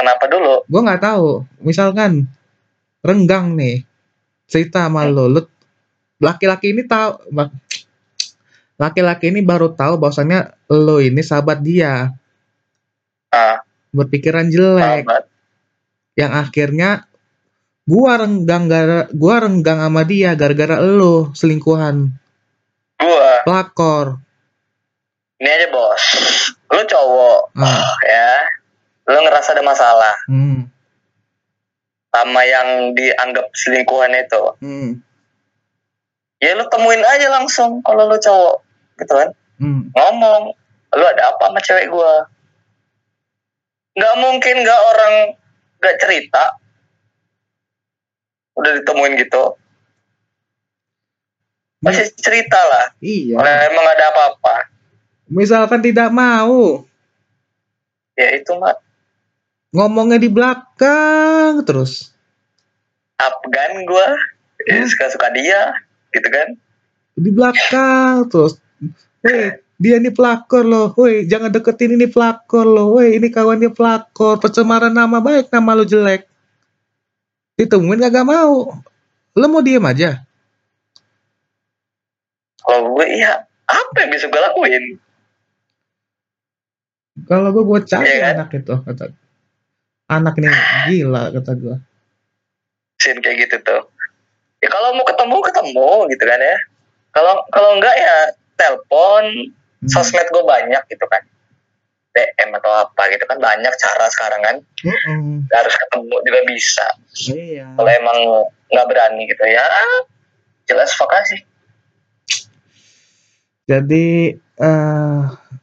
kenapa 0.00 0.24
dulu? 0.26 0.64
Gua 0.64 0.80
nggak 0.80 1.02
tahu. 1.04 1.44
Misalkan 1.60 2.24
renggang 3.04 3.52
nih, 3.56 3.84
cerita 4.48 4.88
sama 4.88 5.04
Hmm. 5.06 5.12
lo, 5.14 5.24
lu 5.28 5.42
laki-laki 6.20 6.72
ini 6.72 6.84
tahu 6.84 7.32
laki-laki 8.80 9.28
ini 9.28 9.40
baru 9.44 9.72
tahu 9.76 10.00
bahwasannya 10.00 10.56
lo 10.72 10.98
ini 11.00 11.20
sahabat 11.20 11.60
dia. 11.60 12.10
Ah. 13.30 13.60
Berpikiran 13.92 14.48
jelek. 14.48 15.04
Sahabat. 15.04 15.24
Yang 16.16 16.32
akhirnya 16.48 16.90
gua 17.84 18.20
renggang 18.20 18.64
gara 18.68 19.08
gua 19.12 19.44
renggang 19.44 19.78
sama 19.84 20.02
dia 20.08 20.32
gara-gara 20.32 20.80
lo 20.80 21.32
selingkuhan. 21.36 22.08
Gua? 23.00 23.44
Pelakor. 23.44 24.20
Ini 25.40 25.48
aja 25.48 25.66
bos. 25.72 26.04
Lu 26.68 26.82
cowok. 26.84 27.40
Ah. 27.56 27.96
ya 28.04 28.59
lu 29.10 29.18
ngerasa 29.26 29.58
ada 29.58 29.64
masalah. 29.66 30.14
Hmm, 30.30 30.70
sama 32.14 32.42
yang 32.46 32.94
dianggap 32.94 33.50
selingkuhan 33.54 34.14
itu. 34.14 34.42
Hmm, 34.62 34.88
ya 36.38 36.54
lu 36.54 36.66
temuin 36.70 37.02
aja 37.02 37.26
langsung 37.34 37.82
kalau 37.82 38.06
lu 38.06 38.18
cowok 38.18 38.56
gitu 39.02 39.14
kan. 39.14 39.30
Hmm. 39.60 39.92
ngomong 39.92 40.56
lu 40.96 41.04
ada 41.04 41.36
apa 41.36 41.52
sama 41.52 41.60
cewek 41.60 41.92
gua? 41.92 42.24
Nggak 43.98 44.14
mungkin 44.22 44.54
nggak 44.64 44.80
orang 44.94 45.14
nggak 45.82 45.96
cerita. 46.00 46.44
Udah 48.56 48.72
ditemuin 48.80 49.20
gitu. 49.20 49.60
Masih 51.80 52.12
cerita 52.20 52.60
lah. 52.60 52.92
Iya. 53.00 53.40
Kalau 53.40 53.52
emang 53.72 53.86
ada 53.88 54.04
apa-apa. 54.12 54.56
Misalkan 55.32 55.80
tidak 55.80 56.12
mau. 56.12 56.84
Ya 58.20 58.36
itu 58.36 58.52
mah 58.60 58.76
ngomongnya 59.70 60.18
di 60.18 60.30
belakang 60.30 61.62
terus. 61.62 62.10
Afgan 63.20 63.84
gua. 63.84 64.16
Ya, 64.68 64.84
Hmm. 64.84 64.88
suka-suka 64.88 65.28
dia 65.32 65.72
gitu 66.12 66.28
kan. 66.28 66.48
Di 67.16 67.30
belakang 67.32 68.28
terus. 68.28 68.60
Weh 69.24 69.56
dia 69.80 69.96
ini 69.96 70.12
pelakor 70.12 70.64
loh. 70.64 70.92
Weh 70.96 71.24
jangan 71.24 71.48
deketin 71.48 71.96
ini 71.96 72.04
pelakor 72.04 72.68
loh. 72.68 73.00
Weh 73.00 73.16
ini 73.16 73.32
kawannya 73.32 73.72
pelakor. 73.72 74.36
Pencemaran 74.36 74.92
nama 74.92 75.20
baik 75.20 75.48
nama 75.48 75.72
lo 75.72 75.84
jelek. 75.84 76.28
Ditemuin 77.56 78.04
gak 78.08 78.24
mau. 78.24 78.80
Lo 79.36 79.46
mau 79.48 79.60
diem 79.60 79.84
aja? 79.84 80.24
Kalau 82.60 82.92
gue 82.96 83.06
iya 83.08 83.44
apa 83.64 83.96
yang 84.04 84.10
bisa 84.12 84.28
gue 84.28 84.40
lakuin? 84.40 84.84
Kalau 87.24 87.48
gue 87.52 87.64
gue 87.64 87.80
cari 87.84 88.06
Iya 88.06 88.16
kan? 88.20 88.32
anak 88.44 88.50
itu 88.56 88.74
kata 88.76 89.04
anak 90.10 90.34
ini 90.42 90.50
gila 90.90 91.30
kata 91.30 91.54
gue 91.54 91.76
scene 93.00 93.24
kayak 93.24 93.48
gitu 93.48 93.56
tuh. 93.64 93.82
Ya 94.60 94.68
kalau 94.68 94.92
mau 94.92 95.08
ketemu 95.08 95.36
ketemu 95.40 95.90
gitu 96.12 96.24
kan 96.28 96.36
ya. 96.36 96.56
Kalau 97.16 97.34
kalau 97.48 97.70
enggak 97.80 97.96
ya 97.96 98.16
telepon 98.60 99.24
Hmm. 99.80 99.88
sosmed 99.88 100.28
gue 100.28 100.44
banyak 100.44 100.82
gitu 100.92 101.08
kan. 101.08 101.24
DM 102.12 102.52
atau 102.60 102.68
apa 102.84 103.08
gitu 103.08 103.24
kan 103.24 103.40
banyak 103.40 103.72
cara 103.80 104.06
sekarang 104.12 104.40
kan. 104.44 104.56
Nggak 105.48 105.56
harus 105.64 105.72
ketemu 105.72 106.14
juga 106.20 106.40
bisa. 106.44 106.86
Iya. 107.32 107.66
Kalau 107.80 107.88
emang 107.88 108.18
nggak 108.68 108.86
berani 108.92 109.24
gitu 109.24 109.44
ya 109.48 109.64
jelas 110.68 110.92
vokasi. 111.00 111.40
Jadi 113.64 114.36
eh 114.36 115.20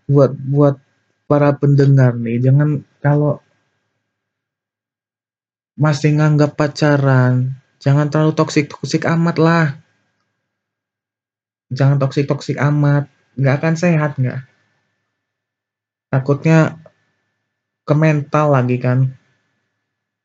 buat 0.09 0.33
buat 0.49 0.81
para 1.29 1.53
pendengar 1.53 2.17
nih 2.17 2.41
jangan 2.41 2.81
kalau 3.03 3.37
masih 5.77 6.17
nganggap 6.17 6.57
pacaran 6.57 7.53
jangan 7.77 8.09
terlalu 8.09 8.33
toksik 8.35 8.67
toksik 8.67 9.05
amat 9.05 9.37
lah. 9.37 9.65
Jangan 11.71 11.99
toksik 11.99 12.27
toksik 12.27 12.57
amat. 12.59 13.07
Nggak 13.37 13.55
akan 13.61 13.73
sehat 13.77 14.11
nggak. 14.17 14.41
Takutnya 16.11 16.79
ke 17.87 17.93
mental 17.95 18.51
lagi 18.55 18.77
kan. 18.79 19.11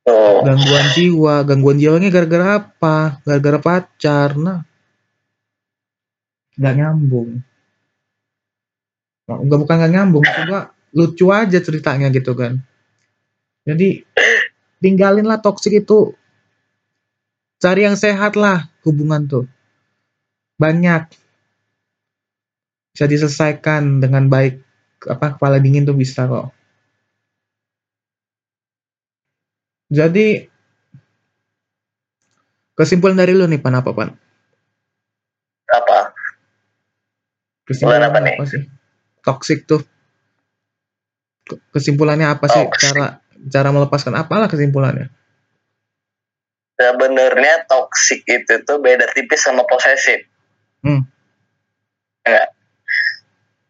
Tuh 0.03 0.43
gangguan 0.43 0.87
jiwa 0.99 1.47
gangguan 1.47 1.79
jiwanya 1.79 2.11
gara-gara 2.11 2.47
apa? 2.63 3.23
Gara-gara 3.23 3.59
pacar 3.63 4.35
nah. 4.39 4.67
Nggak 6.59 6.75
nyambung. 6.79 7.31
Nggak 9.27 9.59
bukan 9.63 9.77
nggak 9.79 9.93
nyambung 9.95 10.25
gua 10.51 10.75
lucu 10.93 11.27
aja 11.31 11.59
ceritanya 11.63 12.11
gitu 12.11 12.35
kan. 12.35 12.59
Jadi 13.63 14.03
tinggalin 14.83 15.25
lah 15.25 15.39
toksik 15.39 15.87
itu. 15.87 16.13
Cari 17.63 17.87
yang 17.87 17.95
sehat 17.95 18.35
lah 18.35 18.67
hubungan 18.83 19.23
tuh. 19.31 19.45
Banyak. 20.59 21.07
Bisa 22.91 23.07
diselesaikan 23.07 24.03
dengan 24.03 24.27
baik. 24.27 24.59
Apa 25.07 25.39
kepala 25.39 25.63
dingin 25.63 25.87
tuh 25.87 25.95
bisa 25.95 26.27
kok. 26.27 26.51
Jadi 29.93 30.51
kesimpulan 32.75 33.15
dari 33.15 33.39
lu 33.39 33.47
nih 33.47 33.63
pan 33.63 33.79
apa 33.79 33.95
pan? 33.95 34.11
Apa? 35.71 36.11
Kesimpulan 37.63 38.11
apa 38.11 38.19
nih? 38.19 38.35
sih? 38.51 38.67
Toxic 39.23 39.71
tuh. 39.71 39.87
Ke- 41.47 41.63
kesimpulannya 41.71 42.27
apa 42.27 42.51
sih? 42.51 42.67
Cara 42.75 43.22
cara 43.51 43.69
melepaskan 43.75 44.15
apalah 44.15 44.47
kesimpulannya? 44.47 45.11
Sebenarnya 46.77 47.67
toxic 47.67 48.27
itu 48.27 48.63
tuh 48.67 48.79
beda 48.83 49.11
tipis 49.15 49.43
sama 49.43 49.63
posesif. 49.67 50.27
Hmm. 50.83 51.07
enggak 52.27 52.51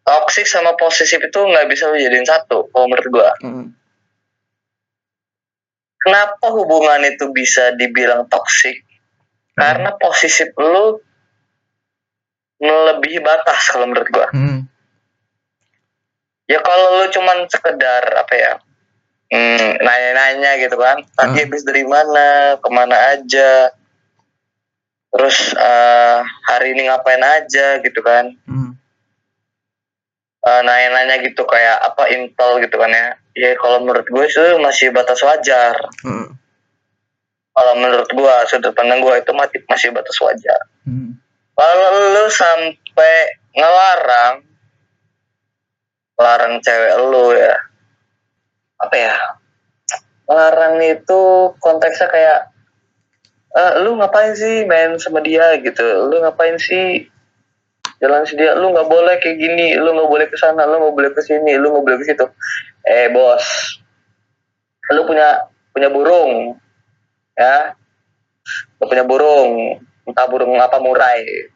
toxic 0.03 0.45
sama 0.45 0.75
posesif 0.75 1.19
itu 1.23 1.39
nggak 1.39 1.65
bisa 1.71 1.87
lu 1.87 1.97
jadiin 1.97 2.27
satu 2.27 2.67
kalau 2.69 2.85
menurut 2.91 3.07
gua. 3.09 3.31
Kenapa 6.03 6.45
hubungan 6.51 6.99
itu 7.07 7.31
bisa 7.31 7.71
dibilang 7.79 8.27
toxic? 8.27 8.83
Karena 9.55 9.95
posisi 9.95 10.43
lu 10.59 10.99
melebihi 12.59 13.23
batas 13.23 13.71
kalau 13.71 13.87
menurut 13.87 14.09
gua. 14.11 14.27
Hmm. 14.35 14.67
ya 16.43 16.59
kalau 16.59 16.99
lu 16.99 17.07
cuman 17.07 17.47
sekedar 17.47 18.03
apa 18.19 18.33
ya 18.35 18.59
hmm, 19.33 19.81
nanya-nanya 19.81 20.61
gitu 20.61 20.77
kan 20.77 21.01
tadi 21.11 21.33
Hmm. 21.33 21.41
habis 21.41 21.65
dari 21.65 21.81
mana 21.83 22.27
ke 22.55 22.69
mana 22.69 22.95
aja 23.11 23.73
terus 25.09 25.37
eh, 25.51 26.17
hari 26.47 26.73
ini 26.73 26.85
ngapain 26.85 27.21
aja 27.21 27.81
gitu 27.81 27.99
kan 27.99 28.29
Hmm. 28.45 28.77
Eh, 30.43 30.61
nanya-nanya 30.61 31.23
gitu 31.23 31.47
kayak 31.47 31.79
apa 31.81 32.11
intel 32.11 32.59
gitu 32.59 32.75
kan 32.75 32.91
ya 32.91 33.15
ya 33.33 33.55
kalau 33.55 33.79
menurut 33.79 34.03
gue 34.03 34.23
itu 34.23 34.41
masih 34.59 34.91
batas 34.91 35.17
wajar 35.19 35.73
Hmm. 36.03 36.35
kalau 37.53 37.73
menurut 37.75 38.05
gue 38.05 38.35
sudut 38.45 38.73
pandang 38.73 38.99
gue 38.99 39.15
itu 39.15 39.31
masih 39.31 39.59
masih 39.65 39.89
batas 39.89 40.17
wajar 40.19 40.59
Hmm. 40.83 41.15
kalau 41.55 41.89
lu 42.11 42.25
sampai 42.27 43.15
ngelarang 43.53 44.43
larang 46.13 46.59
cewek 46.59 46.93
lu 46.99 47.33
ya 47.33 47.55
apa 48.79 48.95
ya? 48.95 49.15
Larang 50.29 50.79
itu 50.81 51.21
konteksnya 51.59 52.07
kayak 52.09 52.39
eh, 53.53 53.73
lu 53.83 53.99
ngapain 53.99 54.33
sih 54.33 54.65
main 54.65 54.97
sama 54.97 55.21
dia? 55.21 55.57
gitu. 55.61 55.83
Lu 56.09 56.23
ngapain 56.23 56.57
sih 56.57 57.05
jalan 58.01 58.27
si 58.27 58.35
lu 58.35 58.67
nggak 58.73 58.89
boleh 58.89 59.15
kayak 59.21 59.37
gini. 59.37 59.77
Lu 59.77 59.93
nggak 59.93 60.09
boleh 60.09 60.27
ke 60.27 60.37
sana. 60.39 60.65
Lu 60.65 60.79
nggak 60.81 60.95
boleh 60.95 61.11
ke 61.13 61.21
sini. 61.21 61.55
Lu 61.59 61.71
nggak 61.71 61.83
boleh 61.85 61.97
ke 62.01 62.05
situ. 62.07 62.25
Eh 62.83 63.07
bos. 63.13 63.45
Lu 64.91 65.05
punya 65.07 65.47
punya 65.71 65.89
burung. 65.93 66.57
Ya. 67.37 67.77
Lu 68.81 68.85
punya 68.89 69.05
burung. 69.07 69.79
Entah 70.03 70.27
burung 70.27 70.57
apa 70.59 70.77
murai. 70.83 71.47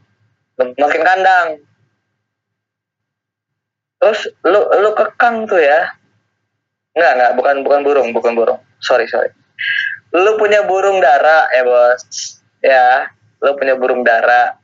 Makin 0.58 1.04
kandang. 1.04 1.48
Terus 3.98 4.30
lu 4.46 4.62
lu 4.62 4.90
kekang 4.94 5.50
tuh 5.50 5.58
ya 5.58 5.97
Enggak, 6.98 7.12
enggak, 7.14 7.32
bukan 7.38 7.56
bukan 7.62 7.80
burung, 7.86 8.10
bukan 8.10 8.34
burung. 8.34 8.60
Sorry, 8.82 9.06
sorry. 9.06 9.30
Lu 10.18 10.34
punya 10.42 10.66
burung 10.66 10.98
dara 10.98 11.46
ya, 11.54 11.62
Bos. 11.62 12.02
Ya, 12.58 13.14
lu 13.38 13.54
punya 13.54 13.78
burung 13.78 14.02
dara. 14.02 14.58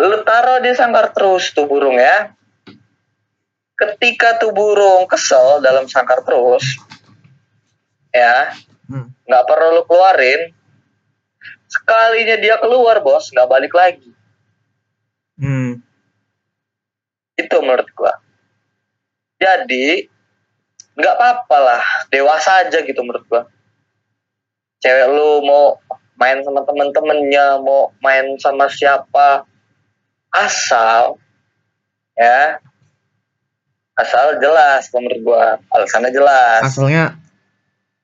Lu 0.00 0.24
taruh 0.24 0.64
di 0.64 0.72
sangkar 0.72 1.12
terus 1.12 1.52
tuh 1.52 1.68
burung 1.68 2.00
ya. 2.00 2.32
Ketika 3.76 4.40
tuh 4.40 4.56
burung 4.56 5.04
kesel 5.04 5.60
dalam 5.60 5.84
sangkar 5.84 6.24
terus, 6.24 6.64
ya, 8.08 8.56
Hmm. 8.88 9.12
nggak 9.28 9.44
perlu 9.44 9.80
lu 9.80 9.82
keluarin. 9.84 10.56
Sekalinya 11.68 12.36
dia 12.40 12.56
keluar, 12.60 13.04
Bos, 13.04 13.28
nggak 13.28 13.48
balik 13.50 13.72
lagi. 13.76 14.08
Hmm. 15.36 15.84
Itu 17.36 17.56
menurut 17.60 17.88
gua. 17.92 18.14
Jadi 19.36 20.13
nggak 20.94 21.14
apa-apa 21.18 21.56
lah, 21.58 21.82
dewasa 22.10 22.66
aja 22.66 22.78
gitu 22.82 23.00
menurut 23.02 23.24
gua. 23.26 23.42
Cewek 24.78 25.06
lu 25.10 25.42
mau 25.42 25.78
main 26.14 26.38
sama 26.46 26.62
temen-temennya, 26.62 27.58
mau 27.58 27.90
main 27.98 28.38
sama 28.38 28.70
siapa, 28.70 29.46
asal 30.30 31.18
ya. 32.14 32.58
Asal 33.94 34.42
jelas 34.42 34.90
menurut 34.90 35.20
gua 35.22 35.44
alasannya 35.70 36.10
jelas. 36.10 36.66
Asalnya 36.66 37.14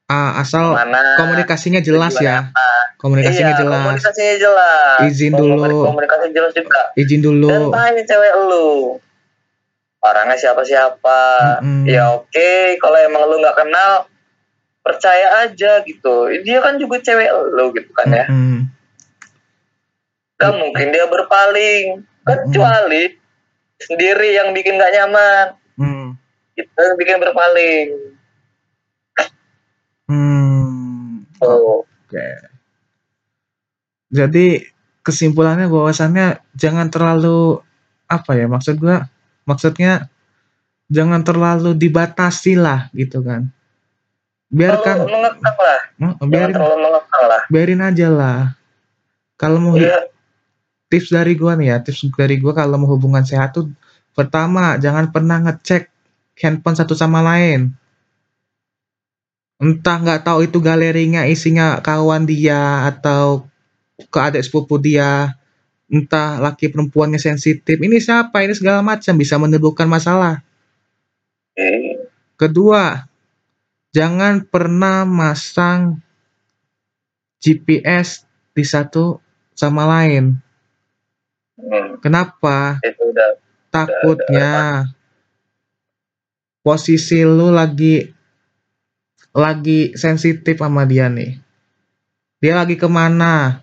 ah, 0.06 0.38
asal 0.38 0.74
mana 0.74 1.18
komunikasinya 1.18 1.82
jelas 1.82 2.14
ya. 2.22 2.54
Komunikasinya 3.00 3.56
iya, 3.56 3.60
jelas. 3.64 3.80
komunikasinya 3.80 4.34
jelas. 4.38 4.98
Izin 5.08 5.32
dulu. 5.34 5.88
komunikasi 5.88 6.26
jelas 6.30 6.52
juga. 6.54 6.82
Izin 6.94 7.24
dan 7.24 7.26
dulu 7.26 7.72
tanya 7.74 8.02
cewek 8.06 8.32
lu 8.46 9.00
orangnya 10.00 10.36
siapa-siapa 10.36 11.20
Mm-mm. 11.60 11.84
ya 11.84 12.16
oke 12.16 12.50
kalau 12.80 12.98
emang 12.98 13.28
lu 13.28 13.36
nggak 13.38 13.58
kenal 13.58 14.08
percaya 14.80 15.44
aja 15.44 15.84
gitu 15.84 16.32
dia 16.40 16.58
kan 16.64 16.80
juga 16.80 16.98
cewek 17.04 17.28
lu 17.52 17.72
gitu 17.76 17.90
kan 17.92 18.08
ya 18.08 18.26
Hmm. 18.26 18.68
Gak 20.40 20.56
mungkin 20.56 20.88
dia 20.88 21.04
berpaling 21.04 22.00
kecuali 22.24 23.12
sendiri 23.76 24.40
yang 24.40 24.56
bikin 24.56 24.80
nggak 24.80 24.92
nyaman 24.96 25.46
Hmm. 25.76 26.08
itu 26.56 26.80
yang 26.80 26.96
bikin 26.96 27.20
berpaling 27.20 27.88
Hmm. 30.08 31.28
oh 31.44 31.84
Oke. 32.10 32.26
Jadi 34.10 34.66
kesimpulannya 35.06 35.70
bahwasannya 35.70 36.42
jangan 36.58 36.90
terlalu 36.90 37.62
apa 38.10 38.34
ya 38.34 38.50
maksud 38.50 38.82
gua 38.82 39.06
maksudnya 39.50 40.06
jangan 40.86 41.26
terlalu 41.26 41.74
dibatasi 41.74 42.54
lah 42.54 42.86
gitu 42.94 43.18
kan. 43.26 43.50
Biarkan 44.50 45.06
mengekang 45.06 45.58
lah 45.58 45.80
Hmm, 45.98 46.14
biarin 46.26 46.54
mengekang 46.58 47.24
lah 47.26 47.42
biarin 47.50 47.82
aja 47.82 48.06
lah. 48.10 48.40
Kalau 49.34 49.58
mau 49.58 49.74
Iya, 49.74 50.06
tips 50.90 51.10
dari 51.10 51.34
gua 51.34 51.58
nih 51.58 51.74
ya, 51.74 51.76
tips 51.82 52.06
dari 52.14 52.38
gua 52.38 52.54
kalau 52.54 52.78
mau 52.78 52.90
hubungan 52.94 53.26
sehat 53.26 53.54
tuh 53.54 53.70
pertama 54.14 54.78
jangan 54.78 55.10
pernah 55.10 55.38
ngecek 55.42 55.90
handphone 56.38 56.76
satu 56.78 56.94
sama 56.94 57.22
lain. 57.22 57.74
Entah 59.60 59.96
nggak 60.00 60.24
tahu 60.24 60.48
itu 60.48 60.58
galerinya 60.58 61.28
isinya 61.28 61.78
kawan 61.84 62.24
dia 62.24 62.88
atau 62.88 63.44
ke 64.08 64.18
adik 64.18 64.40
sepupu 64.40 64.80
dia, 64.80 65.36
entah 65.90 66.38
laki 66.38 66.70
perempuannya 66.70 67.18
sensitif. 67.18 67.76
Ini 67.76 67.98
siapa? 67.98 68.46
Ini 68.46 68.54
segala 68.54 68.80
macam 68.80 69.18
bisa 69.18 69.36
menimbulkan 69.36 69.90
masalah. 69.90 70.40
Kedua, 72.38 73.04
jangan 73.92 74.46
pernah 74.46 75.04
masang 75.04 76.00
GPS 77.42 78.24
di 78.54 78.64
satu 78.64 79.18
sama 79.52 79.84
lain. 79.84 80.38
Kenapa? 82.00 82.80
itu 82.80 83.12
udah 83.12 83.36
Takutnya 83.70 84.82
posisi 86.66 87.22
lu 87.22 87.54
lagi 87.54 88.02
lagi 89.30 89.94
sensitif 89.94 90.58
sama 90.58 90.82
dia 90.82 91.06
nih. 91.06 91.38
Dia 92.42 92.58
lagi 92.58 92.74
ke 92.74 92.90
mana? 92.90 93.62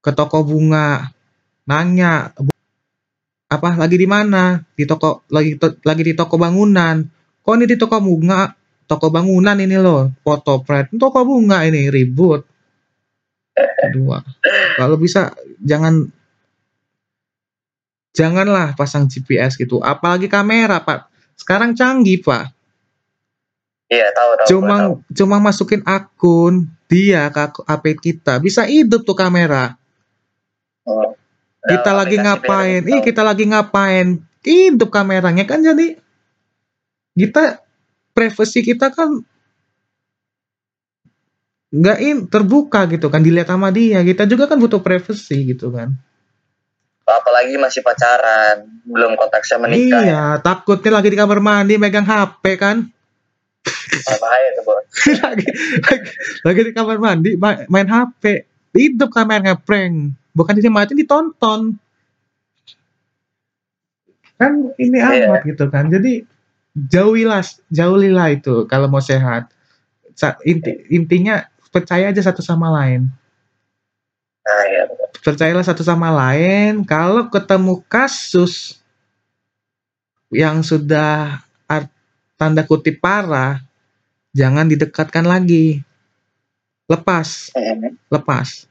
Ke 0.00 0.10
toko 0.16 0.40
bunga. 0.42 1.12
Nanya, 1.68 2.32
"Bu- 2.36 2.56
apa 3.50 3.76
lagi 3.76 3.96
di 4.00 4.08
mana? 4.08 4.62
Di 4.74 4.88
toko 4.88 5.28
lagi 5.28 5.60
to- 5.60 5.76
lagi 5.84 6.02
di 6.06 6.14
toko 6.16 6.40
bangunan. 6.40 7.04
Kok 7.44 7.54
ini 7.56 7.66
di 7.68 7.76
toko 7.76 8.00
bunga? 8.00 8.52
Toko 8.90 9.06
bangunan 9.06 9.54
ini 9.54 9.78
loh, 9.78 10.10
foto 10.26 10.66
pret. 10.66 10.90
Toko 10.90 11.22
bunga 11.22 11.62
ini 11.62 11.86
ribut. 11.90 12.42
Kedua, 13.54 14.18
kalau 14.78 14.96
bisa 14.96 15.30
jangan 15.62 16.08
janganlah 18.14 18.74
pasang 18.74 19.06
GPS 19.06 19.54
gitu. 19.56 19.78
Apalagi 19.78 20.26
kamera, 20.26 20.82
Pak. 20.82 21.06
Sekarang 21.38 21.72
canggih, 21.72 22.20
Pak. 22.20 22.52
iya 23.90 24.06
tahu 24.14 24.30
tahu. 24.38 24.46
Cuma 24.54 24.76
tahu. 24.78 24.92
cuma 25.18 25.36
masukin 25.42 25.82
akun 25.82 26.70
dia 26.86 27.26
ke 27.34 27.62
HP 27.66 27.84
kita, 27.98 28.38
bisa 28.38 28.62
hidup 28.66 29.02
tuh 29.02 29.18
kamera. 29.18 29.79
Kita 31.60 31.90
lagi 31.92 32.16
ngapain? 32.16 32.82
Ih, 32.88 33.00
kita 33.04 33.20
lagi 33.20 33.44
ngapain? 33.44 34.20
Hidup 34.40 34.88
kameranya 34.88 35.44
kan 35.44 35.60
jadi 35.60 36.00
kita 37.12 37.60
privasi 38.16 38.64
kita 38.64 38.88
kan 38.88 39.20
nggak 41.70 41.98
in 42.02 42.18
terbuka 42.26 42.88
gitu 42.90 43.06
kan 43.12 43.22
dilihat 43.22 43.46
sama 43.52 43.70
dia 43.70 44.02
kita 44.02 44.26
juga 44.26 44.50
kan 44.50 44.58
butuh 44.58 44.82
privasi 44.82 45.54
gitu 45.54 45.70
kan 45.70 45.94
apalagi 47.10 47.58
masih 47.58 47.82
pacaran, 47.82 48.70
belum 48.86 49.18
konteksnya 49.18 49.58
menikah. 49.58 49.98
ya. 49.98 50.02
iya 50.06 50.24
takutnya 50.38 50.98
lagi 51.02 51.10
di 51.10 51.18
kamar 51.18 51.38
mandi 51.42 51.74
megang 51.78 52.06
HP 52.06 52.44
kan 52.58 52.86
Ah, 54.00 54.16
bahaya 54.16 54.48
tuh, 54.56 54.64
lagi, 55.20 55.46
lagi, 55.84 56.10
lagi 56.46 56.60
di 56.64 56.72
kamar 56.72 56.96
mandi 56.96 57.30
ma- 57.36 57.66
main 57.68 57.86
HP 57.90 58.22
hidup 58.72 59.10
kameranya 59.12 59.58
prank 59.58 60.14
bukan 60.34 60.58
dinikmatin 60.58 60.98
ditonton. 60.98 61.76
Kan 64.40 64.72
ini 64.80 64.98
Iya. 64.98 65.28
amat 65.30 65.42
gitu 65.44 65.64
kan. 65.68 65.92
Jadi 65.92 66.24
jauhilah 66.74 67.44
jauhilah 67.68 68.28
itu 68.32 68.64
kalau 68.70 68.88
mau 68.88 69.02
sehat. 69.02 69.50
Inti 70.44 70.84
intinya 70.92 71.44
percaya 71.72 72.12
aja 72.12 72.20
satu 72.20 72.40
sama 72.44 72.68
lain. 72.68 73.08
Nah, 74.40 74.62
iya. 74.68 74.84
percayalah 75.20 75.64
satu 75.64 75.84
sama 75.84 76.08
lain. 76.12 76.84
Kalau 76.88 77.28
ketemu 77.28 77.84
kasus 77.88 78.80
yang 80.32 80.62
sudah 80.64 81.42
tanda 82.40 82.64
kutip 82.64 83.04
parah 83.04 83.60
jangan 84.32 84.64
didekatkan 84.64 85.28
lagi. 85.28 85.84
Lepas. 86.88 87.52
Hmm. 87.54 87.94
lepas 88.10 88.66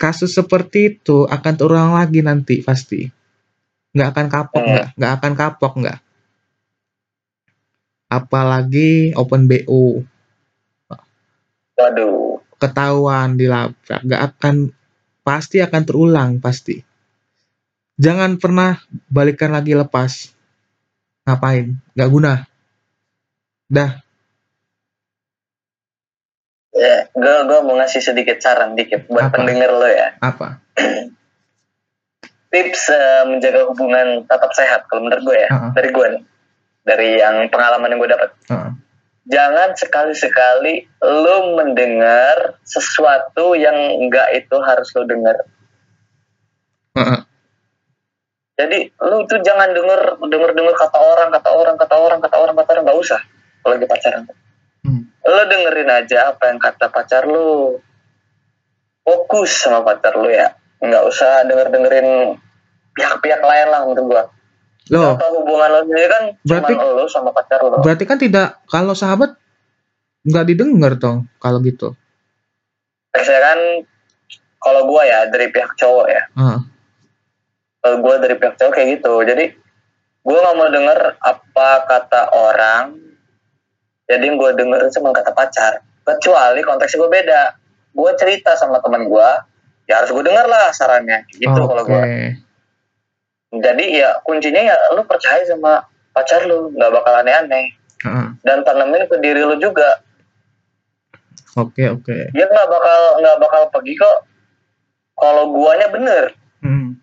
kasus 0.00 0.32
seperti 0.32 0.96
itu 0.96 1.28
akan 1.28 1.52
terulang 1.60 1.92
lagi 2.00 2.24
nanti 2.24 2.64
pasti. 2.64 3.04
Nggak 3.94 4.08
akan 4.16 4.26
kapok 4.32 4.64
Hmm. 4.64 4.72
nggak. 4.72 4.86
Nggak 4.98 5.12
akan 5.20 5.32
kapok 5.36 5.72
nggak. 5.84 5.98
Apalagi 8.10 9.14
open 9.14 9.46
bo 9.46 10.02
Waduh. 11.78 12.40
ketahuan 12.60 13.36
dilabrak 13.40 14.00
nggak 14.04 14.22
akan 14.34 14.56
pasti 15.24 15.62
akan 15.64 15.82
terulang 15.88 16.30
pasti. 16.44 16.76
Jangan 18.00 18.40
pernah 18.40 18.80
balikan 19.12 19.52
lagi 19.52 19.76
lepas. 19.76 20.32
Ngapain? 21.28 21.76
Nggak 21.94 22.10
guna. 22.10 22.32
Dah 23.70 23.92
Ya, 26.70 27.09
gue 27.20 27.36
gue 27.46 27.58
mau 27.60 27.76
ngasih 27.76 28.00
sedikit 28.00 28.40
saran 28.40 28.72
dikit 28.72 29.04
buat 29.06 29.28
Apa? 29.28 29.36
pendengar 29.38 29.70
lo 29.76 29.84
ya. 29.86 30.16
apa 30.18 30.64
Tips 32.50 32.82
eh, 32.90 33.22
menjaga 33.30 33.62
hubungan 33.70 34.26
tetap 34.26 34.50
sehat 34.50 34.90
kalau 34.90 35.06
menurut 35.06 35.22
gue 35.22 35.38
ya. 35.38 35.48
Heeh. 35.54 35.70
Dari 35.70 35.88
gue 35.94 36.06
nih. 36.18 36.22
Dari 36.82 37.08
yang 37.22 37.36
pengalaman 37.46 37.94
yang 37.94 38.00
gue 38.02 38.10
dapat. 38.10 38.30
Heeh. 38.50 38.70
Jangan 39.30 39.78
sekali-sekali 39.78 40.90
lo 41.06 41.54
mendengar 41.54 42.58
sesuatu 42.66 43.54
yang 43.54 43.76
enggak 44.02 44.34
itu 44.34 44.56
harus 44.58 44.90
lo 44.98 45.06
dengar. 45.06 45.46
Heeh. 46.98 47.20
Jadi 48.58 48.78
lu 48.98 49.24
tuh 49.30 49.40
jangan 49.46 49.70
denger 49.70 50.18
denger 50.26 50.50
denger 50.52 50.74
kata 50.74 50.98
orang, 50.98 51.28
kata 51.30 51.48
orang, 51.54 51.76
kata 51.78 51.94
orang, 51.96 52.18
kata 52.18 52.36
orang, 52.36 52.54
kata 52.58 52.70
orang 52.74 52.84
nggak 52.84 53.00
usah 53.00 53.20
kalau 53.62 53.72
lagi 53.78 53.86
pacaran. 53.86 54.22
Hmm. 54.82 55.02
Lo 55.20 55.42
dengerin 55.44 55.90
aja 55.90 56.32
apa 56.32 56.48
yang 56.48 56.58
kata 56.58 56.88
pacar 56.88 57.28
lu. 57.28 57.76
Fokus 59.04 59.50
sama 59.52 59.84
pacar 59.84 60.16
lu 60.16 60.28
ya. 60.28 60.54
Nggak 60.80 61.02
usah 61.04 61.44
denger 61.44 61.68
dengerin 61.68 62.38
pihak-pihak 62.96 63.40
lain 63.40 63.68
lah 63.68 63.80
menurut 63.84 64.06
gua. 64.08 64.24
Kalau 64.90 65.44
hubungan 65.44 65.68
lo 65.70 65.80
sendiri 65.86 66.06
kan 66.10 66.22
Berarti- 66.42 66.74
lo 66.76 67.04
sama 67.06 67.30
pacar 67.30 67.60
lo. 67.62 67.78
Berarti 67.78 68.04
kan 68.08 68.18
tidak 68.18 68.58
kalau 68.66 68.96
sahabat 68.96 69.36
nggak 70.24 70.46
didengar 70.48 70.96
dong 70.96 71.28
kalau 71.38 71.60
gitu. 71.60 71.94
Biasanya 73.12 73.40
kan 73.40 73.58
kalau 74.60 74.88
gua 74.88 75.02
ya 75.04 75.28
dari 75.28 75.52
pihak 75.52 75.76
cowok 75.76 76.06
ya. 76.08 76.22
Heeh. 76.32 76.60
Kalau 77.80 77.96
gua 78.00 78.14
dari 78.20 78.34
pihak 78.36 78.56
cowok 78.56 78.72
kayak 78.72 78.88
gitu. 79.00 79.12
Jadi 79.24 79.44
gua 80.20 80.38
nggak 80.42 80.56
mau 80.56 80.68
denger 80.68 80.98
apa 81.18 81.68
kata 81.86 82.22
orang. 82.32 82.84
Jadi 84.10 84.26
gua 84.34 84.50
denger 84.50 84.90
cuma 84.90 85.14
kata 85.14 85.30
pacar. 85.30 85.86
Kecuali 86.02 86.66
konteksnya 86.66 86.98
gua 86.98 87.10
beda. 87.14 87.42
Gua 87.94 88.10
cerita 88.18 88.58
sama 88.58 88.82
teman 88.82 89.06
gua, 89.06 89.46
ya 89.86 90.02
harus 90.02 90.10
gua 90.10 90.26
denger 90.26 90.46
lah 90.50 90.74
sarannya. 90.74 91.22
Gitu 91.30 91.46
kalau 91.46 91.86
Oke. 91.86 91.90
gua. 91.94 92.02
Jadi 93.50 93.84
ya 94.02 94.18
kuncinya 94.26 94.62
ya 94.62 94.74
lu 94.94 95.02
percaya 95.06 95.42
sama 95.46 95.86
pacar 96.10 96.42
lu, 96.46 96.74
nggak 96.74 96.90
bakal 96.90 97.14
aneh-aneh. 97.22 97.70
Heeh. 98.02 98.26
Dan 98.42 98.66
tanemin 98.66 99.06
ke 99.06 99.16
diri 99.22 99.46
lu 99.46 99.54
juga. 99.62 100.02
Oke 101.58 101.86
oke. 101.90 102.30
Dia 102.34 102.46
nggak 102.46 102.68
bakal 102.70 103.00
nggak 103.22 103.36
bakal 103.42 103.62
pergi 103.74 103.94
kok. 103.98 104.18
Kalau 105.20 105.52
guanya 105.52 105.92
bener, 105.92 106.32
Hmm. 106.64 106.96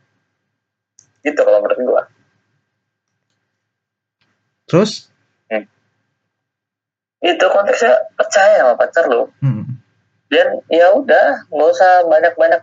gitu 1.22 1.38
kalau 1.38 1.62
menurut 1.62 1.80
gua. 1.86 2.02
Terus? 4.66 5.14
Itu 7.28 7.46
konteksnya 7.52 8.08
percaya 8.16 8.64
sama 8.64 8.80
pacar 8.80 9.04
lu. 9.12 9.28
Hmm. 9.44 9.68
Dan 10.32 10.64
ya 10.72 10.96
udah, 10.96 11.44
nggak 11.52 11.70
usah 11.76 12.08
banyak-banyak 12.08 12.62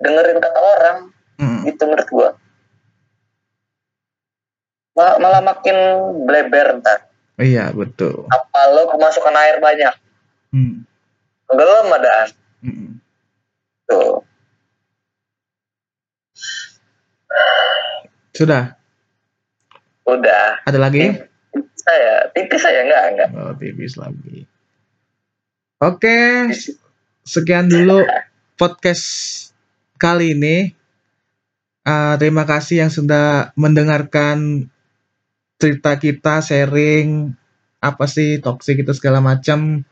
dengerin 0.00 0.40
kata 0.40 0.60
orang. 0.60 0.98
Hmm. 1.36 1.60
Gitu 1.68 1.82
menurut 1.84 2.08
gua. 2.08 2.28
Mal- 4.96 5.20
malah 5.20 5.44
makin 5.44 5.76
bleber 6.24 6.80
ntar. 6.80 7.08
Iya 7.40 7.72
betul. 7.72 8.28
Apa 8.28 8.72
lo 8.72 8.88
kemasukan 8.92 9.36
air 9.36 9.56
banyak? 9.60 9.94
Hmm. 10.52 10.84
Gelem 11.48 11.88
adaan. 11.92 12.28
Hmm. 12.60 12.88
Tuh. 13.88 14.24
Sudah. 18.36 18.76
Udah. 20.04 20.64
Ada 20.64 20.78
lagi? 20.80 21.29
Saya, 21.90 22.30
tipis 22.30 22.62
saya 22.62 22.86
enggak 22.86 23.02
enggak. 23.10 23.28
Oh 23.34 23.54
tipis 23.58 23.98
lagi. 23.98 24.46
Oke. 25.82 26.54
Sekian 27.26 27.66
dulu 27.66 28.06
podcast 28.54 29.06
kali 29.98 30.38
ini. 30.38 30.70
Ah, 31.82 32.14
terima 32.14 32.46
kasih 32.46 32.86
yang 32.86 32.92
sudah 32.94 33.50
mendengarkan 33.58 34.70
cerita 35.58 35.98
kita, 35.98 36.38
sharing 36.38 37.34
apa 37.82 38.04
sih 38.06 38.38
toxic 38.38 38.86
itu 38.86 38.94
segala 38.94 39.18
macam. 39.18 39.82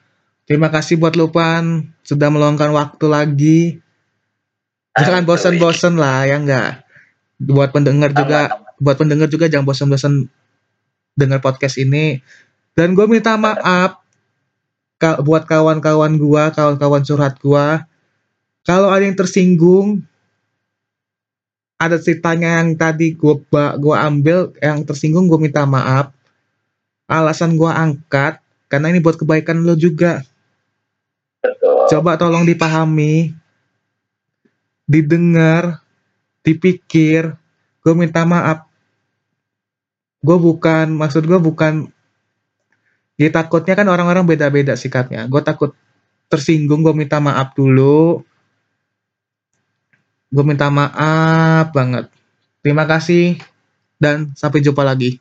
Terima 0.46 0.70
kasih 0.70 1.02
buat 1.02 1.18
Lupan 1.18 1.82
sudah 2.06 2.30
meluangkan 2.30 2.70
waktu 2.70 3.06
lagi. 3.10 3.60
Jangan 4.94 5.26
Santuy. 5.26 5.30
bosan-bosan 5.34 5.94
lah 5.98 6.30
ya 6.30 6.38
enggak. 6.38 6.86
Buat 7.42 7.74
pendengar 7.74 8.14
juga, 8.14 8.62
buat 8.78 8.94
pendengar 8.94 9.26
juga 9.26 9.50
jangan 9.50 9.66
bosan-bosan 9.66 10.30
dengar 11.18 11.42
podcast 11.42 11.82
ini. 11.82 12.22
Dan 12.78 12.94
gue 12.94 13.10
minta 13.10 13.34
maaf 13.34 13.98
ka- 14.98 15.22
buat 15.22 15.46
kawan-kawan 15.46 16.18
gua, 16.18 16.50
kawan-kawan 16.50 17.02
curhat 17.06 17.38
gua. 17.40 17.86
Kalau 18.66 18.90
ada 18.92 19.06
yang 19.06 19.16
tersinggung, 19.16 20.02
ada 21.78 21.96
ceritanya 21.96 22.60
yang 22.60 22.74
tadi 22.74 23.14
gua 23.14 23.38
ba- 23.48 23.78
gua 23.78 24.04
ambil 24.04 24.50
yang 24.58 24.82
tersinggung 24.82 25.30
gue 25.30 25.38
minta 25.38 25.64
maaf. 25.64 26.12
alasan 27.08 27.56
gue 27.56 27.72
angkat 27.72 28.36
karena 28.68 28.92
ini 28.92 29.00
buat 29.00 29.16
kebaikan 29.16 29.64
lo 29.64 29.72
juga. 29.72 30.20
betul 31.40 31.88
Coba 31.88 32.20
tolong 32.20 32.44
dipahami, 32.44 33.32
didengar, 34.84 35.80
dipikir. 36.44 37.32
Gue 37.80 37.94
minta 37.96 38.28
maaf. 38.28 38.67
Gue 40.18 40.36
bukan, 40.38 40.86
maksud 40.94 41.24
gue 41.26 41.38
bukan. 41.38 41.90
Ya 43.18 43.30
takutnya 43.34 43.74
kan 43.74 43.86
orang-orang 43.90 44.26
beda-beda 44.26 44.78
sikapnya. 44.78 45.26
Gue 45.26 45.42
takut 45.42 45.74
tersinggung, 46.30 46.86
gue 46.86 46.94
minta 46.94 47.18
maaf 47.18 47.54
dulu. 47.54 48.22
Gue 50.28 50.44
minta 50.44 50.68
maaf 50.68 51.72
banget. 51.72 52.10
Terima 52.62 52.84
kasih 52.84 53.38
dan 53.98 54.34
sampai 54.34 54.62
jumpa 54.62 54.82
lagi. 54.86 55.18